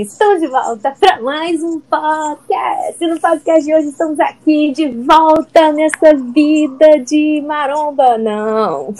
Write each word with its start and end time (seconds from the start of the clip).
Estamos 0.00 0.40
de 0.40 0.48
volta 0.48 0.90
para 0.98 1.22
mais 1.22 1.62
um 1.62 1.78
podcast. 1.78 3.06
No 3.06 3.20
podcast 3.20 3.64
de 3.64 3.72
hoje 3.72 3.88
estamos 3.90 4.18
aqui 4.18 4.72
de 4.72 4.88
volta 4.88 5.70
nessa 5.72 6.14
vida 6.16 6.98
de 6.98 7.40
maromba. 7.46 8.18
Não. 8.18 8.92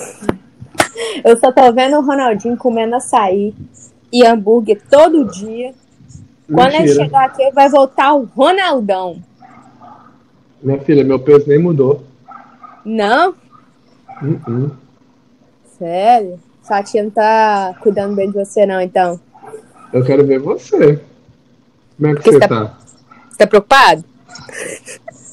Eu 1.24 1.36
só 1.36 1.50
tô 1.50 1.72
vendo 1.72 1.96
o 1.96 2.00
Ronaldinho 2.00 2.56
comendo 2.56 2.94
açaí 2.94 3.52
e 4.12 4.24
hambúrguer 4.24 4.80
todo 4.88 5.24
dia. 5.24 5.74
Quando 6.46 6.74
ele 6.74 6.84
Mentira. 6.84 7.04
chegar 7.04 7.24
aqui, 7.24 7.50
vai 7.50 7.68
voltar 7.68 8.14
o 8.14 8.24
Ronaldão. 8.26 9.20
Minha 10.62 10.78
filha, 10.80 11.02
meu 11.02 11.18
peso 11.18 11.48
nem 11.48 11.58
mudou. 11.58 12.04
Não? 12.84 13.34
Hum, 14.22 14.40
hum. 14.46 14.70
Sério? 15.76 16.38
Sua 16.62 16.84
tia 16.84 17.02
não 17.02 17.10
tá 17.10 17.74
cuidando 17.80 18.14
bem 18.14 18.28
de 18.28 18.34
você, 18.34 18.64
não, 18.64 18.80
então. 18.80 19.18
Eu 19.94 20.04
quero 20.04 20.26
ver 20.26 20.40
você. 20.40 21.00
Como 21.96 22.08
é 22.10 22.14
que 22.16 22.22
Que 22.22 22.32
você 22.32 22.40
tá- 22.40 22.48
tá? 22.48 22.74
Você 23.30 23.38
tá 23.38 23.46
preocupado? 23.46 24.04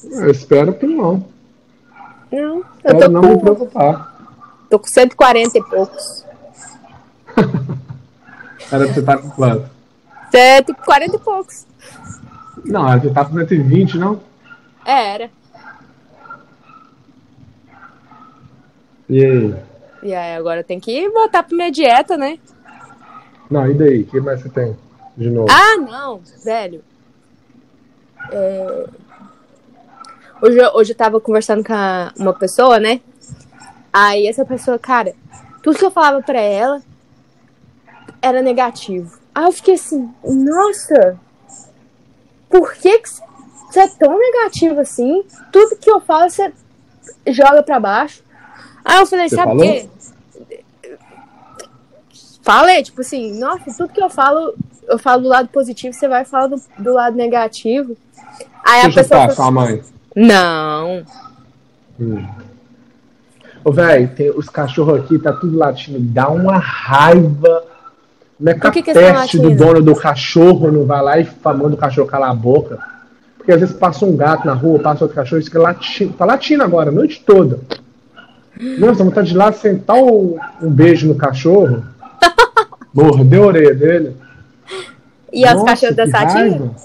Eu 0.03 0.29
espero 0.31 0.73
que 0.75 0.85
não. 0.85 1.25
Não. 2.31 2.39
Eu 2.39 2.65
Espero 2.77 2.99
tô 2.99 3.07
não 3.09 3.21
me 3.21 3.27
com, 3.33 3.39
preocupar. 3.39 4.15
tô 4.69 4.77
com 4.79 4.87
140 4.87 5.57
e 5.57 5.63
poucos. 5.63 6.23
Era 8.71 8.85
pra 8.85 8.93
você 8.93 9.01
tá 9.01 9.17
com 9.17 9.29
quanto? 9.31 9.69
140 10.31 11.15
e 11.15 11.19
poucos. 11.19 11.65
Não, 12.63 12.87
era 12.87 12.99
pra 13.01 13.09
você 13.09 13.13
tá 13.15 13.25
com 13.25 13.33
120, 13.33 13.97
não? 13.97 14.21
É, 14.85 15.13
era. 15.15 15.29
E 19.09 19.25
aí? 19.25 19.55
E 20.03 20.13
aí, 20.13 20.35
agora 20.37 20.63
tem 20.63 20.79
que 20.79 21.09
voltar 21.09 21.43
pra 21.43 21.55
minha 21.57 21.71
dieta, 21.71 22.15
né? 22.15 22.37
Não, 23.51 23.69
e 23.69 23.73
daí? 23.73 24.01
O 24.01 24.07
que 24.07 24.19
mais 24.21 24.41
você 24.41 24.49
tem? 24.49 24.75
De 25.17 25.29
novo? 25.29 25.47
Ah, 25.51 25.77
não, 25.77 26.21
velho. 26.43 26.81
É, 28.31 28.85
Hoje, 30.43 30.57
eu- 30.57 30.71
hoje 30.73 30.91
eu 30.93 30.97
tava 30.97 31.19
conversando 31.21 31.63
com 31.63 31.71
a- 31.73 32.11
uma 32.17 32.33
pessoa, 32.33 32.79
né? 32.79 32.99
Aí 33.93 34.25
essa 34.25 34.43
pessoa, 34.43 34.79
cara, 34.79 35.13
tudo 35.61 35.77
que 35.77 35.85
eu 35.85 35.91
falava 35.91 36.19
pra 36.23 36.39
ela 36.39 36.81
era 38.23 38.41
negativo. 38.41 39.19
Aí 39.35 39.43
eu 39.45 39.51
fiquei 39.51 39.75
assim, 39.75 40.11
nossa, 40.23 41.15
por 42.49 42.73
que 42.73 42.97
que 42.99 43.07
você- 43.09 43.79
é 43.81 43.87
tão 43.87 44.17
negativo 44.17 44.79
assim? 44.79 45.23
Tudo 45.51 45.75
que 45.75 45.91
eu 45.91 45.99
falo 46.01 46.27
você 46.27 46.51
joga 47.27 47.61
pra 47.61 47.79
baixo. 47.79 48.23
Aí 48.83 48.97
eu 48.99 49.05
falei, 49.05 49.29
Você 49.29 49.35
sabe 49.35 49.51
o 49.51 49.57
quê? 49.59 49.89
Falei, 52.41 52.81
tipo 52.83 53.01
assim, 53.01 53.39
nossa, 53.39 53.71
tudo 53.77 53.93
que 53.93 54.01
eu 54.01 54.09
falo, 54.09 54.55
eu 54.87 54.97
falo 54.97 55.23
do 55.23 55.27
lado 55.27 55.49
positivo, 55.49 55.93
você 55.93 56.07
vai 56.07 56.25
falar 56.25 56.47
do, 56.47 56.61
do 56.79 56.93
lado 56.93 57.15
negativo. 57.15 57.95
Aí 58.65 58.81
a 58.81 58.85
pessoa. 58.85 59.21
chutar, 59.21 59.31
sua 59.31 59.51
mãe. 59.51 59.81
Não. 60.15 61.03
Hum. 61.99 62.25
Ô, 63.63 63.71
velho, 63.71 64.09
os 64.35 64.49
cachorros 64.49 65.01
aqui, 65.01 65.19
tá 65.19 65.31
tudo 65.33 65.57
latindo. 65.57 65.99
Dá 65.99 66.29
uma 66.29 66.57
raiva. 66.57 67.63
Como 68.37 68.49
é 68.49 68.53
que, 68.55 68.59
que 68.59 68.67
a 68.67 68.71
que 68.71 68.93
tão 68.93 68.93
peste 68.93 69.37
do 69.37 69.51
dono 69.55 69.83
do 69.83 69.95
cachorro 69.95 70.71
não 70.71 70.85
vai 70.85 71.01
lá 71.01 71.19
e 71.19 71.27
manda 71.45 71.75
o 71.75 71.77
cachorro 71.77 72.07
calar 72.07 72.31
a 72.31 72.35
boca? 72.35 72.79
Porque 73.37 73.51
às 73.51 73.59
vezes 73.59 73.75
passa 73.75 74.03
um 74.03 74.15
gato 74.15 74.47
na 74.47 74.53
rua, 74.53 74.79
passa 74.79 75.03
outro 75.03 75.15
cachorro, 75.15 75.41
e 75.41 75.45
fica 75.45 75.59
latindo. 75.59 76.13
Tá 76.13 76.25
latindo 76.25 76.63
agora, 76.63 76.89
a 76.89 76.93
noite 76.93 77.23
toda. 77.23 77.59
Nossa, 78.79 79.03
vontade 79.03 79.29
de 79.29 79.35
ir 79.35 79.37
lá 79.37 79.51
sentar 79.51 79.95
um, 79.95 80.37
um 80.61 80.69
beijo 80.69 81.07
no 81.07 81.15
cachorro. 81.15 81.83
Morder 82.93 83.41
a 83.41 83.45
orelha 83.45 83.73
dele. 83.73 84.17
E 85.31 85.45
os 85.45 85.53
Nossa, 85.53 85.65
cachorros 85.65 85.95
da 85.95 86.03
que 86.05 86.11
Satinha? 86.11 86.33
raiva. 86.33 86.75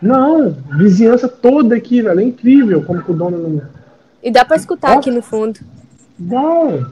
Não, 0.00 0.56
vizinhança 0.76 1.28
toda 1.28 1.74
aqui, 1.74 2.02
velho. 2.02 2.20
É 2.20 2.22
incrível 2.22 2.82
como 2.84 3.02
que 3.02 3.10
o 3.10 3.14
dono 3.14 3.38
não. 3.38 3.62
E 4.22 4.30
dá 4.30 4.44
pra 4.44 4.56
escutar 4.56 4.92
Ó. 4.92 4.98
aqui 4.98 5.10
no 5.10 5.22
fundo. 5.22 5.60
Não. 6.18 6.90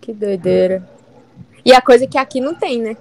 Que 0.00 0.12
doideira. 0.12 0.82
E 1.64 1.72
a 1.72 1.80
coisa 1.80 2.06
que 2.06 2.18
aqui 2.18 2.40
não 2.40 2.54
tem, 2.54 2.80
né? 2.80 2.96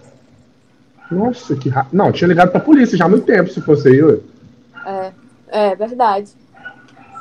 Nossa, 1.10 1.56
que 1.56 1.70
ra... 1.70 1.88
Não, 1.92 2.12
tinha 2.12 2.28
ligado 2.28 2.52
pra 2.52 2.60
polícia 2.60 2.98
já 2.98 3.06
há 3.06 3.10
muito 3.10 3.26
tempo, 3.26 3.50
se 3.50 3.62
fosse 3.62 3.88
aí, 3.88 4.02
ué. 4.02 4.18
É, 4.86 5.12
é 5.48 5.76
verdade. 5.76 6.30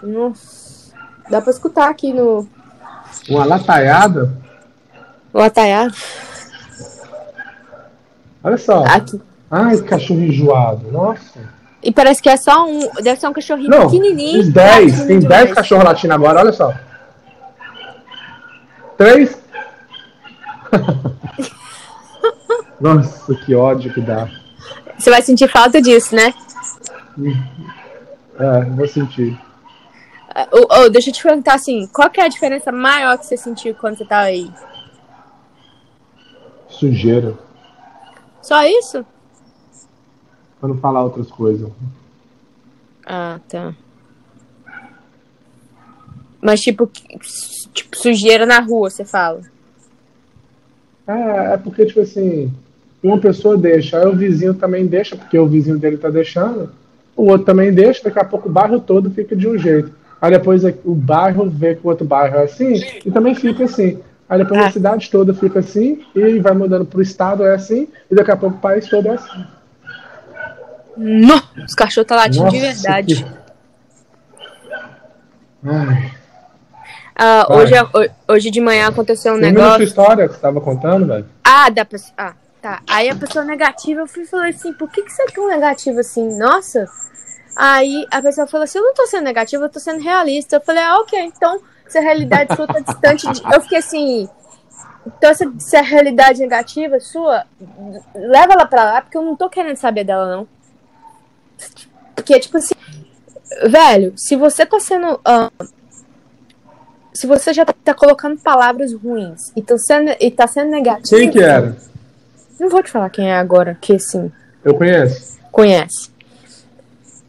Nossa. 0.03 0.93
Dá 1.31 1.41
pra 1.41 1.51
escutar 1.51 1.89
aqui 1.89 2.13
no. 2.13 2.47
Uma 3.29 3.45
lataiada. 3.45 4.33
O 5.33 5.39
ataiado. 5.41 5.95
Olha 8.49 8.57
só. 8.57 8.83
Aqui. 8.85 9.21
Ai, 9.51 9.77
cachorro 9.83 10.23
enjoado. 10.23 10.91
Nossa. 10.91 11.39
E 11.83 11.93
parece 11.93 12.23
que 12.23 12.31
é 12.31 12.37
só 12.39 12.67
um. 12.67 12.89
Deve 13.03 13.21
ser 13.21 13.29
um 13.29 13.33
cachorrinho 13.35 13.69
Não, 13.69 13.91
pequenininho. 13.91 14.41
os 14.41 14.49
10. 14.49 14.93
latindo 14.93 15.07
Tem 15.07 15.19
demais. 15.19 15.45
10 15.45 15.55
cachorros 15.55 15.85
latindo 15.85 16.15
agora, 16.15 16.41
olha 16.41 16.53
só. 16.53 16.73
3. 18.97 19.39
Nossa, 22.81 23.35
que 23.35 23.55
ódio 23.55 23.93
que 23.93 24.01
dá. 24.01 24.27
Você 24.99 25.11
vai 25.11 25.21
sentir 25.21 25.47
falta 25.49 25.83
disso, 25.83 26.17
né? 26.17 26.33
É, 28.39 28.65
vou 28.71 28.89
sentir. 28.89 29.39
Ô, 30.51 30.89
deixa 30.89 31.11
eu 31.11 31.15
te 31.15 31.23
perguntar 31.23 31.55
assim, 31.55 31.87
qual 31.89 32.09
que 32.09 32.19
é 32.21 32.25
a 32.25 32.29
diferença 32.29 32.73
maior 32.73 33.19
que 33.19 33.27
você 33.27 33.37
sentiu 33.37 33.75
quando 33.75 33.99
você 33.99 34.07
tava 34.07 34.29
aí? 34.29 34.51
Sujeira. 36.69 37.35
Só 38.43 38.65
isso? 38.65 39.05
Pra 40.61 40.69
não 40.69 40.79
falar 40.79 41.05
outras 41.05 41.31
coisas. 41.31 41.71
Ah, 43.07 43.41
tá. 43.49 43.75
Mas 46.41 46.61
tipo, 46.61 46.87
tipo 47.73 47.97
sujeira 47.97 48.47
na 48.47 48.61
rua, 48.61 48.91
você 48.91 49.05
fala. 49.05 49.41
É, 51.07 51.55
é 51.55 51.57
porque, 51.57 51.87
tipo 51.87 52.01
assim, 52.01 52.53
uma 53.03 53.19
pessoa 53.19 53.57
deixa, 53.57 53.99
aí 53.99 54.07
o 54.07 54.17
vizinho 54.17 54.55
também 54.55 54.87
deixa, 54.87 55.17
porque 55.17 55.39
o 55.39 55.47
vizinho 55.47 55.79
dele 55.79 55.97
tá 55.97 56.11
deixando, 56.11 56.71
o 57.17 57.25
outro 57.25 57.47
também 57.47 57.73
deixa, 57.73 58.05
daqui 58.05 58.19
a 58.19 58.25
pouco 58.25 58.49
o 58.49 58.53
bairro 58.53 58.79
todo 58.79 59.11
fica 59.11 59.35
de 59.35 59.49
um 59.49 59.57
jeito. 59.59 59.91
Aí 60.21 60.31
depois 60.33 60.63
o 60.85 60.95
bairro 60.95 61.49
vê 61.49 61.77
que 61.77 61.87
o 61.87 61.91
outro 61.91 62.05
bairro 62.05 62.37
é 62.37 62.45
assim, 62.45 62.75
e 63.05 63.11
também 63.11 63.35
fica 63.35 63.65
assim. 63.65 63.99
Aí 64.29 64.39
depois 64.39 64.61
Ah. 64.61 64.67
a 64.67 64.71
cidade 64.71 65.11
toda 65.11 65.33
fica 65.33 65.61
assim, 65.61 66.05
e 66.15 66.39
vai 66.39 66.53
mudando 66.53 66.85
pro 66.85 67.01
estado 67.01 67.45
é 67.47 67.55
assim, 67.55 67.89
e 68.11 68.15
daqui 68.15 68.31
a 68.31 68.37
pouco 68.37 68.57
o 68.57 68.61
país 68.61 68.89
todo 68.89 69.09
é 69.09 69.13
assim. 69.15 69.45
No, 70.97 71.41
os 71.65 71.75
cachorros 71.75 72.09
tá 72.09 72.17
latindo 72.17 72.49
de 72.51 72.61
Nossa, 72.61 72.73
verdade. 72.73 73.15
que- 73.25 73.39
Ai, 75.65 76.13
Ah, 77.21 77.47
hoje, 77.51 77.75
ho- 77.75 78.33
hoje 78.33 78.49
de 78.51 78.61
manhã 78.61 78.89
aconteceu 78.89 79.35
um 79.35 79.41
termina 79.41 79.59
a 79.61 79.63
sua 79.71 79.79
negócio. 79.79 79.85
história 79.89 80.29
que 80.29 80.35
você 80.35 80.41
tava 80.41 80.61
contando, 80.61 81.07
velho. 81.07 81.27
Ah, 81.43 81.69
da 81.69 81.85
pessoa. 81.85 82.13
Ah, 82.17 82.33
tá. 82.63 82.81
Aí 82.89 83.09
a 83.11 83.17
pessoa 83.17 83.45
negativa, 83.45 84.03
eu 84.03 84.07
fui 84.07 84.23
e 84.23 84.27
falei 84.27 84.51
assim, 84.51 84.73
por 84.73 84.89
que, 84.89 85.03
que 85.03 85.11
você 85.13 85.23
é 85.23 85.27
tão 85.27 85.49
negativo 85.49 85.99
assim? 85.99 86.39
Nossa. 86.39 86.87
Aí 87.57 88.07
a 88.13 88.23
pessoa 88.23 88.47
falou 88.47 88.63
assim, 88.65 88.79
eu 88.79 88.85
não 88.85 88.95
tô 88.95 89.05
sendo 89.09 89.25
negativa, 89.25 89.65
eu 89.65 89.69
tô 89.69 89.81
sendo 89.81 90.01
realista. 90.01 90.57
Eu 90.57 90.61
falei, 90.61 90.81
ah, 90.85 90.99
ok, 90.99 91.19
então 91.21 91.61
se 91.89 91.99
a 91.99 92.01
realidade 92.01 92.55
sua 92.55 92.67
tá 92.67 92.81
distante 92.81 93.31
de. 93.33 93.43
Eu 93.55 93.61
fiquei 93.61 93.79
assim. 93.79 94.29
Então, 95.07 95.33
se, 95.35 95.45
se 95.59 95.77
a 95.77 95.83
realidade 95.83 96.41
negativa 96.41 97.01
sua, 97.01 97.45
leva 98.15 98.53
ela 98.53 98.67
pra 98.67 98.85
lá, 98.85 99.01
porque 99.03 99.17
eu 99.17 99.23
não 99.23 99.35
tô 99.35 99.49
querendo 99.49 99.77
saber 99.77 100.05
dela, 100.05 100.37
não. 100.37 100.49
Porque, 102.15 102.39
tipo 102.39 102.59
assim, 102.59 102.75
velho, 103.69 104.13
se 104.17 104.37
você 104.37 104.67
tá 104.67 104.79
sendo. 104.79 105.19
ah, 105.25 105.51
se 107.15 107.27
você 107.27 107.53
já 107.53 107.65
tá, 107.65 107.75
tá 107.85 107.95
colocando 107.95 108.39
palavras 108.39 108.93
ruins 108.93 109.51
e, 109.57 109.63
tá 109.63 109.77
sendo, 109.79 110.15
e 110.21 110.31
tá 110.31 110.47
sendo 110.47 110.71
negativo. 110.71 111.21
Quem 111.21 111.31
que 111.31 111.41
era? 111.43 111.77
Não 112.61 112.69
vou 112.69 112.83
te 112.83 112.91
falar 112.91 113.11
quem 113.11 113.29
é 113.31 113.37
agora, 113.37 113.77
que 113.81 113.95
assim, 113.95 114.31
Eu 114.65 114.75
conheço. 114.75 115.39
conhece. 115.51 116.11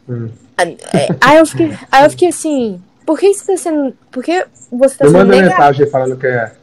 Hum. 0.07 0.29
É, 0.57 1.07
Aí 1.21 1.37
eu 1.37 1.45
fiquei, 1.45 1.77
aí 1.91 2.03
eu 2.03 2.09
fiquei 2.09 2.27
assim, 2.27 2.83
por 3.09 3.17
que 3.19 3.33
você 3.33 3.43
tá 3.53 3.57
sendo. 3.57 3.91
Por 4.11 4.23
que 4.23 4.45
você 4.71 4.97
tá 4.99 5.05
Eu 5.05 5.09
sendo 5.09 5.17
mando 5.17 5.31
negativo? 5.31 5.49
mensagem 5.57 5.87
falando 5.89 6.15
quem 6.15 6.29
é. 6.29 6.53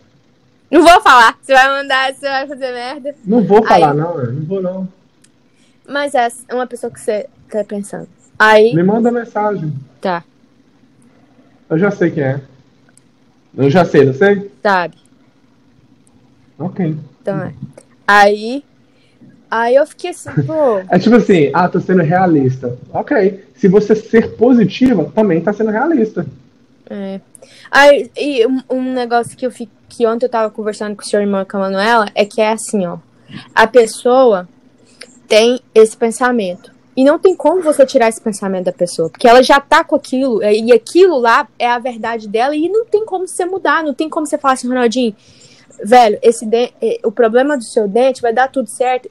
Não 0.71 0.81
vou 0.85 1.01
falar. 1.01 1.37
Você 1.43 1.53
vai 1.53 1.69
mandar, 1.69 2.15
você 2.15 2.29
vai 2.29 2.47
fazer 2.47 2.73
merda. 2.73 3.15
Não 3.25 3.43
vou 3.43 3.67
falar, 3.67 3.91
Aí. 3.91 3.97
não, 3.97 4.15
velho. 4.15 4.33
Não 4.33 4.43
vou, 4.45 4.63
não. 4.63 4.89
Mas 5.89 6.15
é 6.15 6.29
uma 6.53 6.69
pessoa 6.69 6.93
que 6.93 7.01
você 7.01 7.29
tá 7.51 7.65
pensando. 7.65 8.07
Aí, 8.39 8.73
Me 8.77 8.85
manda 8.85 9.11
mensagem. 9.11 9.75
tá, 10.01 10.23
Eu 11.69 11.79
já 11.79 11.91
sei 11.91 12.13
quem 12.13 12.23
é. 12.23 12.41
Eu 13.57 13.69
já 13.69 13.85
sei, 13.85 14.05
não 14.05 14.15
sei? 14.15 14.49
sabe? 14.63 14.97
Ok. 16.61 16.97
Então 17.23 17.43
é. 17.43 17.53
Aí. 18.07 18.65
Aí 19.51 19.75
eu 19.75 19.87
fiquei 19.87 20.11
assim, 20.11 20.31
pô. 20.47 20.79
É 20.91 20.99
tipo 20.99 21.17
assim, 21.17 21.51
ah, 21.53 21.69
tô 21.69 21.81
sendo 21.81 22.03
realista. 22.03 22.77
Ok. 22.93 23.45
Se 23.55 23.69
você 23.69 23.95
ser 23.95 24.37
positiva, 24.37 25.11
também 25.15 25.41
tá 25.41 25.53
sendo 25.53 25.71
realista. 25.71 26.27
É. 26.89 27.21
Aí, 27.71 28.11
e 28.17 28.47
um, 28.47 28.61
um 28.71 28.93
negócio 28.93 29.37
que 29.37 29.47
eu 29.47 29.51
fi, 29.51 29.69
que 29.89 30.07
ontem 30.07 30.27
eu 30.27 30.31
tava 30.31 30.51
conversando 30.51 30.97
com 30.97 31.03
o 31.03 31.07
seu 31.07 31.21
irmão 31.21 31.45
com 31.45 31.57
a 31.57 31.61
Manuela 31.61 32.09
é 32.15 32.25
que 32.25 32.41
é 32.41 32.53
assim, 32.53 32.87
ó. 32.87 32.99
A 33.55 33.67
pessoa 33.67 34.49
tem 35.29 35.61
esse 35.75 35.97
pensamento. 35.97 36.75
E 36.97 37.05
não 37.05 37.19
tem 37.19 37.37
como 37.37 37.61
você 37.61 37.85
tirar 37.85 38.09
esse 38.09 38.21
pensamento 38.21 38.65
da 38.65 38.73
pessoa, 38.73 39.11
porque 39.11 39.29
ela 39.29 39.43
já 39.43 39.61
tá 39.61 39.85
com 39.85 39.95
aquilo, 39.95 40.43
e 40.43 40.73
aquilo 40.73 41.19
lá 41.19 41.47
é 41.59 41.69
a 41.69 41.79
verdade 41.79 42.27
dela, 42.27 42.57
e 42.57 42.71
não 42.71 42.87
tem 42.87 43.05
como 43.05 43.29
você 43.29 43.45
mudar, 43.45 43.85
não 43.85 43.93
tem 43.93 44.09
como 44.09 44.27
você 44.27 44.39
falar 44.39 44.55
assim, 44.55 44.67
Ronaldinho, 44.67 45.15
velho, 45.85 46.19
esse 46.23 46.49
eh, 46.81 46.99
o 47.05 47.13
problema 47.13 47.57
do 47.57 47.65
seu 47.65 47.87
dente 47.87 48.23
vai 48.23 48.33
dar 48.33 48.49
tudo 48.49 48.71
certo. 48.71 49.11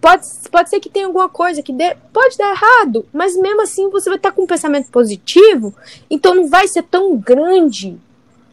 Pode, 0.00 0.26
pode 0.50 0.70
ser 0.70 0.78
que 0.78 0.88
tenha 0.88 1.06
alguma 1.06 1.28
coisa 1.28 1.62
que 1.62 1.72
dê, 1.72 1.96
pode 2.12 2.36
dar 2.36 2.50
errado, 2.50 3.04
mas 3.12 3.36
mesmo 3.36 3.62
assim 3.62 3.90
você 3.90 4.08
vai 4.08 4.16
estar 4.16 4.30
tá 4.30 4.36
com 4.36 4.42
um 4.42 4.46
pensamento 4.46 4.90
positivo, 4.90 5.74
então 6.08 6.34
não 6.34 6.48
vai 6.48 6.68
ser 6.68 6.84
tão 6.84 7.16
grande 7.16 7.98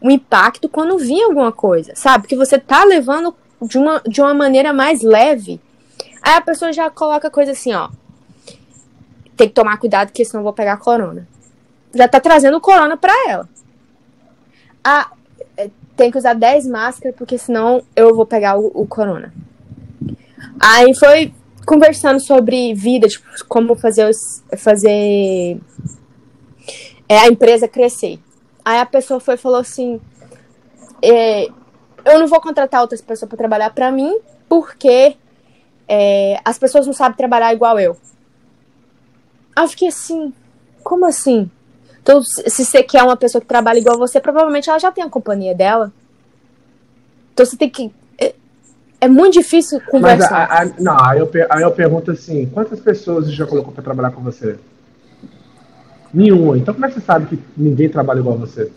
o 0.01 0.09
impacto 0.09 0.67
quando 0.67 0.97
vir 0.97 1.21
alguma 1.23 1.51
coisa, 1.51 1.93
sabe? 1.95 2.23
Porque 2.23 2.35
você 2.35 2.57
tá 2.57 2.83
levando 2.83 3.35
de 3.61 3.77
uma, 3.77 4.01
de 4.07 4.21
uma 4.21 4.33
maneira 4.33 4.73
mais 4.73 5.01
leve. 5.01 5.61
Aí 6.21 6.33
a 6.33 6.41
pessoa 6.41 6.73
já 6.73 6.89
coloca 6.89 7.29
coisa 7.29 7.51
assim, 7.51 7.73
ó. 7.73 7.89
Tem 9.37 9.47
que 9.47 9.53
tomar 9.53 9.77
cuidado, 9.77 10.07
porque 10.07 10.25
senão 10.25 10.41
eu 10.41 10.45
vou 10.45 10.53
pegar 10.53 10.77
corona. 10.77 11.27
Já 11.93 12.07
tá 12.07 12.19
trazendo 12.19 12.59
corona 12.59 12.97
pra 12.97 13.13
ela. 13.29 13.49
Ah, 14.83 15.11
tem 15.95 16.11
que 16.11 16.17
usar 16.17 16.33
10 16.33 16.67
máscaras, 16.67 17.15
porque 17.15 17.37
senão 17.37 17.83
eu 17.95 18.15
vou 18.15 18.25
pegar 18.25 18.57
o, 18.57 18.71
o 18.73 18.87
corona. 18.87 19.33
Aí 20.67 20.95
foi 20.95 21.31
conversando 21.63 22.19
sobre 22.19 22.73
vida, 22.73 23.07
tipo, 23.07 23.23
como 23.47 23.75
fazer, 23.75 24.09
fazer 24.57 25.59
é, 27.07 27.19
a 27.19 27.27
empresa 27.27 27.67
crescer. 27.67 28.19
Aí 28.63 28.79
a 28.79 28.85
pessoa 28.85 29.19
foi 29.19 29.37
falou 29.37 29.59
assim: 29.59 30.01
é, 31.03 31.45
eu 32.03 32.19
não 32.19 32.27
vou 32.27 32.41
contratar 32.41 32.81
outras 32.81 32.99
pessoas 32.99 33.29
para 33.29 33.37
trabalhar 33.37 33.69
para 33.69 33.91
mim, 33.91 34.17
porque 34.49 35.15
é, 35.87 36.39
as 36.43 36.57
pessoas 36.57 36.87
não 36.87 36.93
sabem 36.93 37.15
trabalhar 37.15 37.53
igual 37.53 37.79
eu. 37.79 37.95
Aí 39.55 39.65
eu 39.65 39.69
fiquei 39.69 39.89
assim, 39.89 40.33
como 40.83 41.05
assim? 41.05 41.49
Então, 42.01 42.23
se 42.23 42.65
você 42.65 42.81
quer 42.81 43.03
uma 43.03 43.15
pessoa 43.15 43.39
que 43.39 43.47
trabalha 43.47 43.77
igual 43.77 43.99
você, 43.99 44.19
provavelmente 44.19 44.67
ela 44.67 44.79
já 44.79 44.91
tem 44.91 45.03
a 45.03 45.09
companhia 45.09 45.53
dela. 45.53 45.93
Então 47.33 47.45
você 47.45 47.55
tem 47.55 47.69
que. 47.69 47.91
É, 49.01 49.07
muito 49.07 49.33
difícil 49.33 49.81
conversar. 49.81 50.45
A, 50.49 50.61
a, 50.61 50.65
não, 50.79 50.97
aí 50.99 51.19
eu, 51.19 51.29
aí 51.49 51.61
eu 51.61 51.71
pergunto 51.71 52.11
assim: 52.11 52.45
quantas 52.47 52.79
pessoas 52.79 53.25
você 53.25 53.31
já 53.33 53.45
colocou 53.45 53.73
para 53.73 53.83
trabalhar 53.83 54.11
com 54.11 54.21
você? 54.21 54.57
Nenhuma. 56.13 56.57
Então 56.57 56.73
como 56.73 56.85
é 56.85 56.89
que 56.89 56.95
você 56.95 57.01
sabe 57.01 57.25
que 57.25 57.43
ninguém 57.57 57.89
trabalha 57.89 58.19
igual 58.19 58.37
você? 58.37 58.71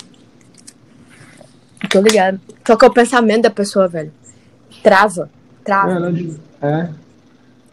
Tô 1.90 2.00
ligado. 2.00 2.40
Só 2.66 2.76
que 2.76 2.84
é 2.84 2.88
o 2.88 2.92
pensamento 2.92 3.42
da 3.42 3.50
pessoa, 3.50 3.86
velho. 3.86 4.12
Trava. 4.82 5.30
Trava. 5.64 6.12
É, 6.60 6.66
é. 6.66 6.90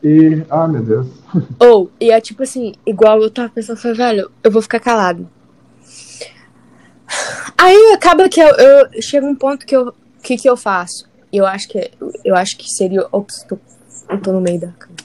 E. 0.04 0.46
Ah, 0.50 0.68
meu 0.68 0.84
Deus. 0.84 1.08
Ou, 1.60 1.86
oh, 1.86 1.90
e 2.00 2.12
é 2.12 2.22
tipo 2.22 2.44
assim, 2.44 2.74
igual 2.86 3.22
eu 3.22 3.30
tava 3.30 3.50
pensando, 3.50 3.78
foi, 3.78 3.94
velho, 3.94 4.32
eu 4.44 4.52
vou 4.52 4.62
ficar 4.62 4.80
calado. 4.80 5.28
Aí 7.58 7.94
acaba 7.94 8.30
que 8.30 8.40
eu, 8.40 8.48
eu 8.48 9.02
chego 9.02 9.26
um 9.26 9.36
ponto 9.36 9.66
que 9.66 9.76
eu. 9.76 9.88
O 9.88 10.22
que, 10.22 10.38
que 10.38 10.50
eu 10.50 10.58
faço? 10.58 11.08
Eu 11.38 11.46
acho 11.46 11.68
que. 11.68 11.92
Eu 12.24 12.36
acho 12.36 12.58
que 12.58 12.70
seria. 12.70 13.08
Ops, 13.12 13.44
tô, 13.48 13.58
eu 14.10 14.22
tô 14.22 14.32
no 14.32 14.42
meio 14.42 14.60
da 14.60 14.68
cama. 14.68 14.96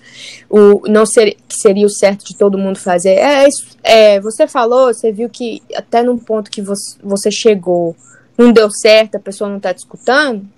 O, 0.49 0.89
não 0.89 1.07
ser, 1.07 1.37
que 1.49 1.57
seria 1.61 1.87
o 1.87 1.91
certo 1.91 2.25
de 2.25 2.37
todo 2.37 2.59
mundo 2.59 2.79
fazer. 2.79 3.15
É, 3.15 3.47
é, 3.83 4.21
você 4.21 4.47
falou, 4.47 4.93
você 4.93 5.13
viu 5.13 5.29
que 5.29 5.63
até 5.75 6.03
num 6.03 6.19
ponto 6.19 6.51
que 6.51 6.61
você, 6.61 6.97
você 7.03 7.31
chegou 7.31 7.97
não 8.37 8.53
deu 8.53 8.71
certo, 8.71 9.17
a 9.17 9.21
pessoa 9.21 9.51
não 9.51 9.61
tá 9.61 9.75
te 9.75 9.79
escutando, 9.79 10.49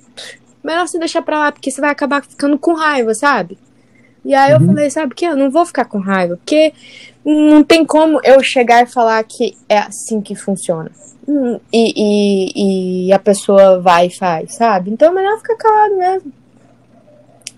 melhor 0.62 0.86
você 0.86 0.98
deixar 0.98 1.20
pra 1.20 1.38
lá, 1.38 1.52
porque 1.52 1.70
você 1.70 1.80
vai 1.80 1.90
acabar 1.90 2.24
ficando 2.24 2.56
com 2.56 2.74
raiva, 2.74 3.12
sabe? 3.12 3.58
E 4.24 4.34
aí 4.34 4.54
uhum. 4.54 4.60
eu 4.60 4.66
falei, 4.66 4.90
sabe 4.90 5.12
o 5.12 5.16
que? 5.16 5.24
Eu 5.24 5.36
não 5.36 5.50
vou 5.50 5.66
ficar 5.66 5.84
com 5.84 5.98
raiva, 5.98 6.36
porque 6.36 6.72
não 7.24 7.62
tem 7.62 7.84
como 7.84 8.20
eu 8.22 8.42
chegar 8.42 8.82
e 8.82 8.86
falar 8.86 9.22
que 9.24 9.56
é 9.68 9.78
assim 9.78 10.20
que 10.20 10.34
funciona. 10.34 10.90
Hum, 11.26 11.58
e, 11.72 11.92
e, 11.96 13.06
e 13.08 13.12
a 13.12 13.18
pessoa 13.18 13.80
vai 13.80 14.06
e 14.06 14.16
faz, 14.16 14.54
sabe? 14.54 14.90
Então 14.90 15.10
é 15.10 15.14
melhor 15.14 15.38
ficar 15.38 15.56
calado 15.56 15.96
mesmo. 15.96 16.32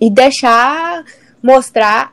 E 0.00 0.10
deixar 0.10 1.04
mostrar 1.42 2.12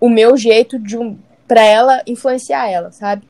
o 0.00 0.08
meu 0.08 0.36
jeito 0.36 0.78
de 0.78 0.96
um, 0.96 1.16
pra 1.46 1.62
ela 1.62 2.02
influenciar 2.06 2.68
ela, 2.68 2.90
sabe? 2.90 3.22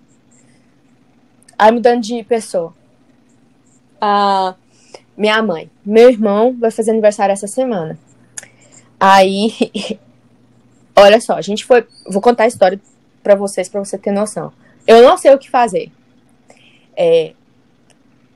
Aí 1.58 1.70
mudando 1.72 2.00
de 2.00 2.22
pessoa 2.24 2.72
a 4.00 4.54
minha 5.16 5.42
mãe. 5.42 5.70
Meu 5.84 6.08
irmão 6.08 6.56
vai 6.58 6.70
fazer 6.70 6.92
aniversário 6.92 7.32
essa 7.32 7.46
semana. 7.46 7.98
Aí, 8.98 9.50
olha 11.00 11.20
só, 11.20 11.34
a 11.34 11.40
gente 11.40 11.64
foi. 11.64 11.86
Vou 12.06 12.20
contar 12.20 12.44
a 12.44 12.48
história 12.48 12.80
para 13.22 13.34
vocês, 13.34 13.68
para 13.68 13.82
você 13.82 13.98
ter 13.98 14.10
noção. 14.10 14.52
Eu 14.86 15.02
não 15.02 15.16
sei 15.16 15.34
o 15.34 15.38
que 15.38 15.50
fazer. 15.50 15.90
É, 16.96 17.32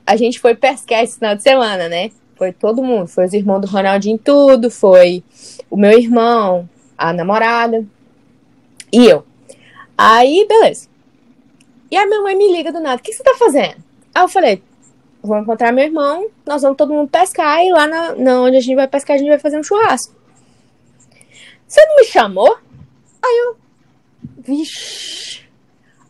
a 0.06 0.16
gente 0.16 0.38
foi 0.38 0.54
pescar 0.54 1.02
esse 1.02 1.18
final 1.18 1.34
de 1.34 1.42
semana, 1.42 1.88
né? 1.88 2.10
Foi 2.36 2.52
todo 2.52 2.82
mundo. 2.82 3.06
Foi 3.06 3.24
os 3.26 3.32
irmãos 3.32 3.60
do 3.60 3.66
Ronaldinho, 3.66 4.18
tudo. 4.18 4.70
Foi 4.70 5.22
o 5.70 5.76
meu 5.76 5.98
irmão, 5.98 6.68
a 6.96 7.12
namorada 7.12 7.84
e 8.92 9.06
eu. 9.06 9.24
Aí, 9.96 10.46
beleza. 10.48 10.88
E 11.90 11.96
a 11.96 12.06
minha 12.06 12.20
mãe 12.22 12.36
me 12.36 12.52
liga 12.52 12.72
do 12.72 12.80
nada: 12.80 13.00
O 13.00 13.02
que 13.02 13.12
você 13.12 13.22
tá 13.22 13.34
fazendo? 13.38 13.76
Aí 14.14 14.22
eu 14.22 14.28
falei: 14.28 14.62
vou 15.22 15.38
encontrar 15.38 15.72
meu 15.72 15.84
irmão, 15.84 16.28
nós 16.46 16.62
vamos 16.62 16.76
todo 16.76 16.92
mundo 16.92 17.08
pescar 17.08 17.64
e 17.64 17.72
lá 17.72 17.86
na, 17.86 18.14
na, 18.14 18.40
onde 18.42 18.58
a 18.58 18.60
gente 18.60 18.76
vai 18.76 18.86
pescar 18.86 19.16
a 19.16 19.18
gente 19.18 19.28
vai 19.28 19.38
fazer 19.38 19.58
um 19.58 19.62
churrasco. 19.62 20.14
Você 21.74 21.84
não 21.86 21.96
me 21.96 22.04
chamou? 22.04 22.56
Aí 23.20 23.44
eu. 23.46 23.56
Vixe. 24.38 25.42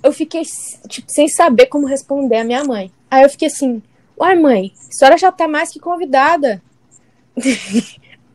Eu 0.02 0.12
fiquei, 0.12 0.43
tipo, 0.88 1.11
sem 1.11 1.26
saber 1.26 1.66
como 1.66 1.87
responder 1.87 2.37
a 2.37 2.44
minha 2.44 2.62
mãe. 2.62 2.93
Aí 3.11 3.22
eu 3.22 3.31
fiquei 3.31 3.49
assim, 3.49 3.82
uai, 4.19 4.38
mãe, 4.38 4.75
a 4.76 4.93
senhora 4.93 5.16
já 5.16 5.32
tá 5.32 5.49
mais 5.49 5.70
que 5.70 5.81
convidada. 5.81 6.62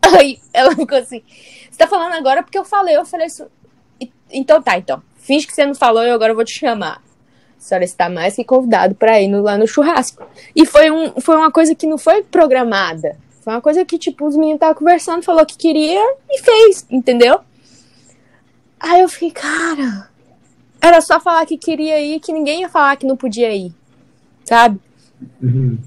Aí 0.02 0.40
ela 0.52 0.76
ficou 0.76 0.98
assim, 0.98 1.22
você 1.70 1.78
tá 1.78 1.86
falando 1.86 2.14
agora 2.14 2.42
porque 2.42 2.58
eu 2.58 2.66
falei, 2.66 2.98
eu 2.98 3.06
falei 3.06 3.28
isso. 3.28 3.46
Então 4.32 4.60
tá, 4.60 4.80
então. 4.80 5.04
Finge 5.18 5.46
que 5.46 5.54
você 5.54 5.68
não 5.68 5.76
falou 5.76 6.04
e 6.04 6.10
agora 6.10 6.32
eu 6.32 6.36
vou 6.36 6.44
te 6.44 6.58
chamar 6.58 7.00
a 7.56 7.62
senhora 7.62 7.84
está 7.84 8.10
mais 8.10 8.36
que 8.36 8.44
convidado 8.44 8.96
para 8.96 9.22
ir 9.22 9.30
lá 9.36 9.58
no 9.58 9.68
churrasco. 9.68 10.26
E 10.56 10.66
foi, 10.66 10.90
um, 10.90 11.20
foi 11.20 11.36
uma 11.36 11.52
coisa 11.52 11.76
que 11.76 11.86
não 11.86 11.98
foi 11.98 12.24
programada. 12.24 13.18
Foi 13.50 13.56
uma 13.56 13.62
coisa 13.62 13.84
que, 13.84 13.98
tipo, 13.98 14.28
os 14.28 14.36
meninos 14.36 14.58
estavam 14.58 14.76
conversando, 14.76 15.24
falou 15.24 15.44
que 15.44 15.58
queria 15.58 16.00
e 16.30 16.40
fez, 16.40 16.86
entendeu? 16.88 17.40
Aí 18.80 19.02
eu 19.02 19.10
fiquei, 19.10 19.32
cara, 19.32 20.08
era 20.80 21.02
só 21.02 21.20
falar 21.20 21.48
que 21.48 21.58
queria 21.58 22.00
ir, 22.00 22.20
que 22.20 22.32
ninguém 22.32 22.62
ia 22.62 22.70
falar 22.70 22.96
que 22.96 23.08
não 23.08 23.18
podia 23.18 23.52
ir, 23.52 23.74
sabe? 24.46 24.80
Uhum. 25.42 25.80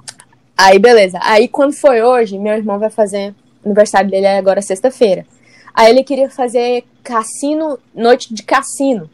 Aí, 0.56 0.76
beleza. 0.80 1.20
Aí, 1.22 1.46
quando 1.46 1.72
foi 1.72 2.02
hoje, 2.02 2.36
meu 2.36 2.52
irmão 2.52 2.80
vai 2.80 2.90
fazer 2.90 3.32
aniversário 3.64 4.10
dele 4.10 4.26
agora 4.26 4.60
sexta-feira. 4.60 5.24
Aí 5.72 5.88
ele 5.88 6.02
queria 6.02 6.28
fazer 6.28 6.84
cassino, 7.00 7.78
noite 7.94 8.34
de 8.34 8.42
cassino 8.42 9.08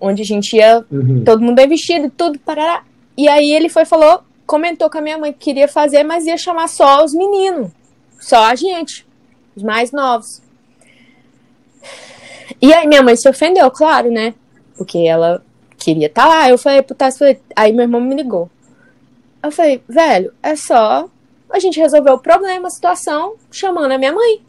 onde 0.00 0.22
a 0.22 0.24
gente 0.24 0.56
ia, 0.56 0.82
uhum. 0.90 1.22
todo 1.22 1.42
mundo 1.42 1.56
bem 1.56 1.68
vestido 1.68 2.06
e 2.06 2.10
tudo, 2.10 2.38
parará. 2.38 2.82
E 3.14 3.28
aí 3.28 3.52
ele 3.52 3.68
foi 3.68 3.84
falou, 3.84 4.22
comentou 4.46 4.90
com 4.90 4.98
a 4.98 5.00
minha 5.00 5.18
mãe 5.18 5.32
que 5.32 5.38
queria 5.38 5.68
fazer, 5.68 6.04
mas 6.04 6.26
ia 6.26 6.36
chamar 6.36 6.68
só 6.68 7.04
os 7.04 7.14
meninos, 7.14 7.70
só 8.20 8.44
a 8.44 8.54
gente, 8.54 9.06
os 9.56 9.62
mais 9.62 9.92
novos. 9.92 10.42
E 12.60 12.72
aí 12.72 12.86
minha 12.86 13.02
mãe 13.02 13.16
se 13.16 13.28
ofendeu, 13.28 13.70
claro, 13.70 14.10
né? 14.10 14.34
Porque 14.76 14.98
ela 14.98 15.42
queria 15.76 16.06
estar 16.06 16.22
tá 16.22 16.28
lá. 16.28 16.48
Eu 16.48 16.58
falei, 16.58 16.82
puta, 16.82 17.08
aí 17.56 17.72
meu 17.72 17.82
irmão 17.82 18.00
me 18.00 18.14
ligou. 18.14 18.50
Eu 19.42 19.50
falei, 19.50 19.82
velho, 19.88 20.32
é 20.42 20.54
só 20.54 21.08
a 21.50 21.58
gente 21.58 21.80
resolver 21.80 22.10
o 22.10 22.18
problema, 22.18 22.68
a 22.68 22.70
situação, 22.70 23.34
chamando 23.50 23.92
a 23.92 23.98
minha 23.98 24.12
mãe. 24.12 24.40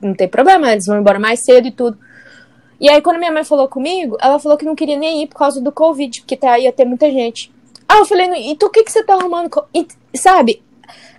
Não 0.00 0.14
tem 0.14 0.26
problema, 0.26 0.72
eles 0.72 0.86
vão 0.86 0.98
embora 0.98 1.18
mais 1.18 1.44
cedo 1.44 1.68
e 1.68 1.70
tudo. 1.70 1.98
E 2.80 2.88
aí, 2.88 3.02
quando 3.02 3.18
minha 3.18 3.30
mãe 3.30 3.44
falou 3.44 3.68
comigo, 3.68 4.16
ela 4.20 4.38
falou 4.38 4.56
que 4.56 4.64
não 4.64 4.74
queria 4.74 4.96
nem 4.96 5.22
ir 5.22 5.26
por 5.26 5.36
causa 5.36 5.60
do 5.60 5.70
Covid, 5.70 6.22
porque 6.22 6.36
tá, 6.36 6.58
ia 6.58 6.72
ter 6.72 6.86
muita 6.86 7.10
gente. 7.10 7.52
Ah, 7.92 7.98
eu 7.98 8.06
falei, 8.06 8.52
e 8.52 8.54
tu 8.54 8.66
o 8.66 8.70
que, 8.70 8.84
que 8.84 8.92
você 8.92 9.02
tá 9.02 9.14
arrumando? 9.14 9.50
E, 9.74 9.84
sabe, 10.16 10.62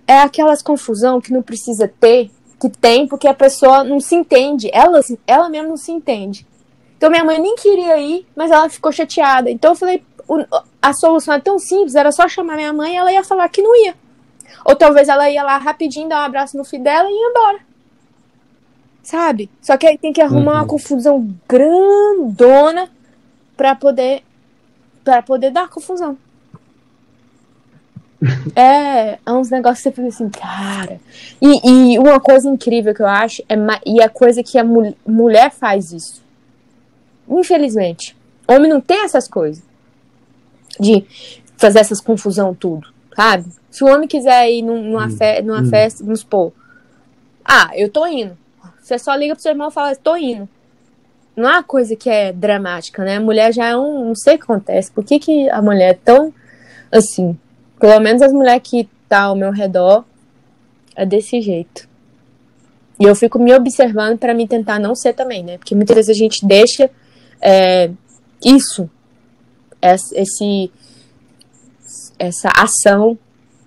é 0.06 0.20
aquelas 0.20 0.62
confusão 0.62 1.20
que 1.20 1.30
não 1.30 1.42
precisa 1.42 1.86
ter, 1.86 2.30
que 2.58 2.70
tem, 2.70 3.06
porque 3.06 3.28
a 3.28 3.34
pessoa 3.34 3.84
não 3.84 4.00
se 4.00 4.14
entende. 4.14 4.70
Ela, 4.72 5.00
ela 5.26 5.50
mesma 5.50 5.68
não 5.68 5.76
se 5.76 5.92
entende. 5.92 6.46
Então 6.96 7.10
minha 7.10 7.24
mãe 7.24 7.38
nem 7.38 7.54
queria 7.56 7.98
ir, 7.98 8.26
mas 8.34 8.50
ela 8.50 8.70
ficou 8.70 8.90
chateada. 8.90 9.50
Então 9.50 9.72
eu 9.72 9.76
falei, 9.76 10.02
a 10.80 10.94
solução 10.94 11.34
é 11.34 11.40
tão 11.40 11.58
simples, 11.58 11.94
era 11.94 12.10
só 12.10 12.26
chamar 12.26 12.56
minha 12.56 12.72
mãe 12.72 12.94
e 12.94 12.96
ela 12.96 13.12
ia 13.12 13.22
falar 13.22 13.50
que 13.50 13.60
não 13.60 13.76
ia. 13.84 13.94
Ou 14.64 14.74
talvez 14.74 15.10
ela 15.10 15.28
ia 15.28 15.42
lá 15.42 15.58
rapidinho, 15.58 16.08
dar 16.08 16.22
um 16.22 16.24
abraço 16.24 16.56
no 16.56 16.64
filho 16.64 16.84
dela 16.84 17.06
e 17.10 17.12
ia 17.12 17.28
embora. 17.28 17.58
Sabe? 19.02 19.50
Só 19.60 19.76
que 19.76 19.86
aí 19.86 19.98
tem 19.98 20.10
que 20.10 20.22
arrumar 20.22 20.52
uhum. 20.52 20.58
uma 20.60 20.66
confusão 20.66 21.36
grandona 21.46 22.88
para 23.58 23.74
poder 23.74 24.22
para 25.04 25.20
poder 25.20 25.50
dar 25.50 25.68
confusão. 25.68 26.16
É, 28.54 29.18
é 29.24 29.32
uns 29.32 29.50
negócios 29.50 29.78
que 29.78 29.90
você 29.90 29.92
fica 29.92 30.08
assim, 30.08 30.28
cara. 30.28 31.00
E, 31.40 31.94
e 31.94 31.98
uma 31.98 32.20
coisa 32.20 32.48
incrível 32.48 32.94
que 32.94 33.02
eu 33.02 33.06
acho, 33.06 33.42
é, 33.48 33.56
e 33.84 34.00
a 34.00 34.08
coisa 34.08 34.42
que 34.42 34.58
a 34.58 34.64
mul 34.64 34.94
mulher 35.06 35.50
faz 35.50 35.92
isso. 35.92 36.22
Infelizmente. 37.28 38.16
Homem 38.46 38.70
não 38.70 38.80
tem 38.80 39.04
essas 39.04 39.26
coisas. 39.28 39.62
De 40.78 41.04
fazer 41.56 41.80
essas 41.80 42.00
confusão 42.00 42.54
tudo, 42.54 42.88
sabe? 43.14 43.44
Se 43.70 43.84
o 43.84 43.86
homem 43.86 44.08
quiser 44.08 44.50
ir 44.50 44.62
numa, 44.62 45.06
hum, 45.06 45.10
fe 45.10 45.42
numa 45.42 45.60
hum. 45.60 45.68
festa, 45.68 46.02
vamos 46.02 46.20
supor. 46.20 46.52
Ah, 47.44 47.70
eu 47.74 47.88
tô 47.88 48.06
indo. 48.06 48.36
Você 48.80 48.98
só 48.98 49.14
liga 49.14 49.34
pro 49.34 49.42
seu 49.42 49.52
irmão 49.52 49.68
e 49.68 49.72
fala, 49.72 49.94
tô 49.94 50.16
indo. 50.16 50.48
Não 51.36 51.48
é 51.48 51.52
uma 51.52 51.62
coisa 51.62 51.96
que 51.96 52.10
é 52.10 52.32
dramática, 52.32 53.04
né? 53.04 53.16
A 53.16 53.20
mulher 53.20 53.52
já 53.52 53.68
é 53.68 53.76
um. 53.76 54.06
Não 54.06 54.14
sei 54.14 54.34
o 54.34 54.38
que 54.38 54.44
acontece. 54.44 54.90
Por 54.90 55.04
que, 55.04 55.18
que 55.18 55.48
a 55.50 55.62
mulher 55.62 55.90
é 55.90 55.98
tão 56.04 56.32
assim? 56.90 57.38
Pelo 57.82 57.98
menos 57.98 58.22
as 58.22 58.32
mulheres 58.32 58.62
que 58.62 58.88
tá 59.08 59.22
ao 59.22 59.34
meu 59.34 59.50
redor 59.50 60.04
é 60.94 61.04
desse 61.04 61.40
jeito. 61.40 61.88
E 63.00 63.02
eu 63.02 63.16
fico 63.16 63.40
me 63.40 63.52
observando 63.52 64.16
para 64.18 64.32
me 64.32 64.46
tentar 64.46 64.78
não 64.78 64.94
ser 64.94 65.14
também, 65.14 65.42
né? 65.42 65.58
Porque 65.58 65.74
muitas 65.74 65.96
vezes 65.96 66.08
a 66.08 66.16
gente 66.16 66.46
deixa 66.46 66.88
é, 67.40 67.90
isso, 68.44 68.88
esse, 69.82 70.70
essa 72.20 72.50
ação 72.56 73.18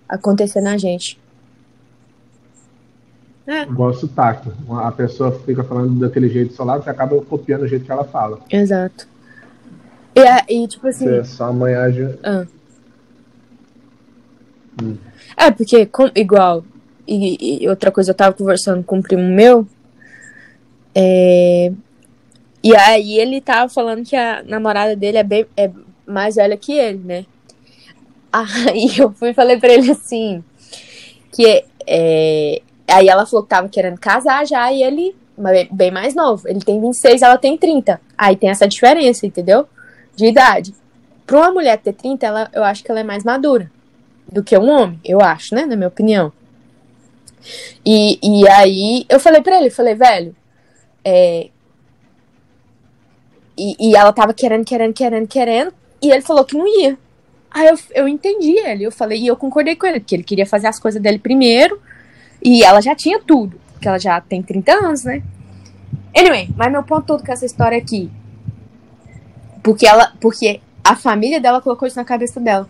acontecer 0.07 0.61
na 0.61 0.77
gente. 0.77 1.19
É. 3.45 3.63
Igual 3.63 3.93
sotaque. 3.95 4.49
A 4.81 4.93
pessoa 4.93 5.33
fica 5.39 5.61
falando 5.61 5.99
daquele 5.99 6.29
jeito 6.29 6.51
do 6.51 6.55
seu 6.55 6.63
lado, 6.63 6.85
você 6.85 6.89
acaba 6.89 7.21
copiando 7.21 7.63
o 7.63 7.67
jeito 7.67 7.83
que 7.83 7.91
ela 7.91 8.05
fala. 8.05 8.39
Exato. 8.49 9.09
E, 10.15 10.63
e 10.63 10.67
tipo 10.69 10.87
assim. 10.87 11.05
Você 11.05 11.25
só 11.25 11.49
amanhã. 11.49 11.83
Ah. 12.23 12.45
Hum. 14.81 14.97
É, 15.37 15.51
porque, 15.51 15.85
com, 15.85 16.09
igual, 16.15 16.63
e, 17.07 17.63
e, 17.63 17.69
outra 17.69 17.91
coisa, 17.91 18.11
eu 18.11 18.15
tava 18.15 18.35
conversando 18.35 18.83
com 18.83 18.97
um 18.97 19.01
primo 19.01 19.23
meu, 19.23 19.67
é, 20.93 21.71
e 22.63 22.75
aí 22.75 23.19
ele 23.19 23.41
tava 23.41 23.69
falando 23.69 24.03
que 24.03 24.15
a 24.15 24.43
namorada 24.43 24.95
dele 24.95 25.17
é, 25.17 25.23
bem, 25.23 25.45
é 25.55 25.69
mais 26.05 26.35
velha 26.35 26.57
que 26.57 26.73
ele, 26.73 26.99
né? 26.99 27.25
Aí 28.35 28.97
eu 28.97 29.11
fui 29.13 29.29
e 29.29 29.33
falei 29.33 29.57
pra 29.57 29.71
ele 29.71 29.91
assim, 29.91 30.43
que 31.31 31.63
é, 31.87 32.61
aí 32.85 33.07
ela 33.07 33.25
falou 33.25 33.43
que 33.43 33.49
tava 33.49 33.69
querendo 33.69 33.97
casar 33.97 34.45
já, 34.45 34.69
e 34.73 34.83
ele, 34.83 35.15
bem 35.71 35.89
mais 35.89 36.13
novo, 36.13 36.45
ele 36.45 36.59
tem 36.59 36.81
26, 36.81 37.21
ela 37.21 37.37
tem 37.37 37.57
30. 37.57 38.01
Aí 38.17 38.35
tem 38.35 38.49
essa 38.49 38.67
diferença, 38.67 39.25
entendeu? 39.25 39.65
De 40.17 40.25
idade. 40.25 40.75
Pra 41.25 41.37
uma 41.37 41.51
mulher 41.51 41.77
ter 41.77 41.93
30, 41.93 42.25
ela, 42.25 42.49
eu 42.53 42.63
acho 42.63 42.83
que 42.83 42.91
ela 42.91 42.99
é 42.99 43.03
mais 43.03 43.23
madura 43.23 43.71
do 44.31 44.43
que 44.43 44.57
um 44.57 44.69
homem, 44.69 44.99
eu 45.03 45.21
acho, 45.21 45.53
né? 45.55 45.65
Na 45.65 45.75
minha 45.75 45.87
opinião. 45.87 46.31
E, 47.85 48.19
e 48.23 48.47
aí 48.49 49.05
eu 49.07 49.19
falei 49.19 49.41
pra 49.41 49.57
ele, 49.57 49.69
falei, 49.69 49.95
velho, 49.95 50.35
é... 51.03 51.49
e, 53.57 53.89
e 53.89 53.95
ela 53.95 54.11
tava 54.11 54.33
querendo, 54.33 54.65
querendo, 54.65 54.93
querendo, 54.93 55.27
querendo, 55.27 55.73
e 56.01 56.11
ele 56.11 56.21
falou 56.21 56.43
que 56.43 56.57
não 56.57 56.67
ia. 56.67 56.97
Aí 57.51 57.67
eu, 57.67 57.79
eu 57.93 58.07
entendi 58.07 58.57
ele, 58.57 58.83
eu 58.83 58.91
falei, 58.91 59.21
e 59.21 59.27
eu 59.27 59.37
concordei 59.37 59.75
com 59.75 59.85
ele, 59.85 59.99
que 59.99 60.15
ele 60.15 60.23
queria 60.23 60.45
fazer 60.45 60.67
as 60.67 60.79
coisas 60.79 61.01
dele 61.01 61.19
primeiro, 61.19 61.79
e 62.43 62.63
ela 62.63 62.81
já 62.81 62.95
tinha 62.95 63.19
tudo, 63.19 63.59
porque 63.73 63.87
ela 63.87 63.99
já 63.99 64.19
tem 64.19 64.41
30 64.41 64.73
anos, 64.73 65.03
né? 65.03 65.23
Anyway, 66.15 66.49
mas 66.55 66.71
meu 66.71 66.83
ponto 66.83 67.05
todo 67.05 67.23
com 67.23 67.31
essa 67.31 67.45
história 67.45 67.77
aqui, 67.77 68.09
porque 69.63 69.85
ela, 69.87 70.13
porque 70.19 70.61
a 70.83 70.95
família 70.95 71.39
dela 71.39 71.61
colocou 71.61 71.87
isso 71.87 71.97
na 71.97 72.05
cabeça 72.05 72.39
dela. 72.39 72.69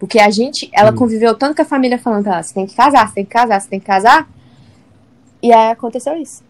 Porque 0.00 0.18
a 0.18 0.30
gente, 0.30 0.70
ela 0.72 0.90
hum. 0.90 0.96
conviveu 0.96 1.34
tanto 1.34 1.54
com 1.54 1.62
a 1.62 1.64
família 1.66 1.98
falando 1.98 2.24
pra 2.24 2.32
ela, 2.32 2.42
você 2.42 2.54
tem 2.54 2.66
que 2.66 2.74
casar, 2.74 3.06
você 3.06 3.14
tem 3.16 3.24
que 3.24 3.30
casar, 3.30 3.60
você 3.60 3.68
tem 3.68 3.78
que 3.78 3.86
casar. 3.86 4.26
E 5.42 5.52
aí 5.52 5.70
aconteceu 5.70 6.16
isso. 6.16 6.42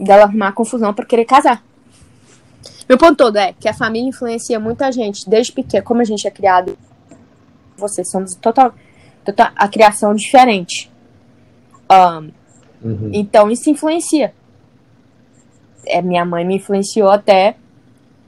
Dela 0.00 0.24
arrumar 0.24 0.50
confusão 0.50 0.92
para 0.92 1.06
querer 1.06 1.24
casar. 1.24 1.62
Meu 2.88 2.98
ponto 2.98 3.16
todo 3.16 3.36
é 3.36 3.52
que 3.52 3.68
a 3.68 3.72
família 3.72 4.08
influencia 4.08 4.58
muita 4.58 4.90
gente, 4.90 5.30
desde 5.30 5.52
pequeno, 5.52 5.84
como 5.84 6.00
a 6.00 6.04
gente 6.04 6.26
é 6.26 6.30
criado, 6.30 6.76
vocês 7.76 8.10
somos 8.10 8.34
total, 8.34 8.74
total 9.24 9.52
a 9.54 9.68
criação 9.68 10.12
diferente. 10.12 10.90
Um, 11.88 12.30
uhum. 12.82 13.10
Então 13.12 13.48
isso 13.48 13.70
influencia. 13.70 14.34
É, 15.86 16.02
minha 16.02 16.24
mãe 16.24 16.44
me 16.44 16.56
influenciou 16.56 17.10
até 17.10 17.54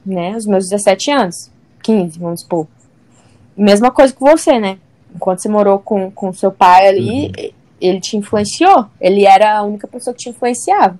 né, 0.07 0.37
os 0.37 0.47
meus 0.47 0.69
17 0.69 1.11
anos, 1.11 1.51
15, 1.83 2.19
vamos 2.21 2.43
supor. 2.43 2.69
Mesma 3.57 3.91
coisa 3.91 4.13
com 4.13 4.27
você, 4.27 4.59
né? 4.59 4.79
Enquanto 5.15 5.41
você 5.41 5.49
morou 5.49 5.79
com, 5.79 6.11
com 6.11 6.33
seu 6.33 6.51
pai 6.51 6.89
ali, 6.89 7.27
uhum. 7.27 7.51
ele 7.81 8.01
te 8.01 8.17
influenciou. 8.17 8.87
Ele 9.01 9.25
era 9.25 9.59
a 9.59 9.63
única 9.63 9.87
pessoa 9.87 10.13
que 10.13 10.25
te 10.25 10.29
influenciava. 10.29 10.99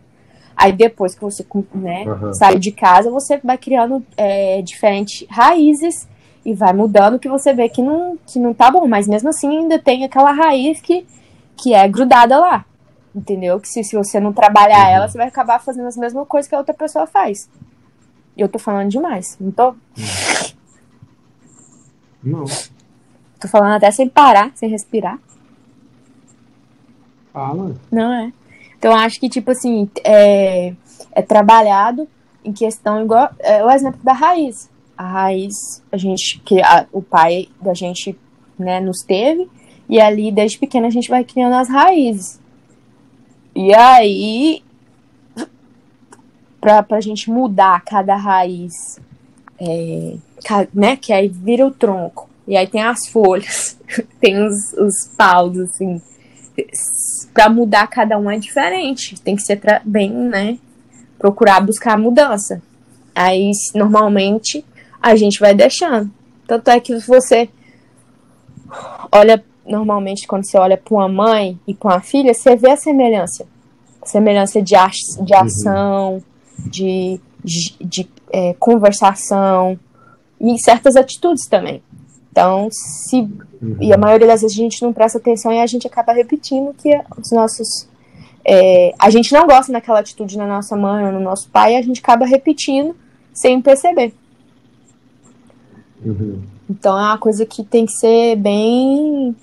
Aí 0.57 0.73
depois 0.73 1.15
que 1.15 1.21
você 1.21 1.45
né, 1.75 2.05
uhum. 2.07 2.33
sai 2.33 2.59
de 2.59 2.71
casa, 2.71 3.11
você 3.11 3.39
vai 3.39 3.59
criando 3.59 4.05
é, 4.17 4.63
diferentes 4.63 5.27
raízes 5.29 6.07
e 6.45 6.55
vai 6.55 6.73
mudando 6.73 7.19
que 7.19 7.29
você 7.29 7.53
vê 7.53 7.69
que 7.69 7.83
não, 7.83 8.17
que 8.25 8.39
não 8.39 8.55
tá 8.55 8.71
bom. 8.71 8.87
Mas 8.87 9.09
mesmo 9.09 9.31
assim 9.31 9.49
ainda 9.49 9.79
tem 9.79 10.05
aquela 10.05 10.31
raiz 10.31 10.81
que, 10.81 11.05
que 11.57 11.75
é 11.75 11.89
grudada 11.89 12.39
lá. 12.39 12.65
Entendeu? 13.15 13.59
Que 13.59 13.69
se, 13.69 13.83
se 13.83 13.97
você 13.97 14.21
não 14.21 14.33
trabalhar 14.33 14.87
uhum. 14.87 14.95
ela, 14.95 15.09
você 15.09 15.19
vai 15.19 15.27
acabar 15.27 15.59
fazendo 15.61 15.89
as 15.89 15.97
mesmas 15.97 16.27
coisas 16.29 16.49
que 16.49 16.55
a 16.55 16.59
outra 16.59 16.75
pessoa 16.75 17.07
faz. 17.07 17.49
Eu 18.37 18.49
tô 18.49 18.59
falando 18.59 18.91
demais, 18.91 19.37
não 19.41 19.51
tô? 19.51 19.75
Não. 22.25 22.45
Tô 23.39 23.49
falando 23.49 23.75
até 23.75 23.91
sem 23.91 24.09
parar, 24.09 24.51
sem 24.55 24.71
respirar. 24.71 25.19
Fala. 27.33 27.75
Não 27.91 28.13
é. 28.13 28.33
Então 28.79 28.95
acho 28.95 29.19
que, 29.21 29.29
tipo 29.29 29.51
assim, 29.51 29.89
é, 30.05 30.75
é 31.13 31.23
trabalhado 31.23 32.09
em 32.45 32.53
questão 32.53 33.03
igual. 33.03 33.31
É 33.41 33.65
o 33.65 33.71
exemplo 33.71 34.01
da 34.03 34.13
raiz. 34.13 34.71
A 34.97 35.07
raiz, 35.07 35.83
a 35.91 35.97
gente, 35.97 36.41
que 36.41 36.63
a, 36.63 36.87
o 36.93 37.03
pai 37.03 37.49
da 37.61 37.75
gente 37.75 38.17
né, 38.59 38.81
nos 38.81 39.01
teve, 39.01 39.51
e 39.89 40.01
ali 40.01 40.31
desde 40.31 40.59
pequena 40.59 40.87
a 40.87 40.91
gente 40.91 41.09
vai 41.09 41.25
criando 41.25 41.55
as 41.55 41.69
raízes. 41.69 42.41
E 43.55 43.75
aí, 43.75 44.63
pra, 46.61 46.83
pra 46.83 47.01
gente 47.01 47.31
mudar 47.31 47.85
cada 47.85 48.17
raiz 48.17 49.01
é, 49.61 50.17
né? 50.73 50.97
Que 50.97 51.13
aí 51.13 51.29
vira 51.29 51.67
o 51.67 51.71
tronco. 51.71 52.29
E 52.47 52.57
aí 52.57 52.67
tem 52.67 52.83
as 52.83 53.09
folhas, 53.09 53.79
tem 54.21 54.45
os, 54.45 54.73
os 54.75 55.09
paus, 55.17 55.59
assim. 55.59 56.01
Pra 57.33 57.49
mudar 57.49 57.87
cada 57.89 58.19
um 58.19 58.31
é 58.31 58.39
diferente. 58.39 59.21
Tem 59.21 59.35
que 59.35 59.43
ser 59.43 59.61
bem, 59.85 60.11
né? 60.11 60.59
Procurar 61.19 61.61
buscar 61.61 61.95
a 61.95 61.99
mudança. 61.99 62.63
Aí, 63.15 63.51
normalmente, 63.75 64.65
a 65.01 65.17
gente 65.17 65.41
vai 65.41 65.55
deixando. 65.55 66.11
Tanto 66.47 66.71
é 66.71 66.79
que 66.79 66.97
você 67.01 67.49
olha, 69.11 69.43
normalmente, 69.67 70.27
quando 70.27 70.45
você 70.45 70.59
olha 70.59 70.77
para 70.77 70.95
uma 70.95 71.09
mãe 71.09 71.59
e 71.67 71.75
para 71.75 71.95
uma 71.95 72.01
filha, 72.01 72.35
você 72.35 72.57
vê 72.57 72.71
a 72.71 72.77
semelhança. 72.77 73.47
semelhança 74.05 74.61
de, 74.61 74.75
de 74.75 75.33
uhum. 75.33 75.41
ação, 75.41 76.13
uhum. 76.15 76.23
de, 76.69 77.21
de, 77.43 77.77
de 77.81 78.09
é, 78.33 78.55
conversação, 78.55 79.79
e 80.45 80.59
certas 80.59 80.97
atitudes 80.97 81.47
também. 81.47 81.83
Então, 82.31 82.69
se 82.71 83.21
uhum. 83.21 83.77
e 83.81 83.93
a 83.93 83.97
maioria 83.97 84.27
das 84.27 84.43
vezes 84.43 84.57
a 84.57 84.61
gente 84.61 84.83
não 84.83 84.93
presta 84.93 85.19
atenção 85.19 85.53
e 85.53 85.61
a 85.61 85.67
gente 85.67 85.87
acaba 85.87 86.13
repetindo 86.13 86.75
que 86.75 86.91
os 87.17 87.31
nossos 87.31 87.89
é, 88.45 88.93
a 88.99 89.09
gente 89.09 89.33
não 89.33 89.47
gosta 89.47 89.73
daquela 89.73 90.01
atitude 90.01 90.37
na 90.37 90.47
nossa 90.47 90.77
mãe 90.77 91.07
ou 91.07 91.13
no 91.13 91.21
nosso 91.21 91.49
pai, 91.49 91.73
e 91.73 91.77
a 91.77 91.83
gente 91.83 92.01
acaba 92.01 92.27
repetindo 92.27 92.95
sem 93.33 93.61
perceber. 93.63 94.13
Uhum. 96.05 96.43
Então 96.69 96.99
é 96.99 97.03
uma 97.03 97.19
coisa 97.19 97.47
que 97.47 97.65
tem 97.65 97.87
que 97.87 97.93
ser 97.93 98.37
bem 98.37 99.35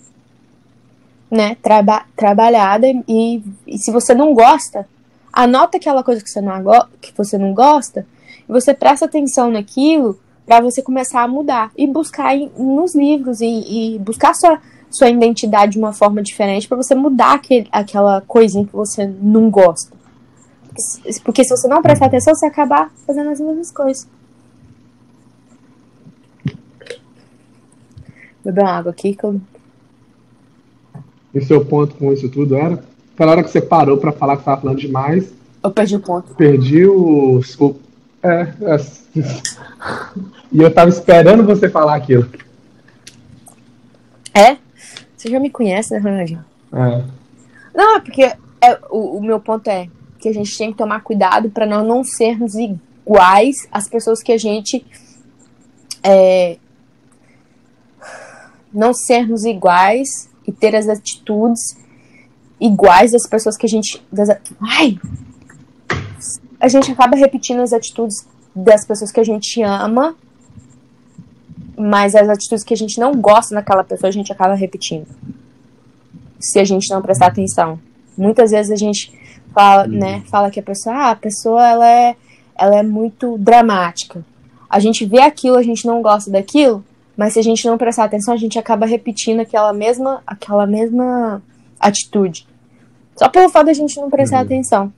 né, 1.30 1.56
traba 1.62 2.06
trabalhada 2.16 2.88
e, 3.08 3.42
e 3.66 3.78
se 3.78 3.92
você 3.92 4.14
não 4.14 4.34
gosta, 4.34 4.88
anota 5.32 5.78
aquela 5.78 6.04
coisa 6.04 6.22
que 6.22 6.30
você 6.30 6.42
não, 6.42 6.62
que 7.00 7.14
você 7.18 7.38
não 7.38 7.54
gosta 7.54 8.06
e 8.48 8.52
você 8.52 8.74
presta 8.74 9.06
atenção 9.06 9.50
naquilo 9.50 10.20
para 10.52 10.60
você 10.60 10.82
começar 10.82 11.24
a 11.24 11.28
mudar 11.30 11.72
e 11.78 11.88
buscar 11.88 12.36
em, 12.36 12.52
nos 12.58 12.94
livros 12.94 13.40
e, 13.40 13.46
e, 13.96 14.00
buscar 14.00 14.36
sua, 14.36 14.60
sua 14.90 15.08
identidade 15.08 15.72
de 15.72 15.78
uma 15.80 15.94
forma 15.94 16.22
diferente 16.22 16.68
para 16.68 16.76
você 16.76 16.94
mudar 16.94 17.36
aquele, 17.36 17.70
aquela 17.72 18.20
coisinha 18.20 18.66
que 18.66 18.74
você 18.74 19.08
não 19.08 19.50
gosta. 19.50 19.96
Porque, 21.24 21.46
se 21.46 21.52
você 21.52 21.70
não 21.70 21.82
prestar 21.82 22.08
atenção, 22.08 22.36
você 22.36 22.46
acabar 22.48 22.92
fazendo 23.08 23.30
as 23.30 23.40
mesmas 23.40 23.72
coisas. 23.72 24.06
Beber 28.44 28.64
uma 28.64 28.72
água 28.72 28.92
aqui 28.92 29.16
que 29.16 29.24
eu. 29.24 29.40
E 31.34 31.40
seu 31.46 31.64
ponto 31.64 31.96
com 31.96 32.12
isso 32.12 32.28
tudo 32.28 32.58
era? 32.58 32.84
Aquela 33.14 33.32
hora 33.32 33.44
que 33.44 33.50
você 33.50 33.62
parou 33.62 33.98
para 33.98 34.12
falar 34.12 34.36
que 34.36 34.42
estava 34.42 34.60
falando 34.60 34.80
demais. 34.80 35.32
Eu 35.64 35.72
perdi 35.72 35.96
o 35.96 36.02
ponto. 36.02 36.36
Perdi 36.36 36.86
o. 36.86 37.40
É, 37.40 37.91
é, 38.24 38.54
e 40.52 40.62
eu 40.62 40.74
tava 40.74 40.90
esperando 40.90 41.44
você 41.44 41.70
falar 41.70 41.96
aquilo. 41.96 42.30
É? 44.34 44.58
Você 45.18 45.30
já 45.30 45.40
me 45.40 45.50
conhece, 45.50 45.94
né, 45.94 46.00
Ronaldinho? 46.00 46.46
É. 46.74 47.04
Não, 47.74 47.98
é 47.98 48.00
porque 48.00 48.24
é, 48.24 48.80
o, 48.90 49.18
o 49.18 49.24
meu 49.24 49.40
ponto 49.40 49.68
é 49.70 49.88
que 50.20 50.30
a 50.30 50.34
gente 50.34 50.56
tem 50.58 50.72
que 50.72 50.78
tomar 50.78 51.02
cuidado 51.02 51.50
para 51.50 51.66
nós 51.66 51.86
não 51.86 52.04
sermos 52.04 52.54
iguais 52.56 53.68
às 53.72 53.90
pessoas 53.90 54.22
que 54.22 54.32
a 54.32 54.38
gente. 54.38 54.86
É, 56.04 56.58
não 58.74 58.94
sermos 58.94 59.44
iguais 59.44 60.30
e 60.48 60.52
ter 60.52 60.76
as 60.76 60.88
atitudes 60.88 61.78
iguais 62.60 63.12
das 63.12 63.28
pessoas 63.28 63.58
que 63.58 63.66
a 63.66 63.70
gente. 63.70 64.02
Das, 64.12 64.30
ai! 64.62 65.00
A 66.62 66.68
gente 66.68 66.92
acaba 66.92 67.18
repetindo 67.18 67.60
as 67.62 67.74
atitudes 67.74 68.26
das 68.56 68.86
pessoas 68.86 69.12
que 69.12 69.20
a 69.20 69.24
gente 69.24 69.62
ama, 69.64 70.16
mas 71.78 72.14
as 72.16 72.30
atitudes 72.30 72.64
que 72.64 72.74
a 72.74 72.78
gente 72.78 73.00
não 73.00 73.16
gosta 73.16 73.56
naquela 73.56 73.84
pessoa 73.84 74.10
a 74.10 74.14
gente 74.14 74.32
acaba 74.32 74.54
repetindo. 74.54 75.08
Se 76.40 76.60
a 76.60 76.64
gente 76.64 76.90
não 76.90 77.02
prestar 77.02 77.28
atenção. 77.28 77.80
Muitas 78.18 78.52
vezes 78.52 78.72
a 78.72 78.76
gente 78.76 79.12
fala, 79.54 79.84
Uhum. 79.88 79.98
né, 79.98 80.24
fala 80.30 80.52
que 80.52 80.60
a 80.60 80.64
pessoa, 80.64 80.96
ah, 80.96 81.12
a 81.12 81.16
pessoa 81.16 81.68
ela 81.68 81.88
é, 81.88 82.16
ela 82.58 82.76
é 82.78 82.84
muito 82.84 83.38
dramática. 83.40 84.24
A 84.70 84.80
gente 84.80 85.06
vê 85.06 85.20
aquilo, 85.22 85.58
a 85.58 85.64
gente 85.64 85.86
não 85.86 86.02
gosta 86.02 86.30
daquilo, 86.30 86.84
mas 87.18 87.34
se 87.34 87.40
a 87.40 87.44
gente 87.44 87.66
não 87.66 87.78
prestar 87.78 88.04
atenção, 88.06 88.34
a 88.34 88.38
gente 88.38 88.58
acaba 88.60 88.86
repetindo 88.86 89.40
aquela 89.40 89.74
mesma, 89.74 90.22
aquela 90.28 90.66
mesma 90.68 91.42
atitude. 91.80 92.48
Só 93.16 93.28
pelo 93.30 93.50
fato 93.50 93.66
da 93.66 93.74
gente 93.74 94.00
não 94.00 94.10
prestar 94.10 94.38
Uhum. 94.38 94.44
atenção. 94.44 94.94